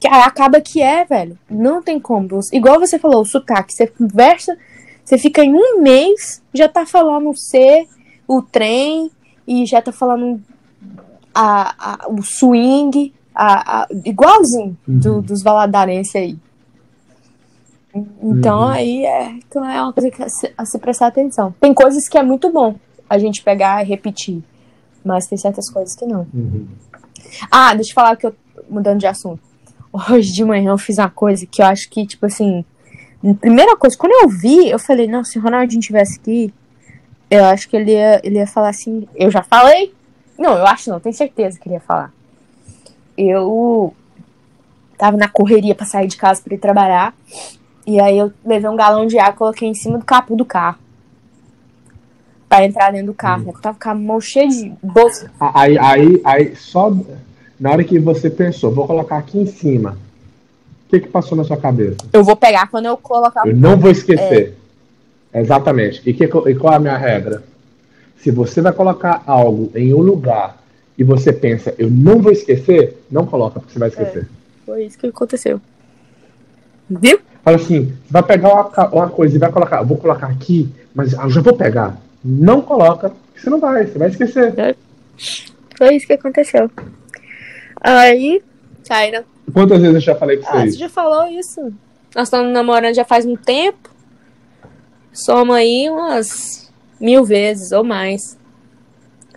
Que 0.00 0.06
acaba 0.06 0.60
que 0.60 0.80
é, 0.80 1.04
velho. 1.04 1.38
Não 1.50 1.82
tem 1.82 1.98
como. 1.98 2.28
Igual 2.52 2.78
você 2.78 2.98
falou, 2.98 3.22
o 3.22 3.24
sotaque. 3.24 3.72
Você 3.74 3.86
conversa, 3.86 4.56
você 5.04 5.18
fica 5.18 5.44
em 5.44 5.52
um 5.54 5.80
mês, 5.80 6.42
já 6.54 6.68
tá 6.68 6.86
falando 6.86 7.30
o 7.30 7.36
C, 7.36 7.86
o 8.26 8.40
trem, 8.42 9.10
e 9.46 9.66
já 9.66 9.82
tá 9.82 9.90
falando 9.92 10.40
a, 11.34 12.04
a- 12.04 12.08
o 12.08 12.22
swing, 12.22 13.12
a, 13.34 13.86
igualzinho 14.04 14.76
do- 14.86 15.14
Uhum. 15.16 15.20
dos 15.22 15.42
valadarenses 15.42 16.14
aí. 16.14 16.38
Então 18.22 18.58
Uhum. 18.60 18.68
aí 18.68 19.04
é, 19.06 19.30
então 19.30 19.64
é 19.64 19.82
uma 19.82 19.92
coisa 19.92 20.10
que 20.10 20.22
a 20.22 20.28
se, 20.28 20.52
a 20.56 20.64
se 20.64 20.78
prestar 20.78 21.06
atenção. 21.08 21.54
Tem 21.60 21.72
coisas 21.74 22.06
que 22.08 22.18
é 22.18 22.22
muito 22.22 22.50
bom 22.52 22.76
a 23.08 23.18
gente 23.18 23.42
pegar 23.42 23.82
e 23.82 23.88
repetir, 23.88 24.42
mas 25.04 25.26
tem 25.26 25.38
certas 25.38 25.70
coisas 25.70 25.94
que 25.96 26.04
não. 26.06 26.26
Uhum. 26.32 26.68
Ah, 27.50 27.74
deixa 27.74 27.90
eu 27.90 27.94
falar 27.94 28.14
que 28.16 28.26
eu 28.26 28.34
mudando 28.68 29.00
de 29.00 29.06
assunto. 29.06 29.40
Hoje 29.92 30.32
de 30.32 30.44
manhã 30.44 30.70
eu 30.70 30.78
fiz 30.78 30.98
uma 30.98 31.08
coisa 31.08 31.46
que 31.46 31.62
eu 31.62 31.66
acho 31.66 31.88
que, 31.88 32.06
tipo 32.06 32.26
assim, 32.26 32.64
primeira 33.40 33.76
coisa, 33.76 33.96
quando 33.96 34.12
eu 34.12 34.28
vi, 34.28 34.68
eu 34.68 34.78
falei, 34.78 35.06
não, 35.06 35.24
se 35.24 35.38
o 35.38 35.42
Ronaldinho 35.42 35.80
tivesse 35.80 36.18
aqui, 36.18 36.52
eu 37.30 37.44
acho 37.46 37.68
que 37.68 37.76
ele 37.76 37.92
ia, 37.92 38.20
ele 38.22 38.36
ia 38.38 38.46
falar 38.46 38.68
assim, 38.68 39.08
eu 39.14 39.30
já 39.30 39.42
falei? 39.42 39.94
Não, 40.38 40.56
eu 40.56 40.66
acho 40.66 40.90
não, 40.90 41.00
tenho 41.00 41.14
certeza 41.14 41.58
que 41.58 41.68
ele 41.68 41.74
ia 41.76 41.80
falar. 41.80 42.12
Eu 43.16 43.94
tava 44.96 45.16
na 45.16 45.28
correria 45.28 45.74
pra 45.74 45.86
sair 45.86 46.06
de 46.06 46.16
casa 46.16 46.42
pra 46.42 46.54
ir 46.54 46.58
trabalhar, 46.58 47.14
e 47.86 48.00
aí 48.00 48.18
eu 48.18 48.32
levei 48.44 48.68
um 48.68 48.76
galão 48.76 49.06
de 49.06 49.18
água 49.18 49.32
e 49.32 49.38
coloquei 49.38 49.68
em 49.68 49.74
cima 49.74 49.98
do 49.98 50.04
capô 50.04 50.36
do 50.36 50.44
carro. 50.44 50.78
Pra 52.48 52.64
entrar 52.64 52.92
dentro 52.92 53.08
do 53.08 53.14
carro, 53.14 53.44
né? 53.44 53.52
Eu 53.54 53.60
tava 53.60 53.78
com 53.78 53.90
a 53.90 53.94
mão 53.94 54.20
cheia 54.20 54.48
de 54.48 54.72
bolsa. 54.82 55.30
Aí, 55.38 55.78
aí, 55.78 56.20
aí, 56.24 56.56
só 56.56 56.90
na 57.58 57.70
hora 57.70 57.84
que 57.84 57.98
você 57.98 58.30
pensou, 58.30 58.70
vou 58.70 58.86
colocar 58.86 59.18
aqui 59.18 59.38
em 59.38 59.46
cima, 59.46 59.98
o 60.86 60.90
que, 60.90 61.00
que 61.00 61.08
passou 61.08 61.36
na 61.36 61.44
sua 61.44 61.56
cabeça? 61.56 61.96
Eu 62.12 62.24
vou 62.24 62.36
pegar 62.36 62.68
quando 62.68 62.86
eu 62.86 62.96
colocar 62.96 63.46
Eu 63.46 63.56
não 63.56 63.76
vou 63.76 63.90
esquecer. 63.90 64.54
Exatamente. 65.34 66.02
E, 66.06 66.14
que, 66.14 66.24
e 66.24 66.54
qual 66.54 66.72
é 66.72 66.76
a 66.76 66.80
minha 66.80 66.96
regra? 66.96 67.42
Se 68.16 68.30
você 68.30 68.60
vai 68.60 68.72
colocar 68.72 69.22
algo 69.26 69.70
em 69.74 69.92
um 69.92 70.00
lugar 70.00 70.56
e 70.96 71.04
você 71.04 71.32
pensa, 71.32 71.74
eu 71.78 71.90
não 71.90 72.20
vou 72.20 72.32
esquecer, 72.32 73.02
não 73.10 73.26
coloca, 73.26 73.60
porque 73.60 73.72
você 73.72 73.78
vai 73.78 73.88
esquecer. 73.88 74.28
Foi 74.64 74.84
isso 74.84 74.98
que 74.98 75.06
aconteceu. 75.06 75.60
Viu? 76.88 77.20
Fala 77.44 77.56
assim, 77.56 77.86
você 77.86 78.12
vai 78.12 78.22
pegar 78.22 78.52
uma, 78.52 78.88
uma 78.88 79.08
coisa 79.08 79.36
e 79.36 79.38
vai 79.38 79.52
colocar, 79.52 79.78
eu 79.78 79.86
vou 79.86 79.98
colocar 79.98 80.26
aqui, 80.26 80.68
mas 80.94 81.12
eu 81.12 81.30
já 81.30 81.40
vou 81.40 81.54
pegar. 81.54 81.96
Não 82.24 82.60
coloca, 82.62 83.10
porque 83.10 83.40
você 83.40 83.50
não 83.50 83.60
vai, 83.60 83.86
você 83.86 83.98
vai 83.98 84.08
esquecer. 84.08 84.54
Foi 85.76 85.94
isso 85.94 86.06
que 86.06 86.14
aconteceu. 86.14 86.70
Aí, 87.80 88.42
saíram. 88.82 89.24
Quantas 89.52 89.78
vezes 89.80 89.94
eu 89.94 90.00
já 90.00 90.14
falei 90.14 90.36
pra 90.38 90.50
Ah, 90.50 90.52
vocês? 90.60 90.74
você 90.74 90.78
já 90.80 90.88
falou 90.88 91.26
isso. 91.28 91.60
Nós 92.14 92.24
estamos 92.28 92.52
namorando 92.52 92.94
já 92.94 93.04
faz 93.04 93.24
um 93.24 93.36
tempo. 93.36 93.88
Soma 95.12 95.56
aí 95.56 95.88
umas 95.90 96.70
mil 97.00 97.24
vezes 97.24 97.72
ou 97.72 97.82
mais. 97.84 98.36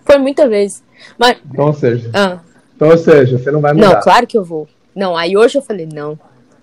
Foi 0.04 0.18
muita 0.18 0.48
vez. 0.48 0.82
Mas, 1.18 1.36
Então, 1.50 1.66
ou 1.66 1.72
seja, 1.74 2.10
ah, 2.14 2.38
então, 2.76 2.88
ou 2.88 2.98
seja, 2.98 3.38
você 3.38 3.50
não 3.50 3.60
vai 3.60 3.72
mudar. 3.72 3.94
não, 3.94 4.00
claro 4.00 4.26
que 4.26 4.36
eu 4.38 4.44
vou. 4.44 4.68
Não, 4.94 5.16
aí 5.16 5.36
hoje 5.36 5.58
eu 5.58 5.62
falei, 5.62 5.88
não, 5.92 6.18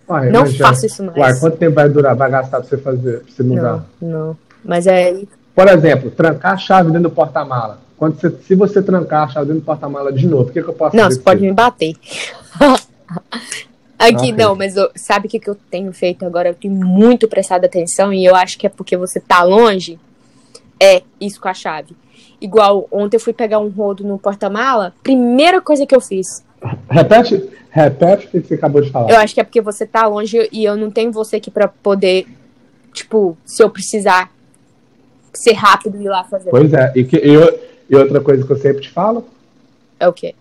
Uai, 0.08 0.30
não 0.30 0.42
mas 0.42 0.54
já- 0.54 0.68
faço 0.68 0.86
isso 0.86 1.04
mais. 1.04 1.18
Uai, 1.18 1.40
quanto 1.40 1.58
tempo 1.58 1.76
vai 1.76 1.90
durar, 1.90 2.16
vai 2.16 2.30
gastar 2.30 2.60
pra 2.60 2.70
você 2.70 2.78
fazer, 2.78 3.20
pra 3.22 3.32
você 3.34 3.44
mudar? 3.44 3.86
Não, 4.02 4.10
não. 4.28 4.38
Mas 4.64 4.88
é. 4.88 5.22
Por 5.56 5.68
exemplo, 5.68 6.12
trancar 6.12 6.54
a 6.54 6.58
chave 6.58 6.88
dentro 6.92 7.10
do 7.10 7.12
porta-mala. 7.16 7.80
Quando 8.00 8.18
você, 8.20 8.32
se 8.48 8.56
você 8.56 8.82
trancar 8.82 9.26
a 9.26 9.28
chave 9.28 9.48
dentro 9.48 9.62
do 9.62 9.66
porta-mala 9.66 10.12
de 10.14 10.26
novo, 10.26 10.50
o 10.50 10.54
que, 10.54 10.64
que 10.64 10.70
eu 10.70 10.74
posso 10.74 10.96
Não, 10.96 11.04
fazer? 11.04 11.16
você 11.18 11.22
pra 11.22 11.34
pode 11.34 11.46
me 11.46 11.52
bater. 11.52 11.94
Aqui, 14.00 14.16
Ok. 14.16 14.32
não, 14.32 14.56
mas 14.56 14.78
eu- 14.78 14.90
sabe 14.96 15.28
o 15.28 15.30
que, 15.30 15.38
que 15.40 15.50
eu 15.50 15.56
tenho 15.70 15.92
feito 15.92 16.26
agora? 16.26 16.48
Eu 16.50 16.56
tenho 16.56 16.74
muito 16.74 17.28
prestado 17.28 17.66
atenção 17.66 18.14
e 18.14 18.24
eu 18.26 18.34
acho 18.34 18.58
que 18.58 18.66
é 18.66 18.70
porque 18.70 18.96
você 18.96 19.20
tá 19.20 19.44
longe. 19.44 20.00
É 20.82 21.04
isso 21.20 21.42
com 21.42 21.50
a 21.50 21.54
chave. 21.54 21.94
Igual, 22.40 22.88
ontem 22.90 23.18
eu 23.18 23.20
fui 23.20 23.34
pegar 23.34 23.60
um 23.60 23.68
rodo 23.68 24.06
no 24.06 24.18
porta-mala. 24.18 24.94
Primeira 25.04 25.60
coisa 25.60 25.86
que 25.86 25.94
eu 25.94 26.00
fiz. 26.00 26.42
Repete, 26.90 27.50
repete 27.70 28.28
o 28.28 28.30
que 28.30 28.40
você 28.48 28.54
acabou 28.54 28.82
de 28.82 28.90
falar. 28.90 29.12
Eu 29.12 29.18
acho 29.18 29.34
que 29.34 29.42
é 29.42 29.44
porque 29.44 29.60
você 29.60 29.86
tá 29.86 30.08
longe 30.08 30.48
e 30.50 30.64
eu 30.64 30.78
não 30.78 30.90
tenho 30.90 31.12
você 31.12 31.36
aqui 31.36 31.52
pra 31.52 31.68
poder, 31.68 32.26
tipo, 32.94 33.38
se 33.46 33.62
eu 33.62 33.70
precisar 33.70 34.32
ser 35.34 35.54
rápido 35.54 35.98
e 36.00 36.06
ir 36.06 36.10
lá 36.10 36.24
fazer. 36.24 36.50
Pois 36.50 36.72
é, 36.74 36.94
e, 36.96 37.04
que, 37.04 37.18
e, 37.18 37.36
o- 37.38 37.60
e 37.90 37.96
outra 37.96 38.22
coisa 38.22 38.46
que 38.46 38.52
eu 38.52 38.58
sempre 38.58 38.82
te 38.82 38.90
falo, 38.90 39.26
É 40.00 40.08
o 40.08 40.14
quê? 40.14 40.36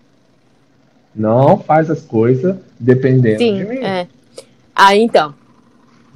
não 1.14 1.58
faz 1.58 1.90
as 1.90 2.02
coisas 2.02 2.56
dependendo 2.78 3.38
de 3.38 3.52
mim. 3.52 3.66
Sim, 3.66 3.84
é. 3.84 4.06
Aí 4.74 5.00
então. 5.00 5.34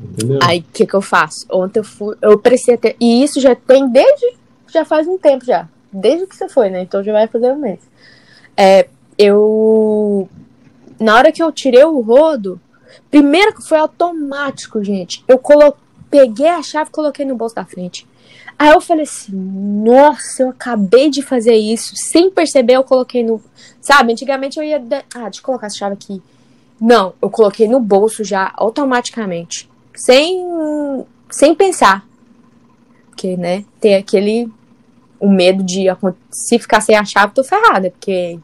Entendeu? 0.01 0.39
Aí, 0.43 0.61
o 0.61 0.65
que 0.73 0.87
que 0.87 0.95
eu 0.95 1.03
faço? 1.03 1.47
Ontem 1.51 1.81
eu 1.81 1.85
fui, 1.85 2.17
eu 2.21 2.39
prestei 2.39 2.75
até, 2.75 2.97
e 3.01 3.23
isso 3.23 3.41
já 3.41 3.55
tem 3.55 3.89
desde, 3.91 4.35
já 4.69 4.85
faz 4.85 5.07
um 5.07 5.17
tempo 5.17 5.45
já, 5.45 5.69
desde 5.93 6.27
que 6.27 6.35
você 6.35 6.49
foi, 6.49 6.71
né? 6.71 6.83
Então 6.83 7.03
já 7.03 7.13
vai 7.13 7.27
fazer 7.29 7.53
um 7.53 7.59
mês. 7.59 7.81
É, 8.57 8.89
eu, 9.17 10.29
na 10.99 11.17
hora 11.17 11.33
que 11.33 11.43
eu 11.43 11.53
tirei 11.53 11.85
o 11.85 12.01
rodo, 12.01 12.61
primeiro 13.11 13.55
que 13.55 13.63
foi 13.67 13.79
automático, 13.79 14.83
gente, 14.83 15.25
eu 15.29 15.39
colo, 15.39 15.75
peguei 16.11 16.49
a 16.49 16.63
chave 16.63 16.91
e 16.91 16.93
coloquei 16.93 17.25
no 17.25 17.37
bolso 17.37 17.55
da 17.55 17.65
frente. 17.65 18.07
Aí 18.63 18.71
eu 18.71 18.81
falei 18.81 19.03
assim, 19.03 19.33
nossa, 19.35 20.45
eu 20.45 20.51
acabei 20.51 21.11
de 21.11 21.21
fazer 21.21 21.57
isso, 21.57 21.97
sem 21.97 22.31
perceber 22.31 22.75
eu 22.75 22.85
coloquei 22.85 23.25
no, 23.25 23.43
sabe, 23.81 24.13
antigamente 24.13 24.57
eu 24.57 24.63
ia, 24.63 24.79
de- 24.79 25.05
ah, 25.17 25.25
deixa 25.25 25.41
eu 25.41 25.43
colocar 25.43 25.67
essa 25.67 25.79
chave 25.79 25.95
aqui. 25.95 26.23
Não, 26.81 27.13
eu 27.21 27.29
coloquei 27.29 27.67
no 27.67 27.81
bolso 27.81 28.23
já 28.23 28.53
automaticamente 28.55 29.69
sem, 29.93 30.47
sem 31.29 31.57
pensar. 31.57 32.07
Porque, 33.07 33.37
né, 33.37 33.65
tem 33.81 33.97
aquele 33.97 34.49
o 35.19 35.29
medo 35.29 35.65
de 35.65 35.87
se 36.31 36.57
ficar 36.57 36.81
sem 36.83 36.95
a 36.95 37.05
chave, 37.05 37.35
tô 37.35 37.43
ferrada, 37.43 37.91
porque 37.91 38.39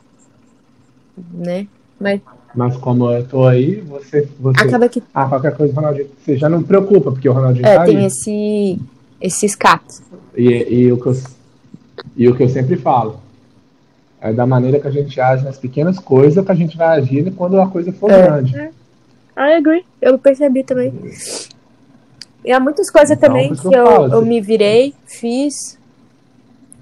né? 1.32 1.68
Mas 2.00 2.20
Mas 2.56 2.76
como 2.78 3.08
eu 3.12 3.24
tô 3.24 3.44
aí, 3.46 3.82
você. 3.82 4.28
você... 4.40 4.64
acaba 4.64 4.88
que 4.88 5.00
Ah, 5.14 5.26
qualquer 5.28 5.56
coisa, 5.56 5.72
Ronaldinho. 5.72 6.10
Você 6.24 6.36
já 6.36 6.48
não 6.48 6.60
preocupa, 6.60 7.12
porque 7.12 7.28
o 7.28 7.32
Ronaldinho 7.32 7.68
é, 7.68 7.76
tá 7.76 7.84
tem 7.84 7.98
aí. 7.98 8.06
esse 8.06 8.80
esse 9.20 9.46
escape. 9.46 9.84
E, 10.38 10.82
e, 10.84 10.92
o 10.92 10.98
que 11.00 11.08
eu, 11.08 11.16
e 12.16 12.28
o 12.28 12.36
que 12.36 12.44
eu 12.44 12.48
sempre 12.48 12.76
falo. 12.76 13.20
É 14.20 14.32
da 14.32 14.46
maneira 14.46 14.78
que 14.80 14.86
a 14.86 14.90
gente 14.90 15.20
age 15.20 15.44
nas 15.44 15.58
pequenas 15.58 15.98
coisas 15.98 16.44
que 16.44 16.52
a 16.52 16.54
gente 16.54 16.76
vai 16.76 16.98
agir 16.98 17.32
quando 17.34 17.60
a 17.60 17.68
coisa 17.68 17.92
for 17.92 18.10
É. 18.10 18.22
grande. 18.22 18.54
I 18.56 19.54
agree. 19.56 19.84
Eu 20.00 20.18
percebi 20.18 20.62
também. 20.64 20.92
E 22.44 22.52
há 22.52 22.58
muitas 22.60 22.88
coisas 22.90 23.16
Então, 23.16 23.28
também 23.28 23.54
que 23.54 23.60
que 23.68 23.74
eu 23.76 24.08
eu, 24.12 24.24
me 24.24 24.40
virei, 24.40 24.94
fiz. 25.06 25.78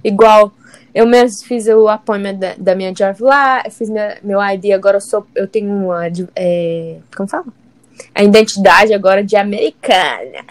Igual, 0.04 0.52
eu 0.94 1.06
mesmo 1.06 1.46
fiz 1.46 1.66
o 1.66 1.88
appointment 1.88 2.36
da, 2.36 2.54
da 2.56 2.74
minha 2.74 2.92
job 2.92 3.22
lá, 3.22 3.62
eu 3.64 3.70
fiz 3.70 3.90
minha- 3.90 4.16
meu 4.22 4.40
ID, 4.42 4.72
agora 4.72 4.96
eu 4.98 5.00
sou. 5.00 5.26
Eu 5.34 5.46
tenho 5.48 5.70
uma. 5.70 6.06
É, 6.34 6.96
como 7.16 7.28
fala? 7.28 7.46
A 8.14 8.22
identidade 8.22 8.92
agora 8.94 9.22
de 9.24 9.36
americana. 9.36 10.44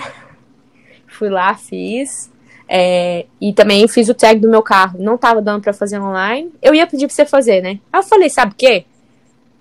Fui 1.08 1.30
lá, 1.30 1.56
fiz. 1.56 2.30
É, 2.68 3.26
e 3.40 3.54
também 3.54 3.88
fiz 3.88 4.10
o 4.10 4.14
tag 4.14 4.40
do 4.40 4.50
meu 4.50 4.62
carro. 4.62 4.98
Não 5.00 5.18
tava 5.18 5.42
dando 5.42 5.62
pra 5.62 5.74
fazer 5.74 6.00
online. 6.00 6.52
Eu 6.62 6.74
ia 6.74 6.88
pedir 6.88 7.08
pra 7.08 7.16
você 7.16 7.26
fazer, 7.26 7.62
né? 7.62 7.80
Aí 7.92 8.00
eu 8.00 8.04
falei, 8.04 8.30
sabe 8.30 8.54
o 8.54 8.56
quê? 8.56 8.86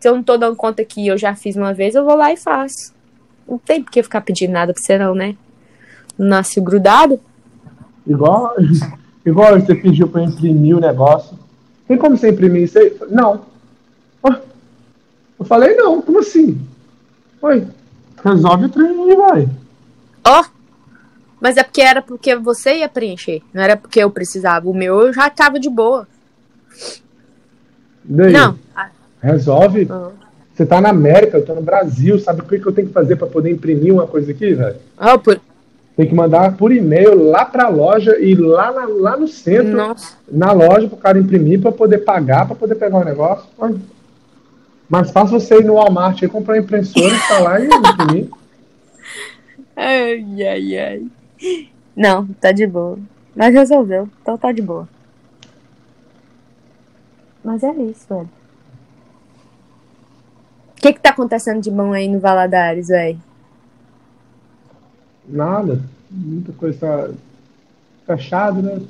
Se 0.01 0.09
eu 0.09 0.15
não 0.15 0.23
tô 0.23 0.37
dando 0.37 0.57
conta 0.57 0.85
que 0.85 1.07
eu 1.07 1.17
já 1.17 1.35
fiz 1.35 1.57
uma 1.57 1.73
vez, 1.73 1.95
eu 1.95 2.05
vou 2.05 2.15
lá 2.15 2.33
e 2.33 2.37
faço. 2.37 2.93
Não 3.49 3.59
tem 3.59 3.83
por 3.83 3.91
que 3.91 4.03
ficar 4.03 4.21
pedindo 4.21 4.53
nada 4.53 4.73
pra 4.73 4.83
você, 4.83 4.99
não, 4.99 5.15
né? 5.15 5.37
Não 6.19 6.29
nasce 6.29 6.61
grudado. 6.61 7.21
Igual, 8.07 8.55
Igual 9.25 9.59
você 9.59 9.75
pediu 9.75 10.09
para 10.09 10.23
imprimir 10.23 10.77
o 10.77 10.81
negócio. 10.81 11.39
Tem 11.89 11.97
como 11.97 12.17
você 12.17 12.31
imprimir 12.31 12.63
isso 12.63 12.79
aí? 12.79 12.95
Não. 13.11 13.55
Eu 15.45 15.45
falei, 15.45 15.75
não, 15.75 16.01
como 16.01 16.21
assim? 16.21 16.61
Oi, 17.43 17.67
resolve 18.25 18.67
o 18.67 18.69
trem 18.69 18.87
aí, 18.87 19.17
vai. 19.17 19.49
Ó, 20.27 20.41
oh, 20.41 20.45
mas 21.45 21.59
é 21.59 21.63
porque 21.63 21.83
era 21.83 22.01
porque 22.01 22.35
você 22.37 22.77
ia 22.79 22.89
preencher, 22.89 23.43
não 23.53 23.63
era 23.63 23.77
porque 23.77 24.03
eu 24.03 24.11
precisava. 24.11 24.67
O 24.67 24.73
meu 24.73 25.03
eu 25.03 25.13
já 25.13 25.29
tava 25.29 25.61
de 25.61 25.69
boa. 25.69 26.09
Daí, 28.03 28.33
não. 28.33 28.59
Resolve. 29.21 29.87
Uhum. 29.91 30.13
Você 30.55 30.65
tá 30.65 30.81
na 30.81 30.89
América, 30.89 31.37
eu 31.37 31.45
tô 31.45 31.55
no 31.55 31.61
Brasil, 31.61 32.19
sabe 32.19 32.41
o 32.41 32.45
que, 32.45 32.59
que 32.59 32.67
eu 32.67 32.73
tenho 32.73 32.89
que 32.89 32.95
fazer 32.95 33.17
para 33.17 33.27
poder 33.27 33.51
imprimir 33.51 33.93
uma 33.93 34.07
coisa 34.07 34.33
aqui, 34.33 34.55
velho? 34.55 34.77
Oh, 34.99 35.19
por... 35.19 35.39
Tem 35.95 36.09
que 36.09 36.15
mandar 36.15 36.57
por 36.57 36.73
e-mail 36.73 37.29
lá 37.29 37.45
pra 37.45 37.69
loja 37.69 38.19
e 38.19 38.35
lá, 38.35 38.73
na, 38.73 38.87
lá 38.87 39.15
no 39.15 39.29
centro, 39.29 39.77
Nossa. 39.77 40.17
na 40.27 40.51
loja, 40.51 40.89
pro 40.89 40.97
cara 40.97 41.19
imprimir 41.19 41.61
para 41.61 41.73
poder 41.73 41.99
pagar, 41.99 42.47
para 42.47 42.57
poder 42.57 42.77
pegar 42.77 42.97
o 42.97 43.05
negócio. 43.05 43.45
Mas 44.89 45.11
fácil 45.11 45.39
você 45.39 45.59
ir 45.59 45.65
no 45.65 45.75
Walmart 45.75 46.23
e 46.23 46.27
comprar 46.27 46.57
impressora, 46.57 47.15
instalar 47.15 47.61
e 47.61 47.67
imprimir. 47.67 48.29
Ai, 49.77 50.25
ai, 50.41 50.79
ai. 50.79 51.03
Não, 51.97 52.27
tá 52.27 52.53
de 52.53 52.67
boa. 52.67 52.99
Mas 53.35 53.55
resolveu, 53.55 54.09
então 54.21 54.39
tá 54.39 54.53
de 54.53 54.63
boa. 54.63 54.89
Mas 57.43 57.63
é 57.63 57.73
isso, 57.73 58.07
velho. 58.09 58.31
O 60.77 60.81
que 60.81 60.93
que 60.93 61.01
tá 61.01 61.11
acontecendo 61.11 61.61
de 61.61 61.71
bom 61.71 61.93
aí 61.93 62.09
no 62.09 62.21
Valadares, 62.21 62.89
velho? 62.89 63.21
Nada. 65.27 65.81
Muita 66.11 66.53
coisa 66.53 67.15
tá 68.07 68.17
fechado, 68.17 68.63
né? 68.63 68.81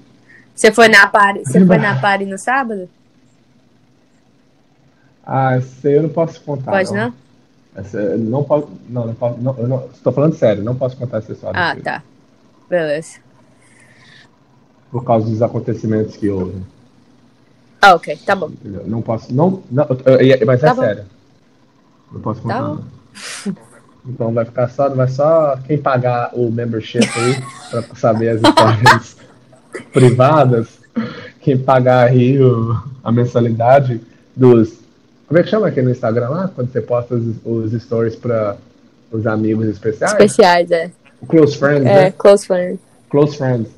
Você 0.55 0.71
foi 0.73 0.89
na 0.89 1.07
party, 1.07 1.41
você 1.45 1.65
foi 1.65 1.79
na 1.79 1.99
party 2.01 2.27
no 2.27 2.39
sábado? 2.39 2.89
Ah, 5.27 5.57
esse 5.57 5.91
eu 5.91 6.03
não 6.03 6.11
posso 6.11 6.41
contar. 6.43 6.71
Pode 6.71 6.93
não? 6.93 7.07
não? 7.07 7.15
Essa, 7.75 8.17
não 8.17 8.45
posso. 8.45 8.69
Não, 8.89 9.07
não 9.07 9.15
posso. 9.15 9.41
Não, 9.41 9.59
eu 9.59 9.69
não, 9.69 9.87
estou 9.87 10.13
falando 10.13 10.35
sério, 10.35 10.63
não 10.63 10.77
posso 10.77 10.97
contar 10.97 11.19
essa 11.19 11.33
história. 11.33 11.59
Ah, 11.59 11.77
tá. 11.77 12.03
Beleza. 12.69 13.19
Por 14.91 15.05
causa 15.05 15.29
dos 15.29 15.43
acontecimentos 15.43 16.17
que 16.17 16.29
houve. 16.29 16.63
Ah, 17.81 17.95
ok, 17.95 18.17
tá 18.25 18.35
bom. 18.35 18.49
Entendeu? 18.49 18.83
Não 18.87 19.03
posso. 19.03 19.35
Não, 19.35 19.63
não, 19.71 19.87
mas 20.47 20.63
é 20.63 20.67
tá 20.67 20.75
sério. 20.75 21.05
Não 22.13 22.21
posso 22.21 22.41
contar. 22.41 22.77
Tá 22.77 22.79
então 24.07 24.33
vai 24.33 24.45
ficar 24.45 24.69
só, 24.69 24.89
vai 24.89 25.09
só 25.09 25.57
quem 25.67 25.79
pagar 25.79 26.31
o 26.33 26.51
membership 26.51 27.09
aí 27.17 27.43
para 27.71 27.83
saber 27.97 28.29
as 28.31 28.43
histórias 28.43 29.17
privadas, 29.93 30.79
quem 31.41 31.59
pagar 31.59 32.09
aí 32.09 32.41
o, 32.41 32.81
a 33.03 33.11
mensalidade 33.11 34.01
dos 34.35 34.85
como 35.27 35.41
é 35.41 35.43
que 35.43 35.49
chama 35.49 35.69
aqui 35.69 35.81
no 35.81 35.91
Instagram 35.91 36.29
lá? 36.29 36.49
Quando 36.55 36.71
você 36.71 36.81
posta 36.81 37.15
os, 37.15 37.35
os 37.45 37.83
stories 37.83 38.15
para 38.15 38.57
os 39.11 39.27
amigos 39.27 39.67
especiais? 39.67 40.13
Especiais, 40.13 40.71
é. 40.71 40.91
Close 41.29 41.57
friends, 41.57 41.87
é, 41.87 42.05
né? 42.05 42.11
close 42.13 42.47
friends. 42.47 42.81
Close 43.09 43.37
friends. 43.37 43.69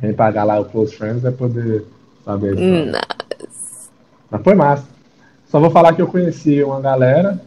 Quem 0.00 0.14
pagar 0.14 0.44
lá 0.44 0.60
o 0.60 0.64
close 0.64 0.94
friends 0.94 1.22
vai 1.22 1.32
poder 1.32 1.84
saber. 2.24 2.54
Nice. 2.56 3.90
Mas 4.30 4.42
foi 4.42 4.54
massa. 4.54 4.86
Só 5.48 5.58
vou 5.58 5.70
falar 5.70 5.94
que 5.94 6.02
eu 6.02 6.06
conheci 6.06 6.62
uma 6.62 6.80
galera 6.80 7.40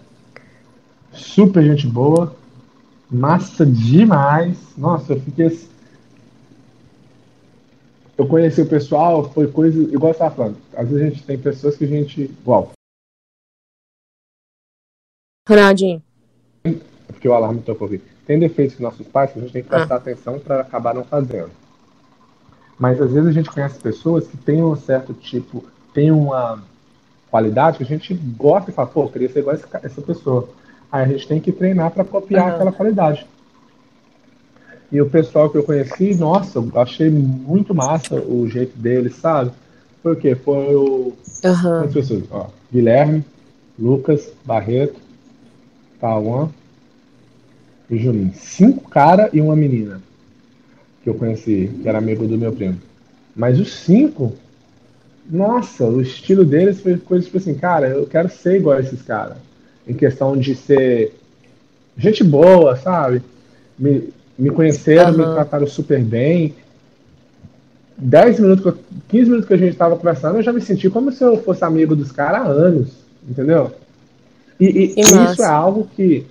super 1.14 1.64
gente 1.64 1.88
boa, 1.88 2.36
massa 3.10 3.66
demais. 3.66 4.58
Nossa, 4.78 5.14
eu 5.14 5.22
fiquei 5.22 5.50
eu 8.18 8.28
conheci 8.28 8.62
o 8.62 8.70
pessoal, 8.70 9.32
foi 9.32 9.52
coisa. 9.52 9.82
Igual 9.82 10.14
você 10.14 10.18
estava 10.18 10.36
falando. 10.36 10.58
Às 10.76 10.88
vezes 10.88 11.02
a 11.02 11.10
gente 11.10 11.24
tem 11.24 11.38
pessoas 11.38 11.76
que 11.76 11.84
a 11.84 11.88
gente. 11.88 12.22
Igual. 12.22 12.72
Ronaldinho. 15.50 16.02
Porque 17.08 17.28
o 17.28 17.34
alarme 17.34 17.62
tocou 17.62 17.88
aqui. 17.88 18.02
Tem 18.26 18.40
defeitos 18.40 18.76
que 18.76 18.82
nossos 18.82 19.06
pais 19.08 19.32
que 19.32 19.40
a 19.40 19.42
gente 19.42 19.52
tem 19.52 19.64
que 19.64 19.70
prestar 19.70 19.96
ah. 19.96 19.98
atenção 19.98 20.40
para 20.40 20.62
acabar 20.62 20.94
não 20.94 21.04
fazendo. 21.04 21.52
Mas 22.80 23.00
às 23.02 23.12
vezes 23.12 23.30
a 23.30 23.32
gente 23.32 23.50
conhece 23.50 23.80
pessoas 23.80 24.28
que 24.28 24.38
têm 24.38 24.64
um 24.64 24.76
certo 24.76 25.14
tipo, 25.14 25.64
tem 25.94 26.12
uma 26.12 26.64
qualidade 27.30 27.78
que 27.78 27.84
a 27.84 27.88
gente 27.88 28.14
gosta 28.14 28.72
e 28.72 28.74
fala, 28.74 28.88
pô, 28.88 29.04
eu 29.04 29.10
queria 29.10 29.30
ser 29.30 29.40
igual 29.40 29.56
essa 29.56 30.02
pessoa. 30.02 30.50
Aí 30.92 31.04
a 31.04 31.08
gente 31.08 31.28
tem 31.28 31.40
que 31.40 31.52
treinar 31.52 31.92
para 31.92 32.04
copiar 32.04 32.48
uhum. 32.48 32.56
aquela 32.56 32.72
qualidade. 32.72 33.26
E 34.92 35.02
o 35.02 35.10
pessoal 35.10 35.50
que 35.50 35.58
eu 35.58 35.64
conheci, 35.64 36.14
nossa, 36.14 36.60
eu 36.60 36.72
achei 36.80 37.10
muito 37.10 37.74
massa 37.74 38.16
o 38.16 38.48
jeito 38.48 38.78
deles, 38.78 39.16
sabe? 39.16 39.52
Por 40.04 40.16
quê? 40.16 40.36
Foi 40.36 40.76
o. 40.76 41.14
Uhum. 41.44 41.92
pessoas? 41.92 42.24
Ó, 42.30 42.48
Guilherme, 42.72 43.26
Lucas, 43.80 44.32
Barreto, 44.46 45.00
Tauan 46.04 46.50
e 47.90 47.98
Juninho. 47.98 48.34
Cinco 48.36 48.90
cara 48.90 49.30
e 49.32 49.40
uma 49.40 49.56
menina 49.56 50.02
que 51.02 51.10
eu 51.10 51.16
conheci, 51.16 51.72
que 51.82 51.88
era 51.88 51.98
amigo 51.98 52.28
do 52.28 52.38
meu 52.38 52.52
primo. 52.52 52.78
Mas 53.34 53.58
os 53.58 53.72
cinco, 53.72 54.34
nossa, 55.30 55.86
o 55.86 56.02
estilo 56.02 56.44
deles 56.44 56.82
foi 56.82 56.98
coisa 56.98 57.24
tipo 57.24 57.38
assim, 57.38 57.56
cara, 57.56 57.88
eu 57.88 58.06
quero 58.06 58.30
ser 58.30 58.58
igual 58.58 58.78
a 58.78 58.82
esses 58.82 59.02
caras. 59.02 59.38
Em 59.88 59.94
questão 59.94 60.38
de 60.38 60.56
ser 60.56 61.14
gente 61.98 62.22
boa, 62.22 62.76
sabe? 62.76 63.22
Me, 63.80 64.10
me 64.38 64.50
conheceram, 64.50 65.12
uhum. 65.12 65.18
me 65.18 65.24
trataram 65.24 65.68
super 65.68 66.04
bem. 66.04 66.54
10 67.98 68.40
minutos, 68.42 68.74
15 69.08 69.24
minutos 69.30 69.48
que 69.48 69.54
a 69.54 69.58
gente 69.58 69.72
estava 69.72 69.96
conversando, 69.96 70.38
eu 70.38 70.44
já 70.44 70.52
me 70.52 70.60
senti 70.60 70.90
como 70.90 71.14
se 71.14 71.24
eu 71.24 71.42
fosse 71.44 71.64
amigo 71.64 71.96
dos 71.96 72.12
caras 72.12 72.42
há 72.42 72.50
anos, 72.50 72.90
entendeu? 73.26 73.72
E, 74.70 74.94
e 74.96 75.02
isso 75.02 75.44
é 75.44 75.48
algo 75.48 75.88
que 75.96 76.26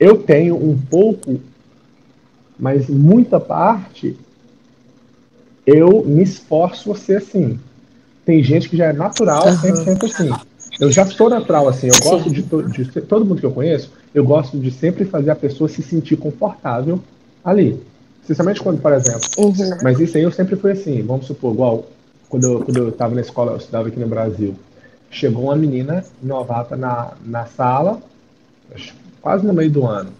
eu 0.00 0.18
tenho 0.18 0.56
um 0.56 0.76
pouco, 0.76 1.40
mas 2.58 2.88
muita 2.88 3.38
parte, 3.38 4.16
eu 5.64 6.04
me 6.04 6.22
esforço 6.22 6.90
a 6.90 6.96
ser 6.96 7.18
assim. 7.18 7.60
Tem 8.24 8.42
gente 8.42 8.68
que 8.68 8.76
já 8.76 8.86
é 8.86 8.92
natural, 8.92 9.46
uhum. 9.46 9.56
100% 9.56 10.04
assim. 10.04 10.30
Eu 10.80 10.90
já 10.90 11.06
sou 11.06 11.28
natural 11.28 11.68
assim, 11.68 11.88
eu 11.88 12.00
gosto 12.02 12.30
de, 12.30 12.42
to, 12.42 12.68
de, 12.68 12.84
todo 13.02 13.24
mundo 13.24 13.38
que 13.38 13.46
eu 13.46 13.52
conheço, 13.52 13.92
eu 14.12 14.24
gosto 14.24 14.58
de 14.58 14.70
sempre 14.70 15.04
fazer 15.04 15.30
a 15.30 15.36
pessoa 15.36 15.68
se 15.68 15.82
sentir 15.82 16.16
confortável 16.16 16.98
ali. 17.44 17.80
Principalmente 18.24 18.60
quando, 18.60 18.80
por 18.80 18.92
exemplo. 18.92 19.28
Uhum. 19.38 19.78
Mas 19.82 20.00
isso 20.00 20.16
aí 20.16 20.22
eu 20.22 20.32
sempre 20.32 20.56
fui 20.56 20.72
assim, 20.72 21.02
vamos 21.02 21.26
supor, 21.26 21.52
igual 21.52 21.86
quando 22.28 22.44
eu, 22.44 22.60
quando 22.64 22.76
eu 22.78 22.88
estava 22.88 23.14
na 23.14 23.20
escola, 23.20 23.52
eu 23.52 23.58
estudava 23.58 23.88
aqui 23.88 24.00
no 24.00 24.08
Brasil. 24.08 24.56
Chegou 25.12 25.44
uma 25.44 25.56
menina 25.56 26.02
novata 26.22 26.74
na, 26.74 27.12
na 27.22 27.44
sala, 27.44 28.00
quase 29.20 29.46
no 29.46 29.52
meio 29.52 29.70
do 29.70 29.86
ano. 29.86 30.10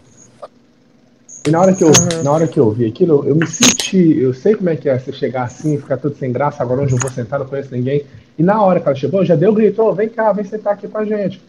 E 1.47 1.51
na 1.51 1.61
hora 1.61 1.73
que 1.73 1.83
eu, 1.83 1.89
uhum. 1.89 2.23
na 2.23 2.31
hora 2.31 2.47
que 2.47 2.61
eu 2.61 2.71
vi 2.71 2.87
aquilo, 2.87 3.25
eu 3.27 3.35
me 3.35 3.47
senti, 3.47 4.17
eu 4.17 4.33
sei 4.33 4.55
como 4.55 4.69
é 4.69 4.77
que 4.77 4.89
é 4.89 4.97
você 4.97 5.11
chegar 5.13 5.45
assim, 5.45 5.79
ficar 5.79 5.97
tudo 5.97 6.15
sem 6.17 6.31
graça, 6.31 6.63
agora 6.63 6.83
onde 6.83 6.93
eu 6.93 6.99
vou 6.99 7.11
sentar, 7.11 7.41
não 7.41 7.47
conheço 7.47 7.75
ninguém. 7.75 8.05
E 8.39 8.43
na 8.43 8.63
hora 8.63 8.79
que 8.79 8.87
ela 8.87 8.95
chegou, 8.95 9.25
já 9.25 9.35
deu 9.35 9.51
o 9.51 9.55
grito, 9.55 9.83
oh, 9.83 9.95
vem 9.95 10.09
cá, 10.09 10.31
vem 10.31 10.45
sentar 10.45 10.75
aqui 10.75 10.87
com 10.87 10.99
a 10.99 11.05
gente. 11.05 11.43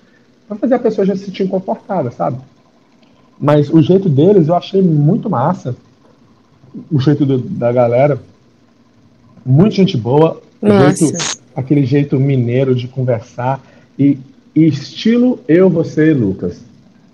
Pra 0.47 0.58
fazer 0.58 0.75
a 0.75 0.79
pessoa 0.79 1.06
já 1.06 1.15
se 1.15 1.25
sentir 1.25 1.47
confortável, 1.47 2.12
sabe? 2.12 2.38
Mas 3.38 3.69
o 3.69 3.82
jeito 3.82 4.08
deles 4.08 4.47
eu 4.47 4.56
achei 4.56 4.82
muito 4.82 5.29
massa. 5.29 5.75
O 6.89 6.99
jeito 6.99 7.25
do, 7.25 7.38
da 7.38 7.71
galera. 7.71 8.19
Muita 9.45 9.75
gente 9.75 9.97
boa. 9.97 10.41
Jeito, 10.62 11.33
aquele 11.55 11.85
jeito 11.85 12.19
mineiro 12.19 12.75
de 12.75 12.87
conversar. 12.87 13.61
E, 13.97 14.19
e 14.55 14.67
estilo 14.67 15.39
eu, 15.47 15.69
você 15.69 16.11
e 16.11 16.13
Lucas. 16.13 16.61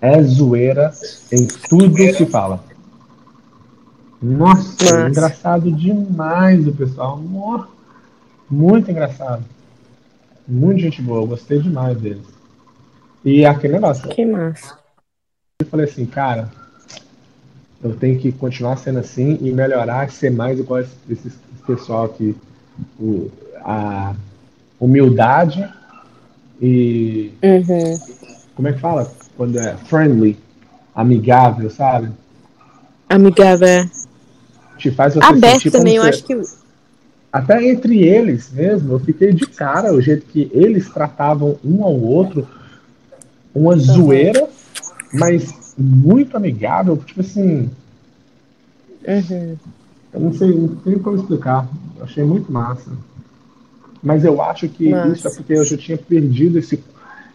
É 0.00 0.22
zoeira 0.22 0.92
em 1.30 1.46
tudo 1.46 1.94
que 1.94 2.24
fala. 2.26 2.64
Nossa, 4.22 5.08
engraçado 5.08 5.70
demais 5.70 6.66
o 6.66 6.72
pessoal. 6.72 7.22
Muito 8.50 8.90
engraçado. 8.90 9.44
Muito 10.46 10.80
gente 10.80 11.00
boa, 11.00 11.22
eu 11.22 11.26
gostei 11.26 11.60
demais 11.60 11.98
deles. 11.98 12.26
E 13.24 13.44
aquele 13.44 13.74
negócio. 13.74 14.08
Que 14.08 14.24
massa. 14.24 14.78
Eu 15.60 15.66
falei 15.66 15.86
assim, 15.86 16.06
cara, 16.06 16.50
eu 17.82 17.94
tenho 17.94 18.18
que 18.18 18.32
continuar 18.32 18.76
sendo 18.76 18.98
assim 18.98 19.38
e 19.40 19.52
melhorar, 19.52 20.10
ser 20.10 20.30
mais 20.30 20.58
igual 20.58 20.80
esse, 20.80 20.96
esse 21.08 21.30
pessoal 21.66 22.06
aqui. 22.06 22.34
O, 22.98 23.30
a 23.62 24.14
humildade 24.80 25.68
e. 26.60 27.32
Uhum. 27.42 27.98
Como 28.54 28.68
é 28.68 28.72
que 28.72 28.80
fala? 28.80 29.10
Quando 29.36 29.58
é 29.58 29.76
friendly, 29.76 30.36
amigável, 30.94 31.70
sabe? 31.70 32.10
Amigável, 33.08 33.68
é. 33.68 33.90
Te 34.76 34.90
faz 34.90 35.14
você 35.14 35.24
Aberto 35.24 35.70
também, 35.70 35.96
eu 35.96 36.02
acho 36.02 36.24
que 36.24 36.40
até 37.32 37.64
entre 37.64 38.02
eles 38.02 38.50
mesmo, 38.50 38.94
eu 38.94 38.98
fiquei 38.98 39.32
de 39.32 39.46
cara 39.46 39.92
o 39.94 40.00
jeito 40.00 40.26
que 40.26 40.50
eles 40.52 40.88
tratavam 40.88 41.58
um 41.64 41.84
ao 41.84 41.94
outro, 41.94 42.48
uma 43.54 43.76
zoeira, 43.76 44.48
mas 45.12 45.74
muito 45.78 46.36
amigável, 46.36 46.96
tipo 46.96 47.20
assim, 47.20 47.70
Uhum. 49.06 49.56
Eu 50.12 50.20
não 50.20 50.32
sei, 50.32 50.52
não 50.52 50.68
tem 50.76 50.98
como 50.98 51.16
explicar. 51.16 51.68
Eu 51.96 52.04
achei 52.04 52.24
muito 52.24 52.50
massa. 52.50 52.90
Mas 54.02 54.24
eu 54.24 54.40
acho 54.42 54.68
que 54.68 54.90
Massa. 54.90 55.08
isso 55.12 55.28
é 55.28 55.30
porque 55.30 55.52
eu 55.52 55.64
já 55.64 55.76
tinha 55.76 55.98
perdido 55.98 56.58
esse, 56.58 56.82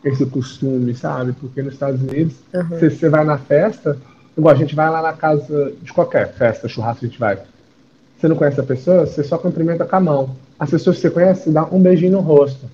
esse 0.04 0.25
costume, 0.25 0.95
sabe? 0.95 1.34
Porque 1.34 1.62
nos 1.62 1.73
Estados 1.73 2.01
Unidos, 2.01 2.34
Uhum. 2.54 2.63
você, 2.69 2.89
você 2.89 3.10
vai 3.10 3.23
na 3.23 3.38
festa, 3.38 3.97
igual 4.38 4.54
a 4.54 4.58
gente 4.58 4.75
vai 4.75 4.89
lá 4.89 5.01
na 5.01 5.13
casa 5.13 5.73
de 5.82 5.93
qualquer 5.93 6.34
festa, 6.34 6.67
churrasco 6.67 7.06
a 7.06 7.08
gente 7.08 7.19
vai. 7.19 7.38
Você 8.17 8.28
não 8.28 8.36
conhece 8.36 8.60
a 8.60 8.63
pessoa, 8.63 9.06
você 9.06 9.23
só 9.23 9.38
cumprimenta 9.38 9.86
com 9.86 9.95
a 9.95 9.99
mão. 9.99 10.36
As 10.60 10.69
pessoas 10.71 10.95
que 10.95 11.01
você 11.04 11.12
conhece, 11.12 11.43
você 11.43 11.51
dá 11.51 11.65
um 11.65 11.80
beijinho 11.82 12.13
no 12.13 12.19
rosto. 12.21 12.65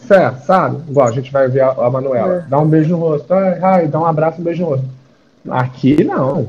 Certo, 0.00 0.44
sabe? 0.44 0.82
Igual 0.90 1.06
a 1.08 1.12
gente 1.12 1.30
vai 1.32 1.48
ver 1.48 1.60
a, 1.60 1.70
a 1.70 1.90
Manuela. 1.90 2.34
É. 2.34 2.40
Dá 2.48 2.58
um 2.58 2.66
beijo 2.68 2.90
no 2.90 2.96
rosto. 2.98 3.32
Ai, 3.32 3.58
ai, 3.62 3.86
dá 3.88 4.00
um 4.00 4.04
abraço, 4.06 4.40
um 4.40 4.44
beijo 4.44 4.62
no 4.62 4.68
rosto. 4.70 4.86
Aqui 5.48 6.02
não. 6.02 6.48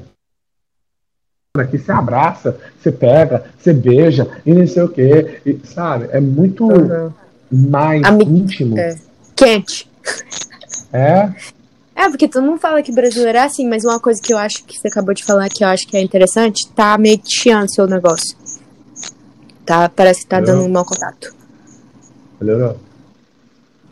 Aqui 1.58 1.78
você 1.78 1.92
abraça, 1.92 2.58
você 2.82 2.94
pega, 2.94 3.44
você 3.60 3.74
beija 3.74 4.26
e 4.46 4.54
não 4.54 4.66
sei 4.66 4.84
o 4.84 4.88
quê. 4.88 5.42
e, 5.46 5.60
sabe? 5.68 6.08
É 6.12 6.20
muito 6.22 6.66
Uhum. 6.66 7.12
mais 7.52 8.02
Ami- 8.06 8.24
íntimo. 8.24 8.80
É. 8.80 8.96
Quente. 9.36 9.90
É, 10.94 11.30
É, 11.94 12.08
porque 12.10 12.30
todo 12.30 12.44
mundo 12.46 12.58
fala 12.58 12.82
que 12.82 12.92
brasileiro 12.94 13.38
é 13.38 13.42
assim, 13.42 13.68
mas 13.68 13.84
uma 13.84 14.00
coisa 14.00 14.22
que 14.22 14.32
eu 14.34 14.38
acho 14.38 14.64
que 14.64 14.80
você 14.80 14.88
acabou 14.88 15.14
de 15.14 15.26
falar 15.26 15.50
que 15.50 15.62
eu 15.64 15.68
acho 15.68 15.86
que 15.86 15.98
é 15.98 16.02
interessante, 16.02 16.66
tá 16.74 16.98
meio 16.98 17.20
que 17.20 17.30
chiando 17.30 17.70
seu 17.72 17.86
negócio. 17.86 18.36
Tá, 19.66 19.90
parece 19.90 20.22
que 20.22 20.28
tá 20.28 20.40
Melhorou? 20.40 20.62
dando 20.62 20.70
um 20.70 20.74
mau 20.74 20.86
contato. 20.86 21.36
melhorou? 22.40 22.78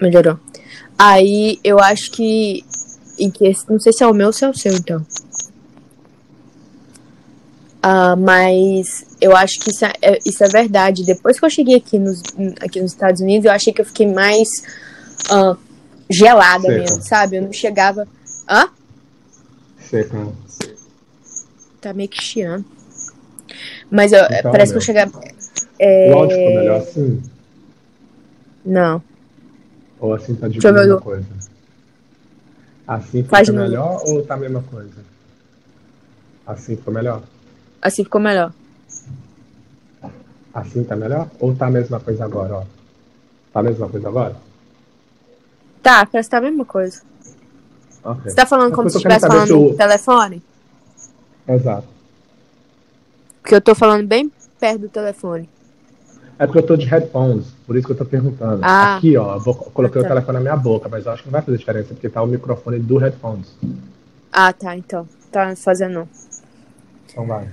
Melhorou. 0.02 0.40
Aí 0.98 1.60
eu 1.62 1.78
acho 1.78 2.10
que. 2.12 2.64
Em 3.20 3.30
que 3.30 3.54
não 3.70 3.80
sei 3.82 3.92
se 3.92 4.02
é 4.02 4.08
o 4.08 4.14
meu 4.14 4.28
ou 4.28 4.34
se 4.34 4.46
é 4.46 4.50
o 4.50 4.58
seu, 4.58 4.74
então. 4.74 5.06
Ah, 7.82 8.16
mas 8.16 9.06
eu 9.22 9.36
acho 9.36 9.60
que 9.60 9.70
isso 9.70 9.86
é, 9.86 9.94
é- 10.02 10.20
isso 10.26 10.44
é 10.44 10.48
verdade. 10.50 11.06
Depois 11.06 11.40
que 11.40 11.46
eu 11.46 11.50
cheguei 11.50 11.76
aqui 11.76 11.98
nos, 11.98 12.22
aqui 12.60 12.82
nos 12.82 12.92
Estados 12.92 13.22
Unidos, 13.22 13.46
eu 13.46 13.52
achei 13.52 13.72
que 13.72 13.82
eu 13.82 13.86
fiquei 13.86 14.06
mais 14.12 14.50
ah, 15.32 15.56
gelada 16.10 16.64
Seca. 16.68 16.74
mesmo, 16.78 17.02
sabe? 17.02 17.38
Eu 17.38 17.44
não 17.44 17.54
chegava. 17.54 18.08
Hã? 18.50 18.70
Seca. 19.80 20.28
Tá 21.80 21.94
meio 21.94 22.10
que 22.10 22.22
chiando. 22.22 22.66
Mas 23.90 24.12
eu, 24.12 24.24
Então, 24.26 24.52
parece 24.52 24.74
meu. 24.74 24.80
que 24.80 24.84
eu 24.84 24.86
chegava. 24.86 25.12
O 25.80 26.14
áudio 26.14 26.38
ficou 26.38 26.54
melhor 26.56 26.82
assim? 26.82 27.24
Não. 28.66 29.02
Ou 30.02 30.14
assim 30.14 30.36
tá 30.36 30.48
de 30.50 30.64
eu 30.64 30.74
mesma 30.74 30.96
o- 30.98 31.02
coisa? 31.02 31.26
Assim 32.86 33.24
Faz 33.24 33.48
fica 33.48 33.58
novo. 33.58 33.70
melhor 33.70 34.02
ou 34.06 34.22
tá 34.24 34.34
a 34.34 34.38
mesma 34.38 34.62
coisa? 34.64 35.06
Assim 36.46 36.76
ficou 36.76 36.94
melhor? 36.94 37.22
Assim 37.82 38.04
ficou 38.04 38.20
melhor. 38.22 38.52
Assim 40.54 40.84
tá 40.84 40.96
melhor? 40.96 41.30
Ou 41.40 41.56
tá 41.56 41.68
a 41.68 41.72
mesma 41.72 42.00
coisa 42.00 42.26
agora, 42.26 42.56
ó? 42.58 42.64
Tá 43.54 43.60
a 43.60 43.64
mesma 43.64 43.88
coisa 43.88 44.08
agora? 44.08 44.36
Tá, 45.82 46.06
parece 46.06 46.28
que 46.28 46.32
tá 46.32 46.38
a 46.40 46.42
mesma 46.42 46.66
coisa. 46.66 47.02
Ok. 48.04 48.24
Você 48.32 48.36
tá 48.36 48.46
falando 48.46 48.74
É 48.74 48.76
como 48.76 48.90
se 48.90 48.96
eu 48.96 49.00
estivesse 49.00 49.28
falando 49.28 49.48
saber 49.48 49.60
no 49.62 49.70
se 49.70 49.78
telefone? 49.78 50.44
Exato. 51.48 51.88
Porque 53.42 53.56
eu 53.56 53.62
tô 53.62 53.74
falando 53.76 54.06
bem 54.08 54.32
perto 54.60 54.82
do 54.82 54.90
telefone. 54.90 55.50
É 56.38 56.46
porque 56.46 56.60
eu 56.60 56.66
tô 56.66 56.78
de 56.78 56.86
headphones, 56.86 57.48
por 57.68 57.76
isso 57.76 57.86
que 57.86 57.94
eu 57.94 57.98
tô 57.98 58.06
perguntando. 58.06 58.62
Ah. 58.64 58.98
Aqui, 58.98 59.18
ó, 59.18 59.36
eu, 59.36 59.40
vou, 59.42 59.54
eu 59.54 59.72
coloquei 59.72 60.02
Ah, 60.02 60.04
tá. 60.04 60.10
o 60.10 60.14
telefone 60.14 60.38
na 60.38 60.42
minha 60.42 60.56
boca, 60.56 60.88
mas 60.90 61.06
eu 61.06 61.12
acho 61.12 61.24
que 61.24 61.28
não 61.28 61.34
vai 61.34 61.42
fazer 61.42 61.58
diferença, 61.58 61.94
porque 61.94 62.10
tá 62.10 62.22
o 62.22 62.28
microfone 62.28 62.80
do 62.80 62.98
headphones. 62.98 63.48
Ah, 64.32 64.54
tá, 64.54 64.76
então. 64.76 65.08
Tá 65.32 65.54
fazendo 65.56 65.94
não. 65.94 66.10
Então 67.12 67.26
vai. 67.26 67.48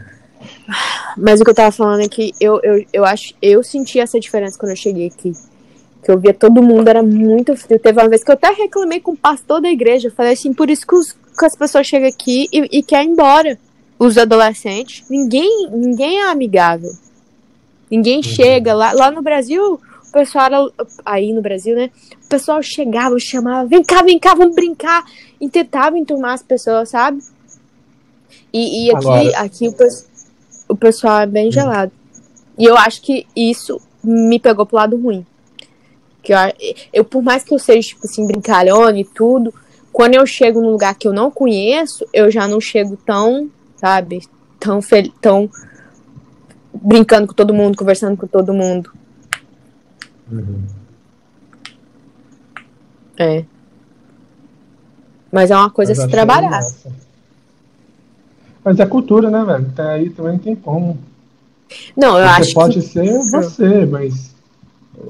Mas 1.16 1.40
o 1.40 1.44
que 1.44 1.50
eu 1.50 1.54
tava 1.54 1.72
falando 1.72 2.00
é 2.02 2.08
que 2.08 2.32
eu, 2.40 2.60
eu, 2.62 2.84
eu 2.92 3.04
acho. 3.04 3.34
Eu 3.40 3.62
senti 3.62 3.98
essa 4.00 4.18
diferença 4.20 4.58
quando 4.58 4.70
eu 4.70 4.76
cheguei 4.76 5.06
aqui. 5.08 5.32
Que 6.04 6.10
eu 6.10 6.18
via 6.18 6.32
todo 6.34 6.62
mundo, 6.62 6.88
era 6.88 7.02
muito 7.02 7.56
frio. 7.56 7.78
Teve 7.78 8.00
uma 8.00 8.08
vez 8.08 8.22
que 8.22 8.30
eu 8.30 8.34
até 8.34 8.50
reclamei 8.52 9.00
com 9.00 9.12
o 9.12 9.16
pastor 9.16 9.60
da 9.60 9.68
igreja. 9.70 10.08
Eu 10.08 10.12
falei 10.12 10.32
assim, 10.32 10.52
por 10.52 10.70
isso 10.70 10.86
que, 10.86 10.94
os- 10.94 11.12
que 11.12 11.44
as 11.44 11.56
pessoas 11.56 11.86
chegam 11.86 12.08
aqui 12.08 12.48
e, 12.52 12.78
e 12.78 12.82
querem 12.82 13.08
ir 13.08 13.12
embora. 13.12 13.58
Os 13.98 14.16
adolescentes. 14.18 15.04
Ninguém, 15.08 15.68
ninguém 15.72 16.18
é 16.20 16.30
amigável. 16.30 16.90
Ninguém 17.90 18.22
chega 18.22 18.74
lá. 18.74 18.92
Lá 18.92 19.10
no 19.10 19.22
Brasil, 19.22 19.74
o 19.74 20.12
pessoal 20.12 20.44
era. 20.46 20.70
Aí 21.04 21.32
no 21.32 21.40
Brasil, 21.40 21.74
né? 21.74 21.90
O 22.24 22.28
pessoal 22.28 22.62
chegava, 22.62 23.16
chamava, 23.18 23.66
vem 23.66 23.82
cá, 23.82 24.02
vem 24.02 24.18
cá, 24.18 24.34
vamos 24.34 24.54
brincar. 24.54 25.02
E 25.40 25.48
tentava 25.48 25.98
enturmar 25.98 26.32
as 26.34 26.42
pessoas, 26.42 26.90
sabe? 26.90 27.22
E, 28.52 28.86
e 28.86 28.90
aqui, 28.94 29.06
Agora- 29.06 29.38
aqui 29.38 29.68
o, 29.68 29.72
pes- 29.72 30.06
o 30.68 30.76
pessoal 30.76 31.20
é 31.20 31.26
bem 31.26 31.50
gelado. 31.50 31.92
E 32.58 32.64
eu 32.64 32.76
acho 32.76 33.02
que 33.02 33.26
isso 33.34 33.80
me 34.02 34.38
pegou 34.38 34.64
pro 34.66 34.76
lado 34.76 34.96
ruim. 34.96 35.26
Que 36.22 36.32
eu, 36.32 36.38
eu, 36.92 37.04
por 37.04 37.22
mais 37.22 37.44
que 37.44 37.54
eu 37.54 37.58
seja, 37.58 37.88
tipo 37.88 38.06
assim, 38.06 38.26
brincalhona 38.26 38.98
e 38.98 39.04
tudo, 39.04 39.52
quando 39.92 40.14
eu 40.14 40.26
chego 40.26 40.60
num 40.60 40.70
lugar 40.70 40.94
que 40.94 41.06
eu 41.06 41.12
não 41.12 41.30
conheço, 41.30 42.06
eu 42.12 42.30
já 42.30 42.48
não 42.48 42.60
chego 42.60 42.96
tão, 42.96 43.50
sabe, 43.76 44.26
tão, 44.58 44.82
fel 44.82 45.04
tão 45.20 45.50
brincando 46.74 47.26
com 47.26 47.34
todo 47.34 47.54
mundo, 47.54 47.76
conversando 47.76 48.16
com 48.16 48.26
todo 48.26 48.52
mundo. 48.52 48.92
Uhum. 50.30 50.66
É. 53.18 53.44
Mas 55.32 55.50
é 55.50 55.56
uma 55.56 55.70
coisa 55.70 55.92
a 55.92 55.94
Mas 55.94 55.98
se 55.98 56.02
achei 56.04 56.12
trabalhar. 56.12 56.50
massa. 56.50 56.92
Mas 58.66 58.80
é 58.80 58.84
cultura, 58.84 59.30
né, 59.30 59.44
velho? 59.44 59.68
Até 59.72 59.90
aí 59.90 60.10
também 60.10 60.32
não 60.32 60.38
tem 60.40 60.56
como. 60.56 60.98
Não, 61.96 62.18
eu 62.18 62.26
Você 62.26 62.40
acho 62.42 62.54
pode 62.54 62.80
que. 62.80 62.82
ser 62.82 63.18
você, 63.30 63.86
mas 63.86 64.34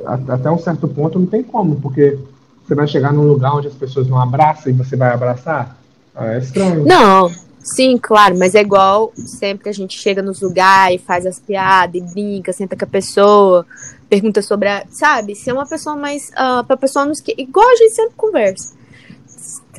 até 0.04 0.50
um 0.50 0.58
certo 0.58 0.86
ponto 0.86 1.18
não 1.18 1.24
tem 1.26 1.42
como, 1.42 1.76
porque 1.76 2.18
você 2.62 2.74
vai 2.74 2.86
chegar 2.86 3.14
num 3.14 3.26
lugar 3.26 3.56
onde 3.56 3.68
as 3.68 3.74
pessoas 3.74 4.08
não 4.08 4.20
abraçam 4.20 4.70
e 4.70 4.74
você 4.74 4.94
vai 4.94 5.10
abraçar. 5.10 5.74
Ah, 6.14 6.34
é 6.34 6.38
estranho. 6.38 6.84
Não, 6.84 7.30
sim, 7.58 7.96
claro, 7.96 8.38
mas 8.38 8.54
é 8.54 8.60
igual 8.60 9.10
sempre 9.16 9.64
que 9.64 9.70
a 9.70 9.74
gente 9.74 9.98
chega 9.98 10.20
nos 10.20 10.42
lugares, 10.42 11.00
faz 11.00 11.24
as 11.24 11.38
piadas 11.38 11.94
e 11.94 12.12
brinca, 12.12 12.52
senta 12.52 12.76
com 12.76 12.84
a 12.84 12.88
pessoa, 12.88 13.64
pergunta 14.06 14.42
sobre 14.42 14.68
a. 14.68 14.84
Sabe? 14.90 15.34
Se 15.34 15.48
é 15.48 15.54
uma 15.54 15.66
pessoa 15.66 15.96
mais. 15.96 16.28
Uh, 16.28 16.62
pra 16.66 16.76
pessoa 16.76 17.06
nos 17.06 17.22
que. 17.22 17.34
Igual 17.38 17.70
a 17.70 17.76
gente 17.76 17.94
sempre 17.94 18.14
conversa. 18.18 18.75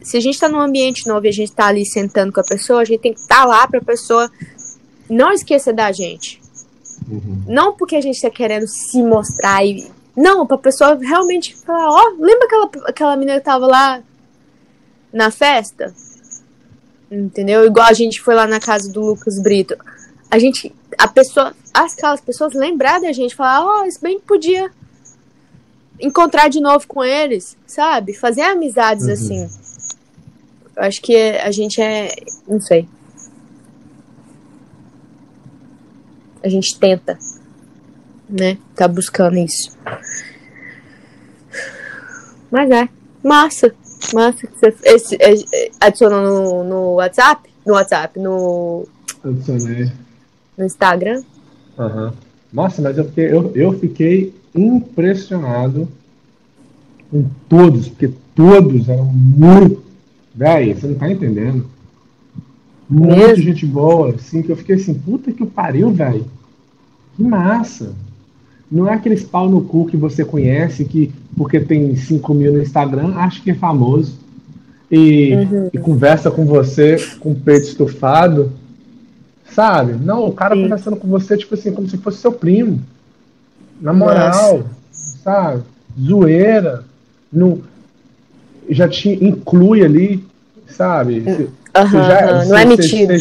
Se 0.03 0.17
a 0.17 0.19
gente 0.19 0.39
tá 0.39 0.47
num 0.49 0.59
ambiente 0.59 1.07
novo 1.07 1.25
e 1.25 1.29
a 1.29 1.33
gente 1.33 1.51
tá 1.51 1.67
ali 1.67 1.85
sentando 1.85 2.31
com 2.31 2.39
a 2.39 2.43
pessoa, 2.43 2.81
a 2.81 2.85
gente 2.85 3.01
tem 3.01 3.13
que 3.13 3.19
estar 3.19 3.45
lá 3.45 3.67
pra 3.67 3.81
pessoa 3.81 4.31
não 5.09 5.31
esquecer 5.31 5.73
da 5.73 5.91
gente. 5.91 6.41
Uhum. 7.09 7.43
Não 7.47 7.73
porque 7.73 7.95
a 7.95 8.01
gente 8.01 8.21
tá 8.21 8.29
querendo 8.29 8.67
se 8.67 9.01
mostrar 9.01 9.65
e. 9.65 9.89
Não, 10.15 10.45
pra 10.47 10.57
pessoa 10.57 10.95
realmente 10.95 11.55
falar, 11.55 11.89
ó, 11.91 12.09
lembra 12.19 12.45
aquela, 12.45 12.69
aquela 12.87 13.15
menina 13.15 13.39
que 13.39 13.45
tava 13.45 13.67
lá 13.67 14.01
na 15.13 15.29
festa? 15.29 15.93
Entendeu? 17.09 17.65
Igual 17.65 17.87
a 17.87 17.93
gente 17.93 18.21
foi 18.21 18.35
lá 18.35 18.47
na 18.47 18.59
casa 18.59 18.91
do 18.91 19.01
Lucas 19.01 19.39
Brito. 19.39 19.77
A 20.29 20.37
gente. 20.39 20.73
A 20.97 21.07
pessoa. 21.07 21.55
Aquelas 21.73 22.19
pessoas 22.19 22.53
lembrar 22.53 22.99
da 22.99 23.11
gente, 23.13 23.35
falar, 23.35 23.63
ó, 23.63 23.85
isso 23.85 23.99
bem 24.01 24.19
que 24.19 24.25
podia 24.25 24.71
encontrar 25.99 26.49
de 26.49 26.59
novo 26.59 26.87
com 26.87 27.03
eles, 27.03 27.55
sabe? 27.65 28.13
Fazer 28.13 28.41
amizades 28.41 29.05
Uhum. 29.05 29.13
assim. 29.13 29.49
Eu 30.77 30.83
acho 30.83 31.01
que 31.01 31.15
a 31.15 31.51
gente 31.51 31.81
é. 31.81 32.07
Não 32.47 32.61
sei. 32.61 32.87
A 36.43 36.47
gente 36.47 36.79
tenta, 36.79 37.17
né? 38.29 38.59
Tá 38.75 38.87
buscando 38.87 39.37
isso. 39.39 39.75
Mas 42.51 42.69
é. 42.69 42.87
Massa. 43.23 43.73
Massa. 44.13 44.47
esse, 44.83 45.15
é, 45.15 45.71
adicionou 45.81 46.21
no, 46.21 46.63
no 46.63 46.93
WhatsApp? 46.93 47.49
No 47.65 47.73
WhatsApp, 47.73 48.19
no, 48.19 48.87
Adicionei. 49.23 49.91
no 50.55 50.63
Instagram. 50.63 51.23
Aham. 51.77 52.13
Nossa, 52.53 52.81
mas 52.83 52.97
eu 52.97 53.05
fiquei, 53.05 53.31
eu, 53.31 53.51
eu 53.55 53.73
fiquei 53.79 54.33
impressionado 54.55 55.89
com 57.09 57.25
todos, 57.49 57.89
porque 57.89 58.13
todos 58.35 58.87
eram 58.87 59.05
muito. 59.05 59.86
Véi, 60.37 60.73
você 60.75 60.85
não 60.85 60.93
tá 60.95 61.11
entendendo. 61.11 61.65
Muita 62.87 63.15
Mesmo? 63.15 63.43
gente 63.43 63.65
boa, 63.65 64.11
assim, 64.11 64.43
que 64.43 64.51
eu 64.51 64.55
fiquei 64.55 64.75
assim, 64.75 64.93
puta 64.93 65.31
que 65.31 65.41
o 65.41 65.47
pariu, 65.47 65.89
velho. 65.91 66.25
Que 67.15 67.23
massa. 67.23 67.93
Não 68.71 68.87
é 68.87 68.93
aqueles 68.93 69.23
pau 69.23 69.49
no 69.49 69.61
cu 69.61 69.87
que 69.87 69.97
você 69.97 70.23
conhece, 70.23 70.85
que 70.85 71.11
porque 71.35 71.59
tem 71.59 71.95
5 71.95 72.33
mil 72.33 72.53
no 72.53 72.61
Instagram, 72.61 73.15
acha 73.15 73.41
que 73.41 73.49
é 73.51 73.55
famoso. 73.55 74.19
E, 74.91 75.33
Uhum. 75.33 75.69
e 75.73 75.77
conversa 75.79 76.29
com 76.31 76.45
você 76.45 76.97
com 77.19 77.31
o 77.31 77.35
peito 77.35 77.67
estufado. 77.67 78.51
Sabe? 79.51 79.93
Não, 79.93 80.25
o 80.27 80.33
cara 80.33 80.55
Sim. 80.55 80.63
conversando 80.63 80.97
com 80.97 81.07
você, 81.07 81.35
tipo 81.35 81.55
assim, 81.55 81.71
como 81.71 81.89
se 81.89 81.97
fosse 81.97 82.19
seu 82.19 82.31
primo. 82.31 82.79
Na 83.81 83.91
moral, 83.91 84.63
sabe? 84.91 85.63
Zoeira. 85.99 86.83
No, 87.33 87.61
já 88.69 88.87
te 88.87 89.09
inclui 89.23 89.83
ali, 89.83 90.25
sabe? 90.67 91.21
Você- 91.21 91.49
Aham, 91.75 91.89
você 91.89 91.97
já- 91.97 92.45
não 92.45 92.57
é 92.57 92.65
metido. 92.65 93.13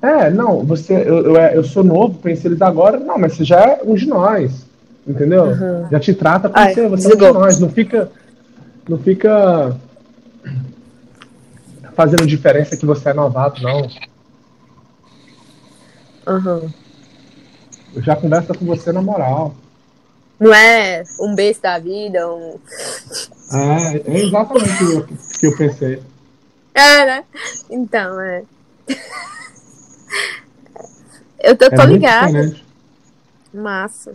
É, 0.00 0.30
não, 0.30 0.64
você, 0.64 0.94
eu, 0.94 1.24
eu, 1.26 1.36
eu 1.36 1.64
sou 1.64 1.82
novo, 1.82 2.18
conheci 2.20 2.46
eles 2.46 2.62
agora. 2.62 2.98
Não, 2.98 3.18
mas 3.18 3.34
você 3.34 3.44
já 3.44 3.60
é 3.60 3.80
um 3.84 3.94
de 3.94 4.06
nós. 4.06 4.66
Entendeu? 5.06 5.44
Uhum. 5.46 5.88
Já 5.90 5.98
te 5.98 6.12
trata 6.14 6.48
como 6.48 6.60
Ai, 6.64 6.74
você, 6.74 6.86
você 6.86 6.86
é 6.86 6.88
um 6.88 6.96
de 6.96 7.16
desligou. 7.16 7.34
nós. 7.34 7.58
Não 7.58 7.68
fica. 7.70 8.10
Não 8.88 8.98
fica 8.98 9.76
fazendo 11.94 12.26
diferença 12.26 12.76
que 12.76 12.86
você 12.86 13.08
é 13.10 13.14
novato, 13.14 13.62
não. 13.62 13.88
Aham. 16.26 16.62
Eu 17.94 18.02
já 18.02 18.14
converso 18.14 18.54
com 18.54 18.64
você 18.66 18.92
na 18.92 19.00
moral. 19.02 19.54
Não 20.38 20.52
é 20.54 21.02
um 21.20 21.34
beijo 21.34 21.60
da 21.60 21.78
vida, 21.78 22.30
um. 22.32 22.56
É, 23.52 23.96
é 24.10 24.18
exatamente 24.26 24.84
o 24.84 25.06
que 25.38 25.46
eu 25.46 25.56
pensei. 25.56 26.02
É, 26.74 27.06
né? 27.06 27.24
Então, 27.70 28.20
é. 28.20 28.44
Eu 31.40 31.56
tô, 31.56 31.66
É 31.66 31.70
tô 31.70 31.84
ligada. 31.84 32.56
Massa. 33.54 34.14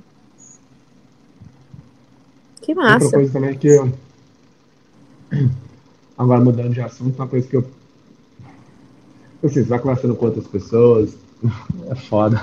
Que 2.61 2.71
Outra 2.71 2.83
massa. 2.93 3.09
coisa 3.11 3.33
também 3.33 3.57
que 3.57 3.67
eu. 3.67 3.91
Agora 6.17 6.39
mudando 6.41 6.73
de 6.73 6.81
assunto, 6.81 7.15
uma 7.15 7.27
coisa 7.27 7.47
que 7.47 7.55
eu. 7.57 7.61
Assim, 9.43 9.55
você 9.55 9.63
vai 9.63 9.79
conversando 9.79 10.15
com 10.15 10.25
outras 10.25 10.47
pessoas, 10.47 11.15
é 11.89 11.95
foda. 11.95 12.41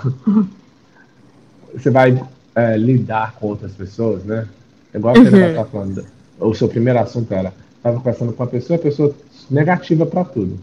Você 1.73 1.89
vai 1.91 2.23
é, 2.55 2.77
lidar 2.77 3.33
com 3.37 3.47
outras 3.49 3.73
pessoas, 3.73 4.25
né? 4.25 4.47
Igual 4.93 5.15
você 5.15 5.29
Uhum. 5.31 5.49
estava 5.51 5.69
falando. 5.71 6.07
O 6.41 6.55
seu 6.55 6.69
primeiro 6.69 6.99
assunto 6.99 7.33
era, 7.33 7.53
estava 7.77 7.97
conversando 7.99 8.33
com 8.33 8.43
uma 8.43 8.49
pessoa, 8.49 8.79
a 8.79 8.83
pessoa 8.83 9.15
negativa 9.51 10.07
para 10.07 10.25
tudo. 10.25 10.59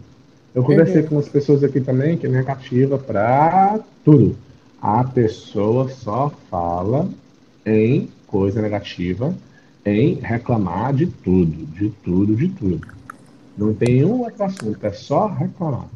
Eu 0.54 0.62
conversei 0.64 1.02
Uhum. 1.02 1.08
com 1.08 1.14
umas 1.16 1.28
pessoas 1.28 1.62
aqui 1.62 1.80
também 1.80 2.16
que 2.16 2.26
é 2.26 2.30
negativa 2.30 2.98
para 2.98 3.78
tudo. 4.04 4.36
A 4.80 5.04
pessoa 5.04 5.88
só 5.88 6.30
fala 6.50 7.08
em 7.66 8.08
coisa 8.26 8.60
negativa, 8.62 9.34
em 9.84 10.14
reclamar 10.14 10.94
de 10.94 11.06
tudo, 11.06 11.66
de 11.66 11.90
tudo, 12.04 12.34
de 12.36 12.48
tudo. 12.48 12.86
Não 13.56 13.74
tem 13.74 14.04
um 14.04 14.20
outro 14.22 14.44
assunto, 14.44 14.78
é 14.84 14.92
só 14.92 15.26
reclamar. 15.26 15.86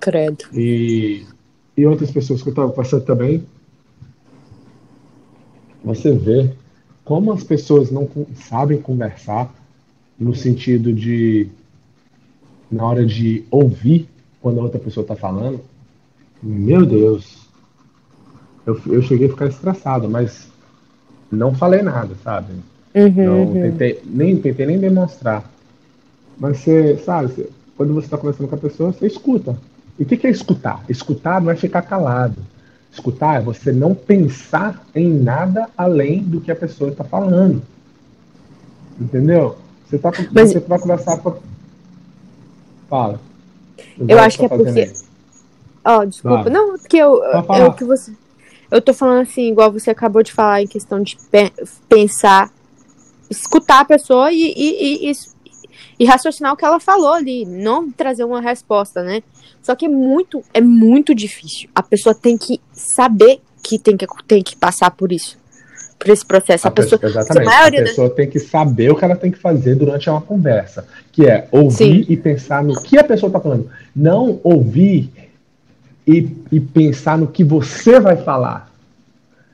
Credo. 0.00 0.44
E, 0.52 1.24
e 1.76 1.86
outras 1.86 2.10
pessoas 2.10 2.42
que 2.42 2.48
eu 2.48 2.52
estava 2.52 2.70
passando 2.70 3.04
também, 3.04 3.44
você 5.84 6.12
vê 6.12 6.50
como 7.06 7.32
as 7.32 7.44
pessoas 7.44 7.90
não 7.92 8.08
sabem 8.34 8.82
conversar 8.82 9.54
no 10.18 10.34
sentido 10.34 10.92
de, 10.92 11.48
na 12.70 12.84
hora 12.84 13.06
de 13.06 13.44
ouvir 13.50 14.08
quando 14.40 14.60
a 14.60 14.64
outra 14.64 14.78
pessoa 14.78 15.02
está 15.02 15.16
falando. 15.16 15.60
Meu 16.42 16.86
Deus, 16.86 17.48
eu, 18.66 18.80
eu 18.86 19.02
cheguei 19.02 19.26
a 19.28 19.30
ficar 19.30 19.46
estressado, 19.46 20.08
mas 20.08 20.48
não 21.30 21.54
falei 21.54 21.82
nada, 21.82 22.14
sabe? 22.22 22.54
Uhum, 22.94 23.24
Não 23.24 23.46
uhum. 23.46 23.54
tentei, 23.54 24.00
nem 24.04 24.36
tentei 24.40 24.66
nem 24.66 24.78
demonstrar. 24.78 25.50
Mas 26.38 26.58
você, 26.58 26.98
sabe, 26.98 27.28
você- 27.32 27.50
quando 27.76 27.94
você 27.94 28.06
está 28.06 28.18
conversando 28.18 28.48
com 28.48 28.56
a 28.56 28.58
pessoa, 28.58 28.92
você 28.92 29.06
escuta. 29.06 29.58
E 29.98 30.04
o 30.04 30.06
que 30.06 30.16
que 30.16 30.26
é 30.26 30.30
escutar? 30.30 30.84
Escutar 30.88 31.40
não 31.40 31.50
é 31.50 31.56
ficar 31.56 31.82
calado. 31.82 32.36
Escutar 32.96 33.36
é 33.36 33.44
você 33.44 33.72
não 33.72 33.94
pensar 33.94 34.82
em 34.94 35.10
nada 35.10 35.68
além 35.76 36.22
do 36.22 36.40
que 36.40 36.50
a 36.50 36.56
pessoa 36.56 36.90
está 36.90 37.04
falando. 37.04 37.62
Entendeu? 38.98 39.56
Você, 39.86 39.98
tá, 39.98 40.10
Mas- 40.32 40.52
você 40.52 40.60
vai 40.60 40.78
conversar 40.78 41.18
com. 41.18 41.36
Fala. 42.88 43.20
Eu 44.08 44.18
acho 44.18 44.38
que 44.38 44.46
é 44.46 44.48
porque-. 44.48 44.92
Ó, 45.84 46.04
desculpa. 46.04 46.44
Vai. 46.44 46.52
Não, 46.52 46.78
porque 46.78 46.96
eu, 46.96 47.22
eu 47.22 47.72
que 47.74 47.84
você. 47.84 48.12
Eu 48.70 48.80
tô 48.80 48.92
falando 48.94 49.22
assim, 49.22 49.50
igual 49.52 49.70
você 49.70 49.90
acabou 49.90 50.22
de 50.22 50.32
falar 50.32 50.62
em 50.62 50.66
questão 50.66 51.00
de 51.00 51.16
pe- 51.30 51.52
pensar, 51.88 52.50
escutar 53.30 53.80
a 53.80 53.84
pessoa 53.84 54.32
e, 54.32 54.52
e, 54.56 55.08
e, 55.10 55.12
e, 55.98 56.04
raciocinar 56.04 56.52
o 56.52 56.56
que 56.56 56.64
ela 56.64 56.78
falou 56.80 57.12
ali, 57.14 57.44
não 57.44 57.90
trazer 57.90 58.24
uma 58.24 58.40
resposta, 58.40 59.02
né? 59.02 59.22
Só 59.62 59.74
que 59.74 59.86
é 59.86 59.88
muito, 59.88 60.42
é 60.54 60.60
muito 60.60 61.14
difícil. 61.14 61.68
A 61.74 61.82
pessoa 61.82 62.14
tem 62.14 62.36
que 62.38 62.60
saber 62.72 63.40
que 63.62 63.78
tem 63.78 63.96
que, 63.96 64.06
tem 64.26 64.42
que 64.42 64.56
passar 64.56 64.90
por 64.92 65.10
isso. 65.12 65.36
Por 65.98 66.10
esse 66.10 66.24
processo. 66.24 66.66
A, 66.66 66.68
A 66.68 66.70
pessoa- 66.72 67.00
exatamente. 67.02 67.48
a 67.48 67.66
a 67.66 67.70
das- 67.70 67.80
pessoa 67.90 68.10
tem 68.10 68.28
que 68.28 68.38
saber 68.38 68.90
o 68.92 68.94
que 68.96 69.04
ela 69.04 69.16
tem 69.16 69.30
que 69.32 69.38
fazer 69.38 69.74
durante 69.74 70.08
uma 70.10 70.20
conversa, 70.20 70.86
que 71.10 71.26
é 71.26 71.48
ouvir 71.50 72.04
Sim. 72.04 72.06
e 72.08 72.16
pensar 72.16 72.62
no 72.62 72.80
que 72.82 72.98
a 72.98 73.02
pessoa 73.04 73.28
está 73.28 73.40
falando. 73.40 73.68
Não 73.94 74.38
ouvir 74.44 75.10
e, 76.06 76.28
e 76.52 76.60
pensar 76.60 77.18
no 77.18 77.26
que 77.26 77.42
você 77.42 77.98
vai 77.98 78.16
falar. 78.18 78.70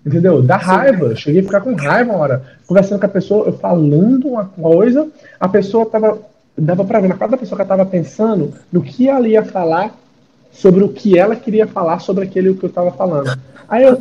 Entendeu? 0.05 0.43
Dá 0.43 0.57
raiva. 0.57 1.07
Eu 1.07 1.17
Cheguei 1.17 1.41
a 1.41 1.45
ficar 1.45 1.61
com 1.61 1.75
raiva 1.75 2.11
uma 2.13 2.19
hora. 2.19 2.43
Conversando 2.67 2.99
com 2.99 3.07
a 3.07 3.09
pessoa, 3.09 3.47
eu 3.47 3.53
falando 3.53 4.29
uma 4.29 4.45
coisa, 4.47 5.09
a 5.39 5.49
pessoa 5.49 5.87
tava. 5.87 6.19
Dava 6.57 6.85
pra 6.85 7.01
ver 7.01 7.09
na 7.09 7.15
cara 7.17 7.31
da 7.31 7.37
pessoa 7.39 7.57
que 7.57 7.63
ela 7.63 7.69
tava 7.79 7.89
pensando 7.89 8.53
no 8.71 8.83
que 8.83 9.09
ela 9.09 9.27
ia 9.27 9.43
falar 9.43 9.97
sobre 10.51 10.85
o 10.85 10.89
que 10.91 11.19
ela 11.19 11.35
queria 11.35 11.67
falar 11.67 11.99
sobre 12.01 12.25
aquele 12.25 12.53
que 12.53 12.65
eu 12.65 12.69
tava 12.69 12.91
falando. 12.91 13.39
Aí 13.67 13.85
eu, 13.85 13.93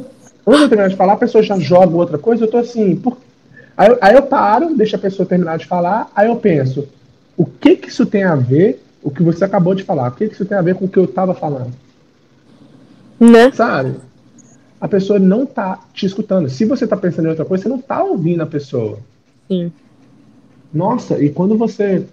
antes 0.45 0.59
de 0.59 0.63
eu 0.63 0.69
terminar 0.69 0.89
de 0.89 0.97
falar, 0.97 1.13
a 1.13 1.17
pessoa 1.17 1.41
já 1.41 1.57
joga 1.57 1.95
outra 1.95 2.17
coisa, 2.17 2.43
eu 2.43 2.49
tô 2.49 2.57
assim, 2.57 2.93
por... 2.97 3.17
aí, 3.77 3.87
eu- 3.87 3.97
aí 4.01 4.15
eu 4.15 4.23
paro, 4.23 4.75
deixo 4.75 4.97
a 4.97 4.99
pessoa 4.99 5.25
terminar 5.25 5.57
de 5.57 5.65
falar, 5.65 6.11
aí 6.13 6.27
eu 6.27 6.35
penso, 6.35 6.89
o 7.37 7.45
que 7.45 7.77
que 7.77 7.87
isso 7.87 8.05
tem 8.05 8.23
a 8.23 8.35
ver, 8.35 8.83
o 9.01 9.09
que 9.09 9.23
você 9.23 9.45
acabou 9.45 9.73
de 9.73 9.83
falar, 9.83 10.09
o 10.09 10.11
que 10.11 10.27
que 10.27 10.33
isso 10.33 10.43
tem 10.45 10.57
a 10.57 10.61
ver 10.61 10.75
com 10.75 10.83
o 10.83 10.89
que 10.89 10.99
eu 10.99 11.07
tava 11.07 11.33
falando? 11.33 11.71
Né? 13.17 13.49
Sabe? 13.53 13.95
A 14.81 14.87
pessoa 14.87 15.19
não 15.19 15.45
tá 15.45 15.79
te 15.93 16.05
escutando. 16.07 16.49
Se 16.49 16.65
você 16.65 16.87
tá 16.87 16.97
pensando 16.97 17.27
em 17.27 17.29
outra 17.29 17.45
coisa, 17.45 17.63
você 17.63 17.69
não 17.69 17.77
tá 17.77 18.03
ouvindo 18.03 18.41
a 18.41 18.47
pessoa. 18.47 18.97
Sim. 19.47 19.71
Nossa, 20.73 21.21
e 21.23 21.29
quando 21.29 21.55
você 21.55 22.03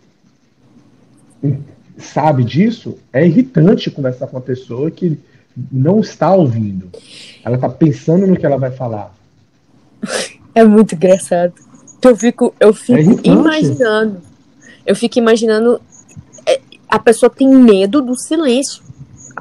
sabe 1.97 2.45
disso, 2.45 2.99
é 3.13 3.27
irritante 3.27 3.91
conversar 3.91 4.27
com 4.27 4.37
uma 4.37 4.43
pessoa 4.43 4.91
que 4.91 5.19
não 5.73 6.01
está 6.01 6.33
ouvindo. 6.33 6.91
Ela 7.45 7.59
tá 7.59 7.69
pensando 7.69 8.27
no 8.27 8.37
que 8.37 8.45
ela 8.47 8.59
vai 8.59 8.71
falar. 8.71 9.15
É 10.55 10.65
muito 10.65 10.95
engraçado. 10.95 11.55
Eu 12.03 12.17
fico, 12.17 12.55
eu 12.61 12.73
fico 12.73 12.99
É 12.99 13.29
imaginando. 13.31 14.21
Eu 14.87 14.95
fico 14.95 15.19
imaginando. 15.19 15.81
é, 16.47 16.61
A 16.89 16.99
pessoa 16.99 17.31
tem 17.31 17.49
medo 17.49 18.01
do 18.01 18.15
silêncio. 18.17 18.83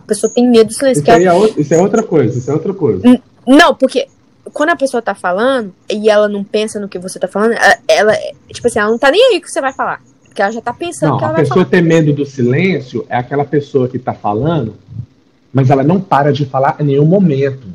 A 0.08 0.12
pessoa 0.16 0.32
tem 0.34 0.48
medo 0.50 0.70
do 0.70 0.74
silêncio. 0.74 1.02
Isso, 1.02 1.12
ela- 1.12 1.24
é 1.24 1.34
outra, 1.34 1.62
isso 1.62 1.74
é 1.74 1.78
outra 1.82 2.02
coisa, 2.04 2.38
isso 2.38 2.50
é 2.50 2.54
outra 2.54 2.74
coisa. 2.74 3.22
Não, 3.46 3.76
porque 3.76 4.08
quando 4.54 4.70
a 4.70 4.76
pessoa 4.78 5.02
tá 5.02 5.14
falando 5.14 5.74
e 5.92 6.10
ela 6.10 6.30
não 6.30 6.46
pensa 6.46 6.80
no 6.80 6.88
que 6.88 6.98
você 6.98 7.20
tá 7.20 7.28
falando, 7.28 7.52
ela, 7.54 7.78
ela 7.90 8.14
é- 8.14 8.32
tipo 8.54 8.66
assim, 8.68 8.80
ela 8.80 8.90
não 8.90 8.98
tá 8.98 9.12
nem 9.12 9.22
aí 9.34 9.42
que 9.42 9.52
você 9.52 9.60
vai 9.60 9.74
falar. 9.74 10.02
Porque 10.24 10.42
ela 10.42 10.52
já 10.52 10.62
tá 10.62 10.72
pensando 10.72 11.10
Não, 11.12 11.18
que 11.18 11.24
ela 11.26 11.34
a 11.34 11.36
vai 11.36 11.44
pessoa 11.44 11.66
falar. 11.66 11.70
ter 11.72 11.82
medo 11.82 12.14
do 12.14 12.26
silêncio 12.26 13.06
é 13.10 13.18
aquela 13.18 13.44
pessoa 13.44 13.90
que 13.90 14.00
tá 14.00 14.14
falando, 14.14 14.76
mas 15.54 15.70
ela 15.70 15.84
não 15.84 16.00
para 16.00 16.32
de 16.32 16.46
falar 16.46 16.78
em 16.80 16.84
nenhum 16.86 17.06
momento. 17.06 17.68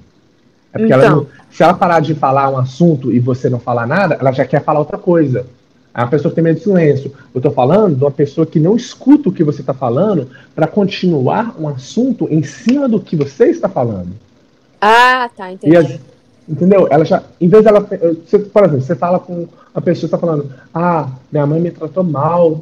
É 0.73 0.79
porque 0.79 0.92
ela 0.92 1.05
Então. 1.05 1.16
não- 1.16 1.27
se 1.51 1.62
ela 1.62 1.75
parar 1.75 2.01
de 2.01 2.14
falar 2.14 2.49
um 2.49 2.57
assunto 2.57 3.12
e 3.12 3.21
você 3.21 3.51
não 3.51 3.59
falar 3.61 3.87
nada, 3.87 4.16
ela 4.18 4.33
já 4.33 4.47
quer 4.47 4.64
falar 4.64 4.79
outra 4.79 4.97
coisa. 4.97 5.45
A 5.94 6.07
pessoa 6.07 6.35
tem 6.35 6.42
medo 6.42 6.59
do 6.59 6.62
silêncio. 6.62 7.12
Eu 7.35 7.40
tô 7.40 7.50
falando 7.50 7.96
de 7.96 8.02
uma 8.05 8.11
pessoa 8.11 8.46
que 8.46 8.59
não 8.59 8.74
escuta 8.76 9.28
o 9.28 9.33
que 9.33 9.44
você 9.44 9.61
está 9.61 9.74
falando 9.74 10.28
para 10.55 10.66
continuar 10.66 11.55
um 11.59 11.68
assunto 11.68 12.26
em 12.31 12.42
cima 12.42 12.88
do 12.88 12.98
que 12.98 13.14
você 13.14 13.46
está 13.46 13.68
falando. 13.68 14.11
Ah, 14.81 15.28
tá, 15.37 15.52
entendi. 15.52 15.76
As- 15.76 16.00
entendeu? 16.48 16.88
Ela 16.90 17.05
já, 17.05 17.22
em 17.40 17.48
vez 17.48 17.62
dela, 17.62 17.81
você, 17.81 18.38
por 18.38 18.64
exemplo, 18.64 18.83
você 18.83 18.96
fala 18.96 19.18
com 19.18 19.46
a 19.74 19.81
pessoa 19.81 20.07
está 20.07 20.18
falando, 20.18 20.52
ah, 20.74 21.09
minha 21.31 21.46
mãe 21.46 21.61
me 21.61 21.70
tratou 21.70 22.05
mal 22.05 22.61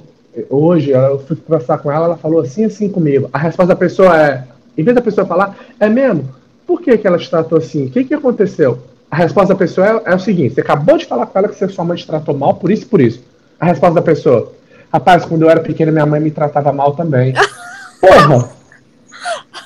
hoje, 0.49 0.91
eu 0.91 1.19
fui 1.21 1.37
conversar 1.37 1.79
com 1.79 1.91
ela, 1.91 2.07
ela 2.07 2.17
falou 2.17 2.41
assim 2.41 2.65
assim 2.65 2.89
comigo. 2.89 3.29
A 3.33 3.39
resposta 3.39 3.75
da 3.75 3.77
pessoa 3.77 4.17
é, 4.21 4.45
em 4.79 4.85
vez 4.85 4.95
da 4.95 5.03
pessoa 5.03 5.27
falar, 5.27 5.57
é 5.79 5.89
mesmo? 5.89 6.29
Por 6.67 6.81
que, 6.81 6.97
que 6.97 7.07
ela 7.07 7.19
te 7.19 7.29
tratou 7.29 7.59
assim? 7.59 7.87
O 7.87 7.91
que, 7.91 8.05
que 8.05 8.15
aconteceu? 8.15 8.79
A 9.11 9.17
resposta 9.17 9.55
da 9.55 9.59
pessoa 9.59 10.03
é, 10.07 10.13
é 10.13 10.15
o 10.15 10.19
seguinte: 10.21 10.55
você 10.55 10.61
acabou 10.61 10.97
de 10.97 11.07
falar 11.07 11.27
com 11.27 11.39
ela 11.39 11.49
que 11.49 11.55
você- 11.57 11.69
sua 11.69 11.85
mãe 11.85 11.97
te 11.97 12.07
tratou 12.07 12.37
mal 12.37 12.55
por 12.55 12.71
isso 12.71 12.85
e 12.85 12.87
por 12.87 13.01
isso. 13.01 13.23
A 13.59 13.67
resposta 13.67 13.95
da 13.97 14.03
pessoa, 14.03 14.53
rapaz, 14.93 15.25
quando 15.25 15.43
eu 15.43 15.51
era 15.51 15.61
pequena, 15.61 15.91
minha 15.93 16.07
mãe 16.07 16.21
me 16.21 16.31
tratava 16.31 16.73
mal 16.73 16.93
também. 16.95 17.35
Porra! 18.01 18.49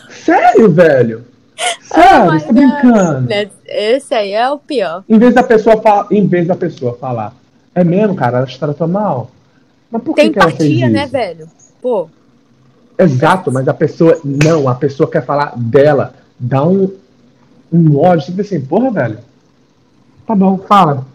Sério, 0.08 0.70
velho? 0.70 1.24
Sério, 1.82 2.32
Oh 2.32 2.38
você 2.38 2.46
tá 2.46 2.52
brincando? 2.52 3.28
Esse 3.66 4.14
aí 4.14 4.32
é 4.32 4.50
o 4.50 4.58
pior. 4.58 5.04
Em 5.08 5.18
vez 5.18 5.34
da 5.34 5.42
pessoa 5.42 5.80
falar, 5.80 6.06
em 6.10 6.26
vez 6.26 6.46
da 6.46 6.56
pessoa 6.56 6.96
falar, 6.96 7.34
é 7.74 7.84
mesmo, 7.84 8.14
cara, 8.16 8.38
ela 8.38 8.46
te 8.46 8.58
tratou 8.58 8.88
mal. 8.88 9.30
Mas 9.90 10.02
por 10.02 10.14
Tem 10.14 10.32
que, 10.32 10.38
empatia, 10.38 10.88
né, 10.88 11.06
velho? 11.06 11.48
Pô, 11.80 12.08
Exato, 12.98 13.50
mas 13.50 13.66
a 13.66 13.74
pessoa 13.74 14.18
não, 14.24 14.68
a 14.68 14.74
pessoa 14.74 15.10
quer 15.10 15.24
falar 15.24 15.52
dela, 15.56 16.14
dá 16.38 16.64
um, 16.64 16.92
um 17.72 17.98
ódio, 17.98 18.26
tipo 18.26 18.40
assim, 18.40 18.60
porra, 18.60 18.90
velho. 18.90 19.18
Tá 20.26 20.34
bom, 20.34 20.58
fala. 20.58 21.06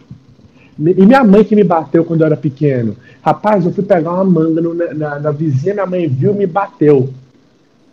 E 0.78 1.04
minha 1.06 1.22
mãe 1.24 1.44
que 1.44 1.54
me 1.56 1.64
bateu 1.64 2.04
quando 2.04 2.20
eu 2.22 2.26
era 2.26 2.36
pequeno. 2.36 2.96
Rapaz, 3.22 3.66
eu 3.66 3.72
fui 3.72 3.84
pegar 3.84 4.12
uma 4.14 4.24
manga 4.24 4.60
no- 4.60 4.74
na, 4.74 5.18
na 5.18 5.30
vizinha, 5.30 5.74
minha 5.74 5.86
mãe 5.86 6.08
viu 6.08 6.32
e 6.32 6.38
me 6.38 6.46
bateu. 6.46 7.12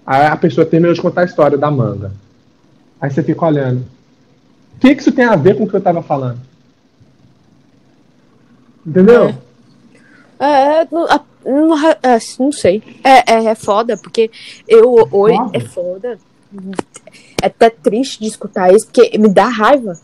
Aí 0.05 0.25
a 0.25 0.37
pessoa 0.37 0.65
terminou 0.65 0.93
de 0.93 1.01
contar 1.01 1.21
a 1.21 1.25
história 1.25 1.57
da 1.57 1.69
manga. 1.69 2.11
Aí 3.01 3.11
você 3.11 3.21
fica 3.21 3.45
olhando. 3.45 3.79
O 4.75 4.79
que, 4.79 4.95
que 4.95 5.01
isso 5.01 5.11
tem 5.11 5.25
a 5.25 5.35
ver 5.35 5.57
com 5.57 5.65
o 5.65 5.67
que 5.67 5.75
eu 5.75 5.81
tava 5.81 6.01
falando? 6.01 6.39
Entendeu? 8.85 9.33
É, 10.39 10.81
é, 10.81 10.87
não, 10.89 11.05
a- 11.05 11.21
não, 11.45 11.77
é, 11.89 11.97
não 12.39 12.51
sei. 12.51 12.81
É, 13.03 13.33
é, 13.33 13.45
é 13.47 13.55
foda, 13.55 13.97
porque 13.97 14.31
eu 14.67 15.07
hoje. 15.11 15.37
É 15.53 15.59
foda. 15.59 16.17
É 17.41 17.47
até 17.47 17.69
triste 17.69 18.19
de 18.19 18.27
escutar 18.27 18.73
isso, 18.73 18.85
porque 18.87 19.17
me 19.17 19.27
dá 19.27 19.47
raiva. 19.47 19.99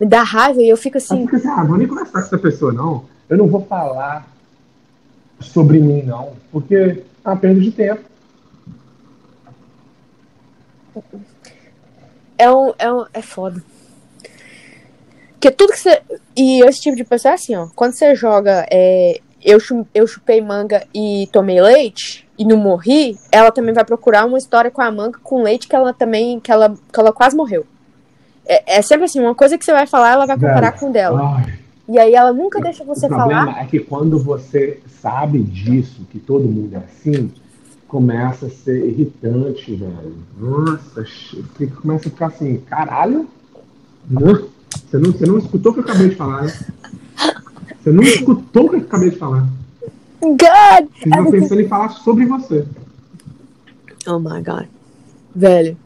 Me 0.00 0.06
dá 0.06 0.22
raiva 0.22 0.62
e 0.62 0.68
eu 0.68 0.76
fico 0.76 0.98
assim. 0.98 1.24
fica 1.24 1.36
assim, 1.38 1.48
ah, 1.48 1.64
vou 1.64 1.76
nem 1.76 1.88
conversar 1.88 2.12
com 2.12 2.18
essa 2.18 2.38
pessoa, 2.38 2.72
não. 2.72 3.04
Eu 3.28 3.36
não 3.36 3.48
vou 3.48 3.64
falar 3.64 4.28
sobre 5.40 5.78
mim, 5.80 6.02
não. 6.02 6.32
Porque 6.50 6.74
é 6.74 7.02
uma 7.24 7.36
perda 7.36 7.60
de 7.60 7.70
tempo. 7.70 8.02
É, 12.36 12.50
um, 12.50 12.72
é, 12.78 12.92
um, 12.92 13.04
é 13.12 13.22
foda. 13.22 13.62
Porque 15.32 15.50
tudo 15.50 15.72
que 15.72 15.80
você. 15.80 16.00
E 16.36 16.64
esse 16.64 16.80
tipo 16.80 16.96
de 16.96 17.04
pessoa 17.04 17.32
é 17.32 17.34
assim, 17.34 17.56
ó. 17.56 17.68
Quando 17.74 17.92
você 17.92 18.14
joga. 18.14 18.66
É, 18.70 19.20
eu, 19.44 19.58
eu 19.94 20.06
chupei 20.06 20.40
manga 20.40 20.84
e 20.92 21.28
tomei 21.32 21.60
leite 21.60 22.28
e 22.36 22.44
não 22.44 22.56
morri, 22.56 23.16
ela 23.30 23.52
também 23.52 23.72
vai 23.72 23.84
procurar 23.84 24.24
uma 24.24 24.36
história 24.36 24.70
com 24.70 24.82
a 24.82 24.90
manga 24.90 25.18
com 25.22 25.42
leite 25.42 25.68
que 25.68 25.76
ela 25.76 25.92
também. 25.92 26.40
que 26.40 26.50
ela, 26.50 26.74
que 26.92 27.00
ela 27.00 27.12
quase 27.12 27.36
morreu. 27.36 27.66
É, 28.48 28.78
é 28.78 28.82
sempre 28.82 29.04
assim, 29.04 29.20
uma 29.20 29.34
coisa 29.34 29.58
que 29.58 29.64
você 29.64 29.72
vai 29.72 29.86
falar, 29.86 30.12
ela 30.12 30.26
vai 30.26 30.36
comparar 30.36 30.70
Velho, 30.70 30.80
com 30.80 30.88
o 30.88 30.92
dela. 30.92 31.36
ai, 31.36 31.58
E 31.86 31.98
aí 31.98 32.14
ela 32.14 32.32
nunca 32.32 32.60
deixa 32.60 32.82
você 32.82 33.06
o 33.06 33.08
problema 33.10 33.44
falar. 33.46 33.62
é 33.62 33.66
que 33.66 33.78
quando 33.78 34.18
você 34.18 34.80
sabe 35.02 35.42
disso, 35.42 36.06
que 36.10 36.18
todo 36.18 36.44
mundo 36.48 36.74
é 36.74 36.78
assim, 36.78 37.30
começa 37.86 38.46
a 38.46 38.50
ser 38.50 38.86
irritante, 38.86 39.74
velho. 39.74 40.16
Nossa, 40.38 41.04
começa 41.80 42.08
a 42.08 42.10
ficar 42.10 42.26
assim, 42.26 42.56
caralho. 42.68 43.28
Não, 44.08 44.48
Você 44.70 44.98
não, 44.98 45.12
você 45.12 45.26
não 45.26 45.38
escutou 45.38 45.72
o 45.72 45.74
que 45.74 45.80
eu 45.80 45.84
acabei 45.84 46.08
de 46.08 46.14
falar, 46.16 46.42
né? 46.44 46.52
Você 47.80 47.92
não 47.92 48.02
escutou 48.02 48.66
o 48.66 48.70
que 48.70 48.76
eu 48.76 48.80
acabei 48.80 49.10
de 49.10 49.16
falar. 49.16 49.46
God! 50.22 50.88
Você 50.96 51.08
estava 51.08 51.30
pensando 51.30 51.60
em 51.60 51.68
falar 51.68 51.90
sobre 51.90 52.24
você. 52.26 52.66
Oh 54.06 54.18
my 54.18 54.42
god. 54.42 54.66
Velho. 55.34 55.76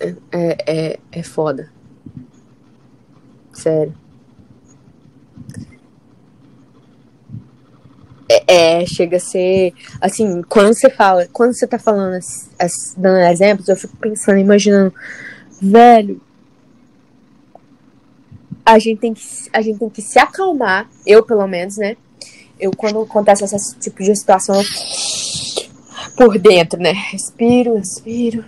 É, 0.00 0.14
é, 0.32 0.56
é, 0.66 0.98
é 1.12 1.22
foda. 1.22 1.68
Sério. 3.52 3.94
É, 8.28 8.80
é, 8.82 8.86
chega 8.86 9.16
a 9.16 9.20
ser. 9.20 9.72
Assim, 10.00 10.42
quando 10.42 10.72
você 10.74 10.88
fala. 10.88 11.26
Quando 11.32 11.52
você 11.52 11.66
tá 11.66 11.78
falando, 11.78 12.14
as- 12.14 12.48
as- 12.58 12.94
dando 12.96 13.18
exemplos, 13.18 13.68
eu 13.68 13.76
fico 13.76 13.96
pensando, 13.96 14.38
imaginando. 14.38 14.94
Velho. 15.60 16.20
A 18.64 18.78
gente 18.78 19.00
tem 19.00 19.12
que, 19.14 19.22
a 19.52 19.60
gente 19.60 19.78
tem 19.80 19.88
que 19.90 20.00
se 20.02 20.18
acalmar. 20.18 20.88
Eu, 21.04 21.24
pelo 21.24 21.46
menos, 21.48 21.76
né? 21.76 21.96
Eu, 22.58 22.70
quando 22.72 23.00
acontece 23.00 23.44
esse 23.44 23.76
tipo 23.78 24.02
de 24.02 24.14
situação, 24.14 24.54
eu 24.54 24.64
por 26.16 26.38
dentro, 26.38 26.78
né? 26.78 26.92
Respiro, 26.92 27.76
respiro. 27.76 28.44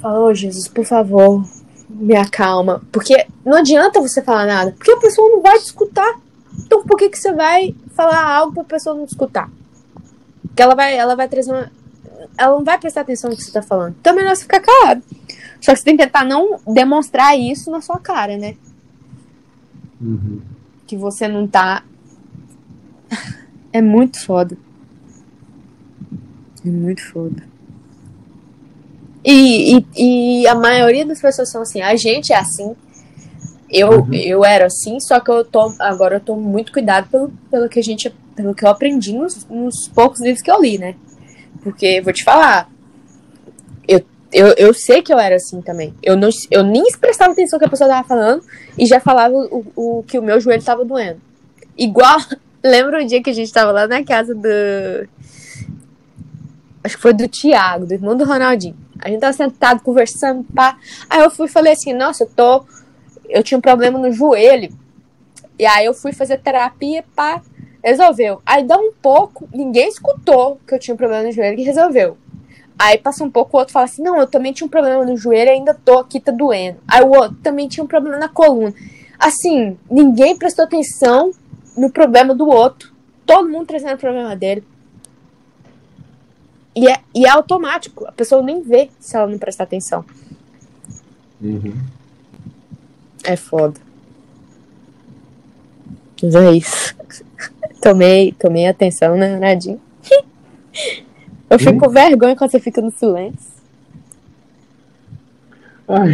Falo, 0.00 0.28
oh, 0.28 0.34
Jesus, 0.34 0.68
por 0.68 0.84
favor, 0.84 1.44
me 1.90 2.16
acalma. 2.16 2.82
Porque 2.92 3.26
não 3.44 3.58
adianta 3.58 4.00
você 4.00 4.22
falar 4.22 4.46
nada, 4.46 4.72
porque 4.72 4.92
a 4.92 4.98
pessoa 4.98 5.28
não 5.30 5.42
vai 5.42 5.58
te 5.58 5.66
escutar. 5.66 6.20
Então 6.58 6.84
por 6.84 6.96
que, 6.96 7.08
que 7.08 7.18
você 7.18 7.32
vai 7.32 7.74
falar 7.94 8.24
algo 8.24 8.54
pra 8.54 8.64
pessoa 8.64 8.94
não 8.94 9.06
te 9.06 9.10
escutar? 9.10 9.50
Porque 10.42 10.62
ela 10.62 10.74
vai, 10.74 10.96
ela 10.96 11.14
vai 11.14 11.28
trazer 11.28 11.50
uma. 11.50 11.70
Ela 12.36 12.56
não 12.56 12.64
vai 12.64 12.78
prestar 12.78 13.00
atenção 13.02 13.30
no 13.30 13.36
que 13.36 13.42
você 13.42 13.52
tá 13.52 13.62
falando. 13.62 13.96
Então 14.00 14.12
é 14.12 14.16
melhor 14.16 14.36
você 14.36 14.42
ficar 14.42 14.60
calado. 14.60 15.02
Só 15.60 15.72
que 15.72 15.78
você 15.78 15.84
tem 15.84 15.96
que 15.96 16.04
tentar 16.04 16.24
não 16.24 16.58
demonstrar 16.66 17.38
isso 17.38 17.70
na 17.70 17.80
sua 17.80 17.98
cara, 17.98 18.36
né? 18.36 18.56
Uhum. 20.00 20.40
Que 20.86 20.96
você 20.96 21.28
não 21.28 21.46
tá. 21.46 21.82
É 23.72 23.80
muito 23.80 24.18
foda. 24.26 24.58
É 26.66 26.68
muito 26.68 27.08
foda. 27.08 27.49
E, 29.24 29.76
e, 29.76 30.42
e 30.42 30.46
a 30.46 30.54
maioria 30.54 31.04
das 31.04 31.20
pessoas 31.20 31.50
são 31.50 31.62
assim. 31.62 31.82
A 31.82 31.94
gente 31.96 32.32
é 32.32 32.36
assim. 32.36 32.74
Eu, 33.70 34.00
Uhum. 34.00 34.14
eu 34.14 34.44
era 34.44 34.66
assim, 34.66 34.98
só 34.98 35.20
que 35.20 35.30
eu 35.30 35.44
tô. 35.44 35.72
Agora 35.78 36.16
eu 36.16 36.20
tomo 36.20 36.40
muito 36.40 36.72
cuidado 36.72 37.08
pelo, 37.08 37.32
pelo 37.50 37.68
que 37.68 37.78
a 37.78 37.82
gente. 37.82 38.12
Pelo 38.34 38.54
que 38.54 38.64
eu 38.64 38.70
aprendi 38.70 39.12
nos, 39.12 39.46
nos 39.48 39.88
poucos 39.88 40.20
livros 40.20 40.42
que 40.42 40.50
eu 40.50 40.60
li, 40.60 40.78
né? 40.78 40.94
Porque, 41.62 42.00
vou 42.00 42.12
te 42.12 42.24
falar. 42.24 42.68
Eu, 43.86 44.00
eu, 44.32 44.46
eu 44.56 44.74
sei 44.74 45.02
que 45.02 45.12
eu 45.12 45.18
era 45.18 45.36
assim 45.36 45.60
também. 45.60 45.94
Eu, 46.02 46.16
não, 46.16 46.30
eu 46.50 46.62
nem 46.62 46.82
prestava 46.98 47.32
atenção 47.32 47.58
no 47.58 47.60
que 47.60 47.66
a 47.66 47.70
pessoa 47.70 47.90
tava 47.90 48.08
falando 48.08 48.42
e 48.78 48.86
já 48.86 48.98
falava 48.98 49.34
o, 49.34 49.66
o 49.76 50.02
que 50.04 50.18
o 50.18 50.22
meu 50.22 50.40
joelho 50.40 50.62
tava 50.62 50.84
doendo. 50.84 51.20
Igual. 51.76 52.18
Lembra 52.62 53.02
o 53.02 53.06
dia 53.06 53.22
que 53.22 53.30
a 53.30 53.34
gente 53.34 53.52
tava 53.52 53.72
lá 53.72 53.86
na 53.86 54.04
casa 54.04 54.34
do. 54.34 54.48
Acho 56.82 56.96
que 56.96 57.02
foi 57.02 57.12
do 57.12 57.28
Thiago, 57.28 57.86
do 57.86 57.94
irmão 57.94 58.16
do 58.16 58.24
Ronaldinho. 58.24 58.76
A 59.02 59.08
gente 59.08 59.20
tava 59.20 59.32
sentado 59.32 59.82
conversando, 59.82 60.44
pá. 60.54 60.76
Aí 61.08 61.20
eu 61.20 61.30
fui 61.30 61.46
e 61.46 61.50
falei 61.50 61.72
assim: 61.72 61.92
Nossa, 61.92 62.24
eu 62.24 62.28
tô. 62.28 62.64
Eu 63.28 63.42
tinha 63.42 63.58
um 63.58 63.60
problema 63.60 63.98
no 63.98 64.12
joelho. 64.12 64.70
E 65.58 65.66
aí 65.66 65.86
eu 65.86 65.94
fui 65.94 66.12
fazer 66.12 66.38
terapia, 66.38 67.04
pá. 67.14 67.42
Resolveu. 67.82 68.42
Aí 68.44 68.62
dá 68.62 68.76
um 68.76 68.92
pouco, 68.92 69.48
ninguém 69.52 69.88
escutou 69.88 70.60
que 70.66 70.74
eu 70.74 70.78
tinha 70.78 70.94
um 70.94 70.98
problema 70.98 71.22
no 71.22 71.32
joelho 71.32 71.58
e 71.58 71.64
resolveu. 71.64 72.18
Aí 72.78 72.98
passa 72.98 73.24
um 73.24 73.30
pouco, 73.30 73.56
o 73.56 73.60
outro 73.60 73.72
fala 73.72 73.84
assim: 73.84 74.02
Não, 74.02 74.18
eu 74.18 74.26
também 74.26 74.52
tinha 74.52 74.66
um 74.66 74.70
problema 74.70 75.04
no 75.04 75.16
joelho 75.16 75.50
ainda 75.50 75.74
tô 75.74 75.98
aqui, 75.98 76.20
tá 76.20 76.32
doendo. 76.32 76.78
Aí 76.86 77.02
o 77.02 77.10
outro 77.10 77.36
também 77.42 77.68
tinha 77.68 77.84
um 77.84 77.86
problema 77.86 78.18
na 78.18 78.28
coluna. 78.28 78.74
Assim, 79.18 79.78
ninguém 79.90 80.36
prestou 80.36 80.64
atenção 80.64 81.30
no 81.76 81.90
problema 81.90 82.34
do 82.34 82.48
outro. 82.48 82.92
Todo 83.26 83.50
mundo 83.50 83.66
trazendo 83.66 83.94
o 83.94 83.98
problema 83.98 84.34
dele. 84.34 84.64
E 86.74 86.88
é, 86.88 87.00
e 87.14 87.26
é 87.26 87.30
automático. 87.30 88.06
A 88.06 88.12
pessoa 88.12 88.42
nem 88.42 88.62
vê 88.62 88.90
se 89.00 89.16
ela 89.16 89.26
não 89.26 89.38
prestar 89.38 89.64
atenção. 89.64 90.04
Uhum. 91.40 91.74
É 93.24 93.36
foda. 93.36 93.80
Mas 96.22 96.34
é 96.34 96.52
isso. 96.52 96.94
Tomei, 97.82 98.32
tomei 98.32 98.66
atenção, 98.66 99.16
né, 99.16 99.38
Nadinho? 99.38 99.80
Eu 101.48 101.58
fico 101.58 101.78
com 101.78 101.88
vergonha 101.88 102.36
quando 102.36 102.50
você 102.50 102.60
fica 102.60 102.80
no 102.80 102.92
silêncio. 102.92 103.50
Ai, 105.88 106.12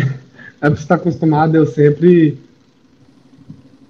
é 0.63 0.71
porque 0.71 0.81
você 0.81 0.89
tá 0.89 0.95
acostumado 0.95 1.55
eu 1.55 1.67
sempre 1.67 2.39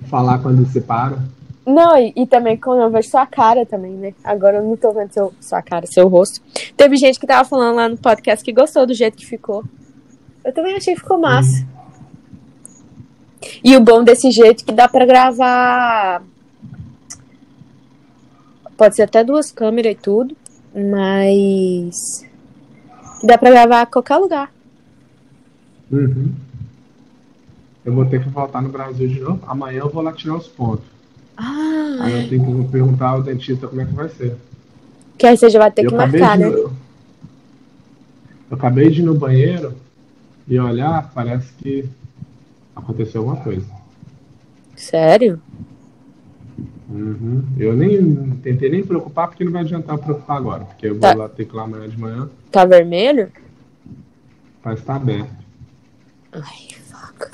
falar 0.09 0.41
quando 0.41 0.67
você 0.67 0.81
para. 0.81 1.19
Não, 1.67 1.99
e, 1.99 2.13
e 2.15 2.27
também 2.29 2.57
quando 2.57 2.81
eu 2.81 2.91
vejo 2.91 3.11
sua 3.11 3.27
cara 3.27 3.67
também, 3.67 3.91
né? 3.91 4.15
Agora 4.23 4.59
eu 4.59 4.63
não 4.63 4.77
tô 4.77 4.93
vendo 4.93 5.13
seu, 5.13 5.35
sua 5.41 5.61
cara, 5.61 5.85
seu 5.85 6.07
rosto. 6.07 6.41
Teve 6.77 6.97
gente 6.97 7.19
que 7.19 7.27
tava 7.27 7.47
falando 7.47 7.75
lá 7.75 7.89
no 7.89 7.99
podcast 7.99 8.45
que 8.45 8.53
gostou 8.53 8.87
do 8.87 8.95
jeito 8.95 9.17
que 9.17 9.27
ficou. 9.27 9.65
Eu 10.45 10.53
também 10.55 10.77
achei 10.77 10.95
que 10.95 11.01
ficou 11.01 11.19
massa. 11.19 11.67
E 13.65 13.77
o 13.77 13.81
bom 13.81 14.05
desse 14.05 14.31
jeito 14.31 14.63
é 14.63 14.67
que 14.67 14.73
dá 14.73 14.89
pra 14.89 15.05
gravar. 15.05 16.23
Pode 18.77 18.95
ser 18.95 19.03
até 19.03 19.25
duas 19.25 19.51
câmeras 19.51 19.93
e 19.93 19.97
tudo, 19.97 20.37
mas. 20.73 22.25
Dá 23.25 23.37
pra 23.37 23.51
gravar 23.51 23.83
a 23.83 23.87
qualquer 23.87 24.19
lugar. 24.19 24.53
Uhum. 25.91 26.33
Eu 27.85 27.93
vou 27.93 28.05
ter 28.07 28.23
que 28.23 28.29
voltar 28.29 28.63
no 28.63 28.69
Brasil 28.69 29.09
de 29.09 29.19
novo. 29.19 29.41
Amanhã 29.49 29.81
eu 29.81 29.91
vou 29.91 30.03
lá 30.03 30.13
tirar 30.13 30.37
os 30.37 30.47
pontos. 30.47 30.96
Ah, 31.37 31.99
Aí 32.01 32.23
eu 32.23 32.29
tenho 32.29 32.65
que 32.65 32.73
perguntar 32.73 33.09
ao 33.11 33.23
dentista 33.23 33.67
como 33.69 33.81
é 33.81 33.85
que 33.85 33.93
vai 33.93 34.09
ser. 34.09 34.37
que 35.19 35.27
aí 35.27 35.37
você 35.37 35.51
já 35.51 35.59
vai 35.59 35.71
ter 35.71 35.85
eu 35.85 35.91
que 35.91 35.97
marcar, 35.97 36.37
de, 36.39 36.45
né? 36.45 36.49
eu, 36.51 36.73
eu 38.51 38.57
acabei 38.57 38.91
de 38.91 39.01
ir 39.01 39.05
no 39.05 39.15
banheiro 39.15 39.75
e 40.49 40.59
olhar, 40.59 41.11
parece 41.15 41.53
que 41.55 41.89
aconteceu 42.75 43.21
alguma 43.23 43.43
coisa. 43.43 43.67
Sério? 44.77 45.41
Uhum. 46.89 47.45
Eu 47.59 47.75
nem 47.75 48.31
tentei 48.43 48.71
nem 48.71 48.81
me 48.81 48.87
preocupar, 48.87 49.29
porque 49.29 49.45
não 49.45 49.53
vai 49.53 49.63
adiantar 49.63 49.97
eu 49.97 50.03
preocupar 50.03 50.37
agora. 50.37 50.65
Porque 50.65 50.87
eu 50.87 50.93
vou 50.93 51.01
Tá. 51.01 51.15
lá 51.15 51.29
ter 51.29 51.45
que 51.45 51.53
ir 51.53 51.57
lá 51.57 51.65
amanhã 51.65 51.89
de 51.89 51.99
manhã 51.99 52.29
Tá 52.51 52.65
vermelho? 52.65 53.31
para 54.63 54.75
estar 54.75 54.97
aberto. 54.97 55.31
Ai, 56.33 56.69
fuck. 56.89 57.29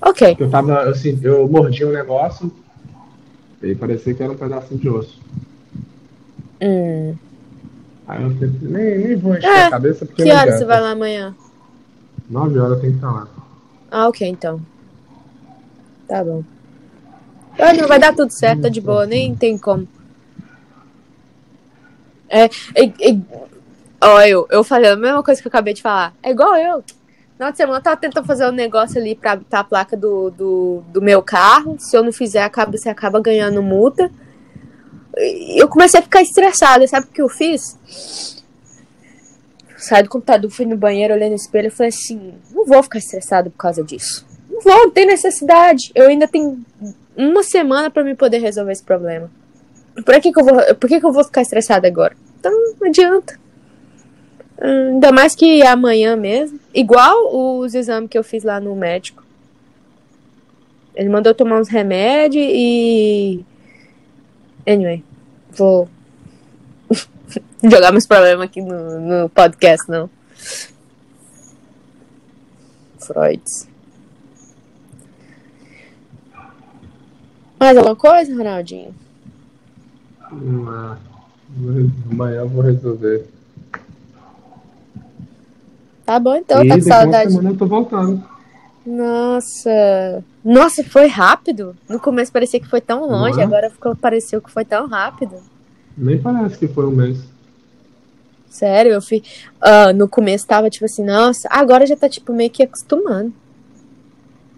Ok. 0.00 0.36
Eu 0.38 0.50
tava, 0.50 0.82
assim, 0.90 1.18
eu 1.22 1.48
mordi 1.48 1.84
um 1.84 1.92
negócio 1.92 2.50
e 3.62 3.74
parecia 3.74 4.14
que 4.14 4.22
era 4.22 4.32
um 4.32 4.36
pedacinho 4.36 4.80
de 4.80 4.88
osso. 4.88 5.20
Hum. 6.60 7.14
Aí 8.06 8.22
eu 8.22 8.30
falei, 8.34 8.50
nem, 8.62 8.98
nem 8.98 9.16
vou 9.16 9.36
encher 9.36 9.46
É, 9.48 9.64
a 9.64 9.70
cabeça 9.70 10.04
porque 10.06 10.22
Que 10.22 10.28
não 10.28 10.34
hora 10.34 10.42
adianta. 10.42 10.58
você 10.58 10.64
vai 10.64 10.80
lá 10.80 10.90
amanhã? 10.90 11.34
Nove 12.28 12.58
horas 12.58 12.80
tem 12.80 12.90
que 12.90 12.96
estar 12.96 13.10
lá. 13.12 13.28
Ah, 13.90 14.08
ok, 14.08 14.26
então. 14.28 14.60
Tá 16.08 16.24
bom. 16.24 16.42
Ah, 17.58 17.72
não, 17.72 17.86
vai 17.86 17.98
dar 17.98 18.14
tudo 18.14 18.30
certo, 18.30 18.62
tá 18.62 18.68
de 18.68 18.80
boa, 18.80 19.06
nem 19.06 19.34
tem 19.34 19.56
como. 19.58 19.86
É, 22.28 22.46
e- 22.76 23.10
e- 23.10 23.22
Ó, 24.04 24.20
eu, 24.22 24.48
eu 24.50 24.64
falei 24.64 24.90
a 24.90 24.96
mesma 24.96 25.22
coisa 25.22 25.40
que 25.40 25.46
eu 25.46 25.50
acabei 25.50 25.74
de 25.74 25.82
falar. 25.82 26.12
É 26.22 26.30
igual 26.32 26.56
eu. 26.56 26.82
Na 27.38 27.54
semana 27.54 27.78
eu 27.78 27.82
tava 27.82 27.96
tentando 27.96 28.26
fazer 28.26 28.46
um 28.46 28.52
negócio 28.52 29.00
ali 29.00 29.14
pra 29.14 29.36
botar 29.36 29.60
a 29.60 29.64
placa 29.64 29.96
do, 29.96 30.30
do, 30.30 30.82
do 30.88 31.02
meu 31.02 31.22
carro. 31.22 31.76
Se 31.78 31.96
eu 31.96 32.02
não 32.02 32.12
fizer, 32.12 32.42
acaba, 32.42 32.76
você 32.76 32.88
acaba 32.88 33.20
ganhando 33.20 33.62
multa. 33.62 34.10
E 35.16 35.60
eu 35.60 35.68
comecei 35.68 36.00
a 36.00 36.02
ficar 36.02 36.22
estressada. 36.22 36.86
Sabe 36.86 37.06
o 37.06 37.10
que 37.10 37.22
eu 37.22 37.28
fiz? 37.28 37.76
Saí 39.76 40.02
do 40.04 40.08
computador, 40.08 40.48
fui 40.50 40.64
no 40.64 40.76
banheiro, 40.76 41.12
olhei 41.12 41.28
no 41.28 41.34
espelho 41.34 41.66
e 41.66 41.70
falei 41.70 41.88
assim: 41.88 42.34
não 42.52 42.64
vou 42.64 42.82
ficar 42.82 42.98
estressado 42.98 43.50
por 43.50 43.56
causa 43.56 43.82
disso. 43.82 44.24
Não 44.48 44.60
vou, 44.60 44.78
não 44.78 44.90
tem 44.90 45.06
necessidade. 45.06 45.90
Eu 45.94 46.06
ainda 46.06 46.28
tenho 46.28 46.64
uma 47.16 47.42
semana 47.42 47.90
pra 47.90 48.04
me 48.04 48.14
poder 48.14 48.38
resolver 48.38 48.72
esse 48.72 48.84
problema. 48.84 49.28
Por 50.04 50.20
que, 50.20 50.32
que, 50.32 50.40
eu, 50.40 50.44
vou, 50.44 50.74
por 50.76 50.88
que, 50.88 51.00
que 51.00 51.06
eu 51.06 51.12
vou 51.12 51.24
ficar 51.24 51.42
estressada 51.42 51.88
agora? 51.88 52.16
Então 52.38 52.52
não 52.52 52.88
adianta. 52.88 53.38
Ainda 54.62 55.10
mais 55.10 55.34
que 55.34 55.60
amanhã 55.64 56.14
mesmo. 56.14 56.60
Igual 56.72 57.34
os 57.34 57.74
exames 57.74 58.08
que 58.08 58.16
eu 58.16 58.22
fiz 58.22 58.44
lá 58.44 58.60
no 58.60 58.76
médico. 58.76 59.24
Ele 60.94 61.08
mandou 61.08 61.34
tomar 61.34 61.60
uns 61.60 61.68
remédios 61.68 62.46
e. 62.48 63.44
Anyway, 64.64 65.02
vou 65.50 65.88
jogar 67.64 67.90
meus 67.90 68.06
problemas 68.06 68.44
aqui 68.44 68.60
no, 68.60 69.00
no 69.00 69.28
podcast, 69.30 69.90
não. 69.90 70.08
Freud. 73.00 73.42
Mais 77.58 77.76
alguma 77.76 77.96
coisa, 77.96 78.36
Ronaldinho? 78.36 78.94
Não, 80.30 80.98
amanhã 82.12 82.40
eu 82.40 82.48
vou 82.48 82.62
resolver. 82.62 83.26
Tá 86.04 86.18
bom 86.18 86.34
então, 86.34 86.64
e 86.64 86.68
tá 86.68 86.74
com 86.74 86.82
saudade. 86.82 87.30
semana 87.30 87.50
eu 87.50 87.56
tô 87.56 87.66
voltando. 87.66 88.22
Nossa. 88.84 90.24
Nossa, 90.44 90.82
foi 90.84 91.06
rápido. 91.06 91.76
No 91.88 92.00
começo 92.00 92.32
parecia 92.32 92.58
que 92.58 92.68
foi 92.68 92.80
tão 92.80 93.08
longe, 93.08 93.40
é? 93.40 93.44
agora 93.44 93.70
ficou, 93.70 93.94
pareceu 93.94 94.42
que 94.42 94.50
foi 94.50 94.64
tão 94.64 94.88
rápido. 94.88 95.36
Nem 95.96 96.20
parece 96.20 96.58
que 96.58 96.66
foi 96.66 96.86
um 96.86 96.90
mês. 96.90 97.18
Sério, 98.48 98.92
eu 98.92 99.00
fui. 99.00 99.22
ah, 99.60 99.92
no 99.92 100.08
começo 100.08 100.46
tava 100.46 100.68
tipo 100.68 100.84
assim, 100.84 101.04
nossa, 101.04 101.48
agora 101.50 101.86
já 101.86 101.96
tá 101.96 102.08
tipo 102.08 102.32
meio 102.32 102.50
que 102.50 102.62
acostumando. 102.62 103.32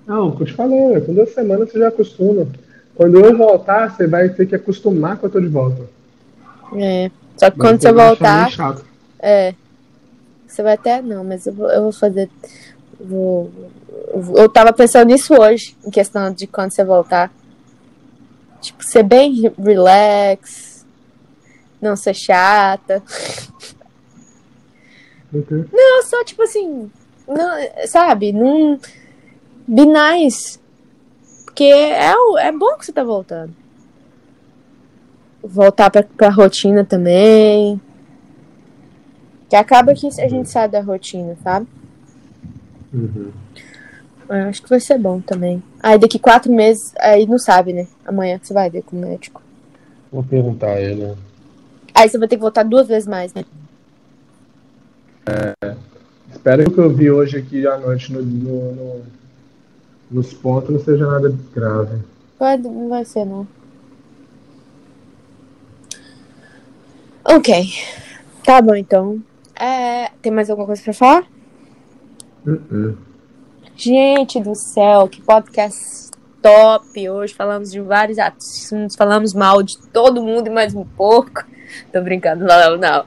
Não, 0.06 0.28
o 0.28 0.36
que 0.36 0.42
eu 0.42 0.46
te 0.46 0.52
falei, 0.52 1.00
com 1.00 1.14
duas 1.14 1.32
semanas 1.32 1.70
você 1.70 1.78
já 1.78 1.88
acostuma. 1.88 2.46
Quando 2.94 3.18
eu 3.18 3.36
voltar, 3.36 3.94
você 3.94 4.06
vai 4.06 4.28
ter 4.28 4.46
que 4.46 4.54
acostumar 4.54 5.18
que 5.18 5.24
eu 5.24 5.30
tô 5.30 5.40
de 5.40 5.48
volta. 5.48 5.82
É. 6.76 7.10
Só 7.36 7.50
que 7.50 7.58
quando 7.58 7.80
você 7.80 7.92
voltar, 7.92 8.48
é. 9.18 9.54
Você 10.54 10.62
vai 10.62 10.74
até. 10.74 11.02
Não, 11.02 11.24
mas 11.24 11.46
eu 11.48 11.52
vou, 11.52 11.68
eu 11.68 11.82
vou 11.82 11.92
fazer. 11.92 12.30
Vou, 13.00 13.50
eu 14.36 14.48
tava 14.48 14.72
pensando 14.72 15.08
nisso 15.08 15.34
hoje, 15.34 15.76
em 15.84 15.90
questão 15.90 16.32
de 16.32 16.46
quando 16.46 16.70
você 16.70 16.84
voltar. 16.84 17.32
Tipo, 18.60 18.84
ser 18.84 19.02
bem 19.02 19.52
relax. 19.58 20.86
Não 21.82 21.96
ser 21.96 22.14
chata. 22.14 23.02
Uhum. 25.32 25.66
Não, 25.72 26.02
só 26.04 26.22
tipo 26.22 26.42
assim, 26.42 26.88
não, 27.26 27.86
sabe? 27.88 28.32
Não. 28.32 28.78
Be 29.66 29.84
nice. 29.86 30.60
Porque 31.46 31.64
é, 31.64 32.12
é 32.38 32.52
bom 32.52 32.76
que 32.76 32.86
você 32.86 32.92
tá 32.92 33.02
voltando. 33.02 33.52
Voltar 35.42 35.90
pra, 35.90 36.04
pra 36.04 36.30
rotina 36.30 36.84
também. 36.84 37.80
Que 39.54 39.58
acaba 39.58 39.94
que 39.94 40.08
a 40.08 40.26
gente 40.28 40.50
sai 40.50 40.68
da 40.68 40.80
rotina, 40.80 41.36
sabe? 41.44 41.68
Uhum. 42.92 43.30
Eu 44.28 44.48
acho 44.48 44.60
que 44.60 44.68
vai 44.68 44.80
ser 44.80 44.98
bom 44.98 45.20
também. 45.20 45.62
Aí 45.80 45.96
daqui 45.96 46.18
quatro 46.18 46.52
meses, 46.52 46.92
aí 46.98 47.24
não 47.24 47.38
sabe, 47.38 47.72
né? 47.72 47.86
Amanhã 48.04 48.40
você 48.42 48.52
vai 48.52 48.68
ver 48.68 48.82
com 48.82 48.96
o 48.96 49.00
médico. 49.00 49.40
Vou 50.10 50.24
perguntar 50.24 50.70
a 50.72 50.80
ele. 50.80 51.14
Aí 51.94 52.08
você 52.08 52.18
vai 52.18 52.26
ter 52.26 52.34
que 52.34 52.40
voltar 52.42 52.64
duas 52.64 52.88
vezes 52.88 53.06
mais, 53.06 53.32
né? 53.32 53.44
Espero 56.32 56.64
que 56.64 56.70
o 56.70 56.74
que 56.74 56.80
eu 56.80 56.90
vi 56.92 57.08
hoje 57.12 57.36
aqui 57.38 57.64
à 57.64 57.78
noite 57.78 58.12
no, 58.12 58.22
no- 58.22 58.72
no- 58.72 59.02
nos 60.10 60.34
pontos 60.34 60.70
não 60.70 60.80
seja 60.80 61.06
nada 61.06 61.32
grave. 61.54 62.00
Vai, 62.40 62.58
não 62.58 62.88
vai 62.88 63.04
ser, 63.04 63.24
não. 63.24 63.46
Ok. 67.24 67.72
Tá 68.44 68.60
bom, 68.60 68.74
então. 68.74 69.22
É, 69.56 70.10
tem 70.20 70.32
mais 70.32 70.50
alguma 70.50 70.66
coisa 70.66 70.82
pra 70.82 70.92
falar? 70.92 71.26
Uhum. 72.46 72.96
Gente 73.76 74.40
do 74.40 74.54
céu, 74.54 75.08
que 75.08 75.22
podcast 75.22 76.10
top! 76.42 77.08
Hoje 77.08 77.32
falamos 77.34 77.70
de 77.70 77.80
vários 77.80 78.18
assuntos, 78.18 78.96
falamos 78.96 79.32
mal 79.32 79.62
de 79.62 79.78
todo 79.88 80.22
mundo 80.22 80.48
e 80.48 80.50
mais 80.50 80.74
um 80.74 80.84
pouco. 80.84 81.44
Tô 81.92 82.00
brincando, 82.02 82.44
não, 82.44 82.76
não. 82.76 83.04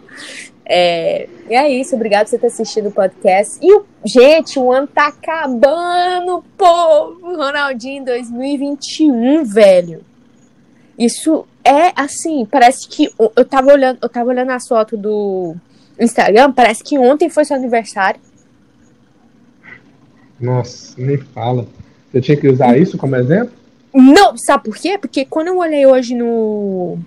É, 0.65 1.29
e 1.49 1.53
é 1.53 1.69
isso, 1.69 1.95
obrigado 1.95 2.25
por 2.25 2.31
você 2.31 2.37
ter 2.37 2.47
assistido 2.47 2.89
o 2.89 2.91
podcast. 2.91 3.59
E, 3.61 3.81
gente, 4.05 4.57
o 4.59 4.71
ano 4.71 4.87
tá 4.87 5.07
acabando, 5.07 6.43
povo! 6.57 7.35
Ronaldinho 7.35 8.03
2021, 8.05 9.45
velho. 9.45 10.03
Isso 10.97 11.45
é 11.63 11.91
assim, 11.95 12.45
parece 12.45 12.87
que 12.87 13.13
eu 13.19 13.45
tava 13.45 13.71
olhando, 13.71 13.99
eu 14.01 14.09
tava 14.09 14.29
olhando 14.29 14.49
as 14.51 14.67
fotos 14.67 14.99
do 14.99 15.55
Instagram, 15.99 16.51
parece 16.51 16.83
que 16.83 16.97
ontem 16.97 17.29
foi 17.29 17.45
seu 17.45 17.55
aniversário. 17.55 18.19
Nossa, 20.39 20.93
nem 20.97 21.17
fala. 21.17 21.67
Você 22.11 22.21
tinha 22.21 22.37
que 22.37 22.47
usar 22.47 22.77
isso 22.77 22.97
como 22.97 23.15
exemplo? 23.15 23.51
Não, 23.93 24.37
sabe 24.37 24.65
por 24.65 24.77
quê? 24.77 24.97
Porque 24.97 25.25
quando 25.25 25.47
eu 25.47 25.57
olhei 25.57 25.85
hoje 25.85 26.13
no 26.15 26.97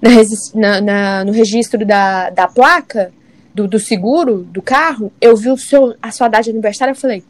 na 0.00 0.10
na- 0.54 0.80
na- 0.80 1.24
no 1.24 1.32
registro 1.32 1.86
da, 1.86 2.28
da 2.30 2.46
placa 2.48 3.12
do, 3.54 3.66
do 3.68 3.78
seguro 3.78 4.38
do 4.38 4.60
carro, 4.60 5.12
eu 5.20 5.36
vi 5.36 5.48
o 5.50 5.56
seu, 5.56 5.94
a 6.02 6.10
sua 6.10 6.28
data 6.28 6.44
de 6.44 6.50
aniversário 6.50 6.92
eu 6.92 6.96
falei, 6.96 7.22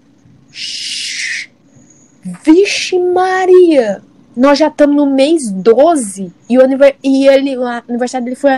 "Shhh, 0.50 1.48
vixe 2.44 2.98
Maria, 2.98 4.02
nós 4.36 4.58
já 4.58 4.68
estamos 4.68 4.96
no 4.96 5.06
mês 5.06 5.50
12 5.52 6.32
e, 6.48 6.58
o 6.58 6.62
e 7.02 7.28
ele, 7.28 7.56
o 7.56 7.64
aniversário 7.66 8.24
dele 8.24 8.36
foi 8.36 8.52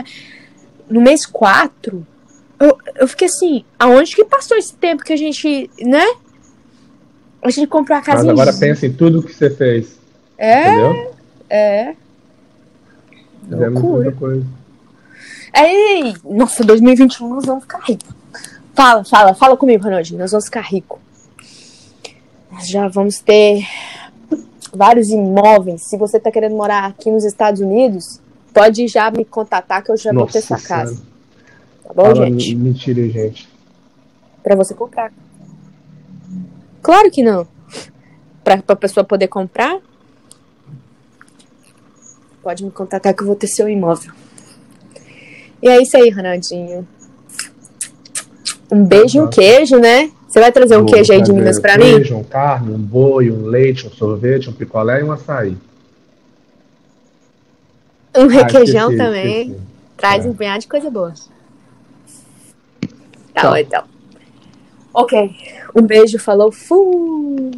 no 0.89 1.01
mês 1.01 1.27
4. 1.27 2.07
Eu, 2.59 2.79
eu 2.97 3.09
fiquei 3.09 3.27
assim, 3.27 3.65
aonde 3.79 4.15
que 4.15 4.25
passou 4.25 4.57
esse 4.57 4.75
tempo 4.75 5.03
que 5.03 5.13
a 5.13 5.17
gente, 5.17 5.71
né? 5.81 6.05
A 7.43 7.51
gente 7.51 7.67
comprou 7.67 7.99
a 7.99 8.01
casa 8.01 8.19
Mas 8.19 8.27
em 8.27 8.31
agora 8.31 8.53
pensa 8.53 8.87
em 8.87 8.93
tudo 8.93 9.23
que 9.23 9.35
você 9.35 9.51
fez. 9.51 9.99
É, 10.39 10.69
Entendeu? 10.69 11.15
é. 11.51 11.95
Fizemos 13.49 13.83
muita 13.83 14.13
coisa. 14.13 14.47
Ei, 15.55 16.15
nossa, 16.25 16.65
2021 16.65 17.29
nós 17.29 17.45
vamos 17.45 17.65
ficar 17.65 17.81
ricos. 17.81 18.09
Fala, 18.75 19.05
fala, 19.05 19.35
fala 19.35 19.57
comigo, 19.57 19.85
Ronaldinho. 19.85 20.19
Nós 20.19 20.33
vamos 20.33 20.47
ficar 20.47 20.63
ricos. 20.63 20.99
Nós 22.51 22.67
já 22.69 22.89
vamos 22.89 23.21
ter 23.21 23.65
vários 24.73 25.11
imóveis. 25.11 25.83
Se 25.83 25.97
você 25.97 26.19
tá 26.19 26.31
querendo 26.31 26.57
morar 26.57 26.87
aqui 26.87 27.11
nos 27.11 27.25
Estados 27.25 27.61
Unidos, 27.61 28.21
pode 28.53 28.89
já 28.89 29.11
me 29.11 29.25
contatar 29.25 29.83
que 29.83 29.91
eu 29.91 29.97
já 29.97 30.13
vou 30.13 30.27
ter 30.27 30.39
Nossa 30.39 30.59
sua 30.59 30.61
casa. 30.61 30.95
Senhora. 30.95 31.07
Tá 31.07 31.14
bom, 31.95 32.03
Fala 32.05 32.27
gente? 32.27 32.55
mentira, 32.55 33.09
gente. 33.09 33.49
Pra 34.43 34.55
você 34.57 34.75
comprar. 34.75 35.13
Claro 36.83 37.11
que 37.11 37.23
não. 37.23 37.47
Pra, 38.43 38.59
pra 38.61 38.77
pessoa 38.77 39.05
poder 39.05 39.29
comprar, 39.29 39.79
pode 42.43 42.63
me 42.65 42.71
contatar 42.71 43.15
que 43.15 43.23
eu 43.23 43.27
vou 43.27 43.37
ter 43.37 43.47
seu 43.47 43.69
imóvel. 43.69 44.13
E 45.63 45.69
é 45.69 45.81
isso 45.81 45.97
aí, 45.97 46.11
Ronaldinho. 46.11 46.87
Um 48.71 48.85
beijo 48.85 49.17
e 49.19 49.21
um 49.23 49.31
queijo, 49.31 49.79
né? 49.79 50.11
Você 50.29 50.41
vai 50.41 50.53
trazer 50.53 50.77
um 50.77 50.85
queijo 50.85 51.13
aí 51.13 51.23
de 51.23 51.33
Minas 51.33 51.57
um 51.59 51.63
pra 51.63 51.79
mim? 51.79 51.85
queijo, 51.95 52.17
Um 52.17 52.25
carne, 52.25 52.75
um 52.75 52.79
boi, 52.79 53.31
um 53.31 53.47
leite, 53.47 53.87
um 53.87 53.91
sorvete, 53.91 54.51
um 54.51 54.53
picolé 54.53 55.01
e 55.01 55.05
um 55.05 55.13
açaí. 55.13 55.57
Um 58.17 58.25
Ah, 58.27 58.29
requeijão 58.29 58.91
esqueci, 58.91 58.97
também. 59.09 59.41
esqueci. 59.43 59.61
Traz 59.97 60.27
É. 60.27 60.29
um 60.29 60.35
punhado 60.35 60.61
de 60.61 60.69
coisa 60.69 60.91
boa. 60.91 61.15
Tá 63.35 63.51
bom, 63.51 63.57
então. 63.57 63.85
Ok. 64.95 65.37
Um 65.75 65.83
beijo, 65.83 66.19
falou. 66.19 66.53
Fui. 66.53 67.51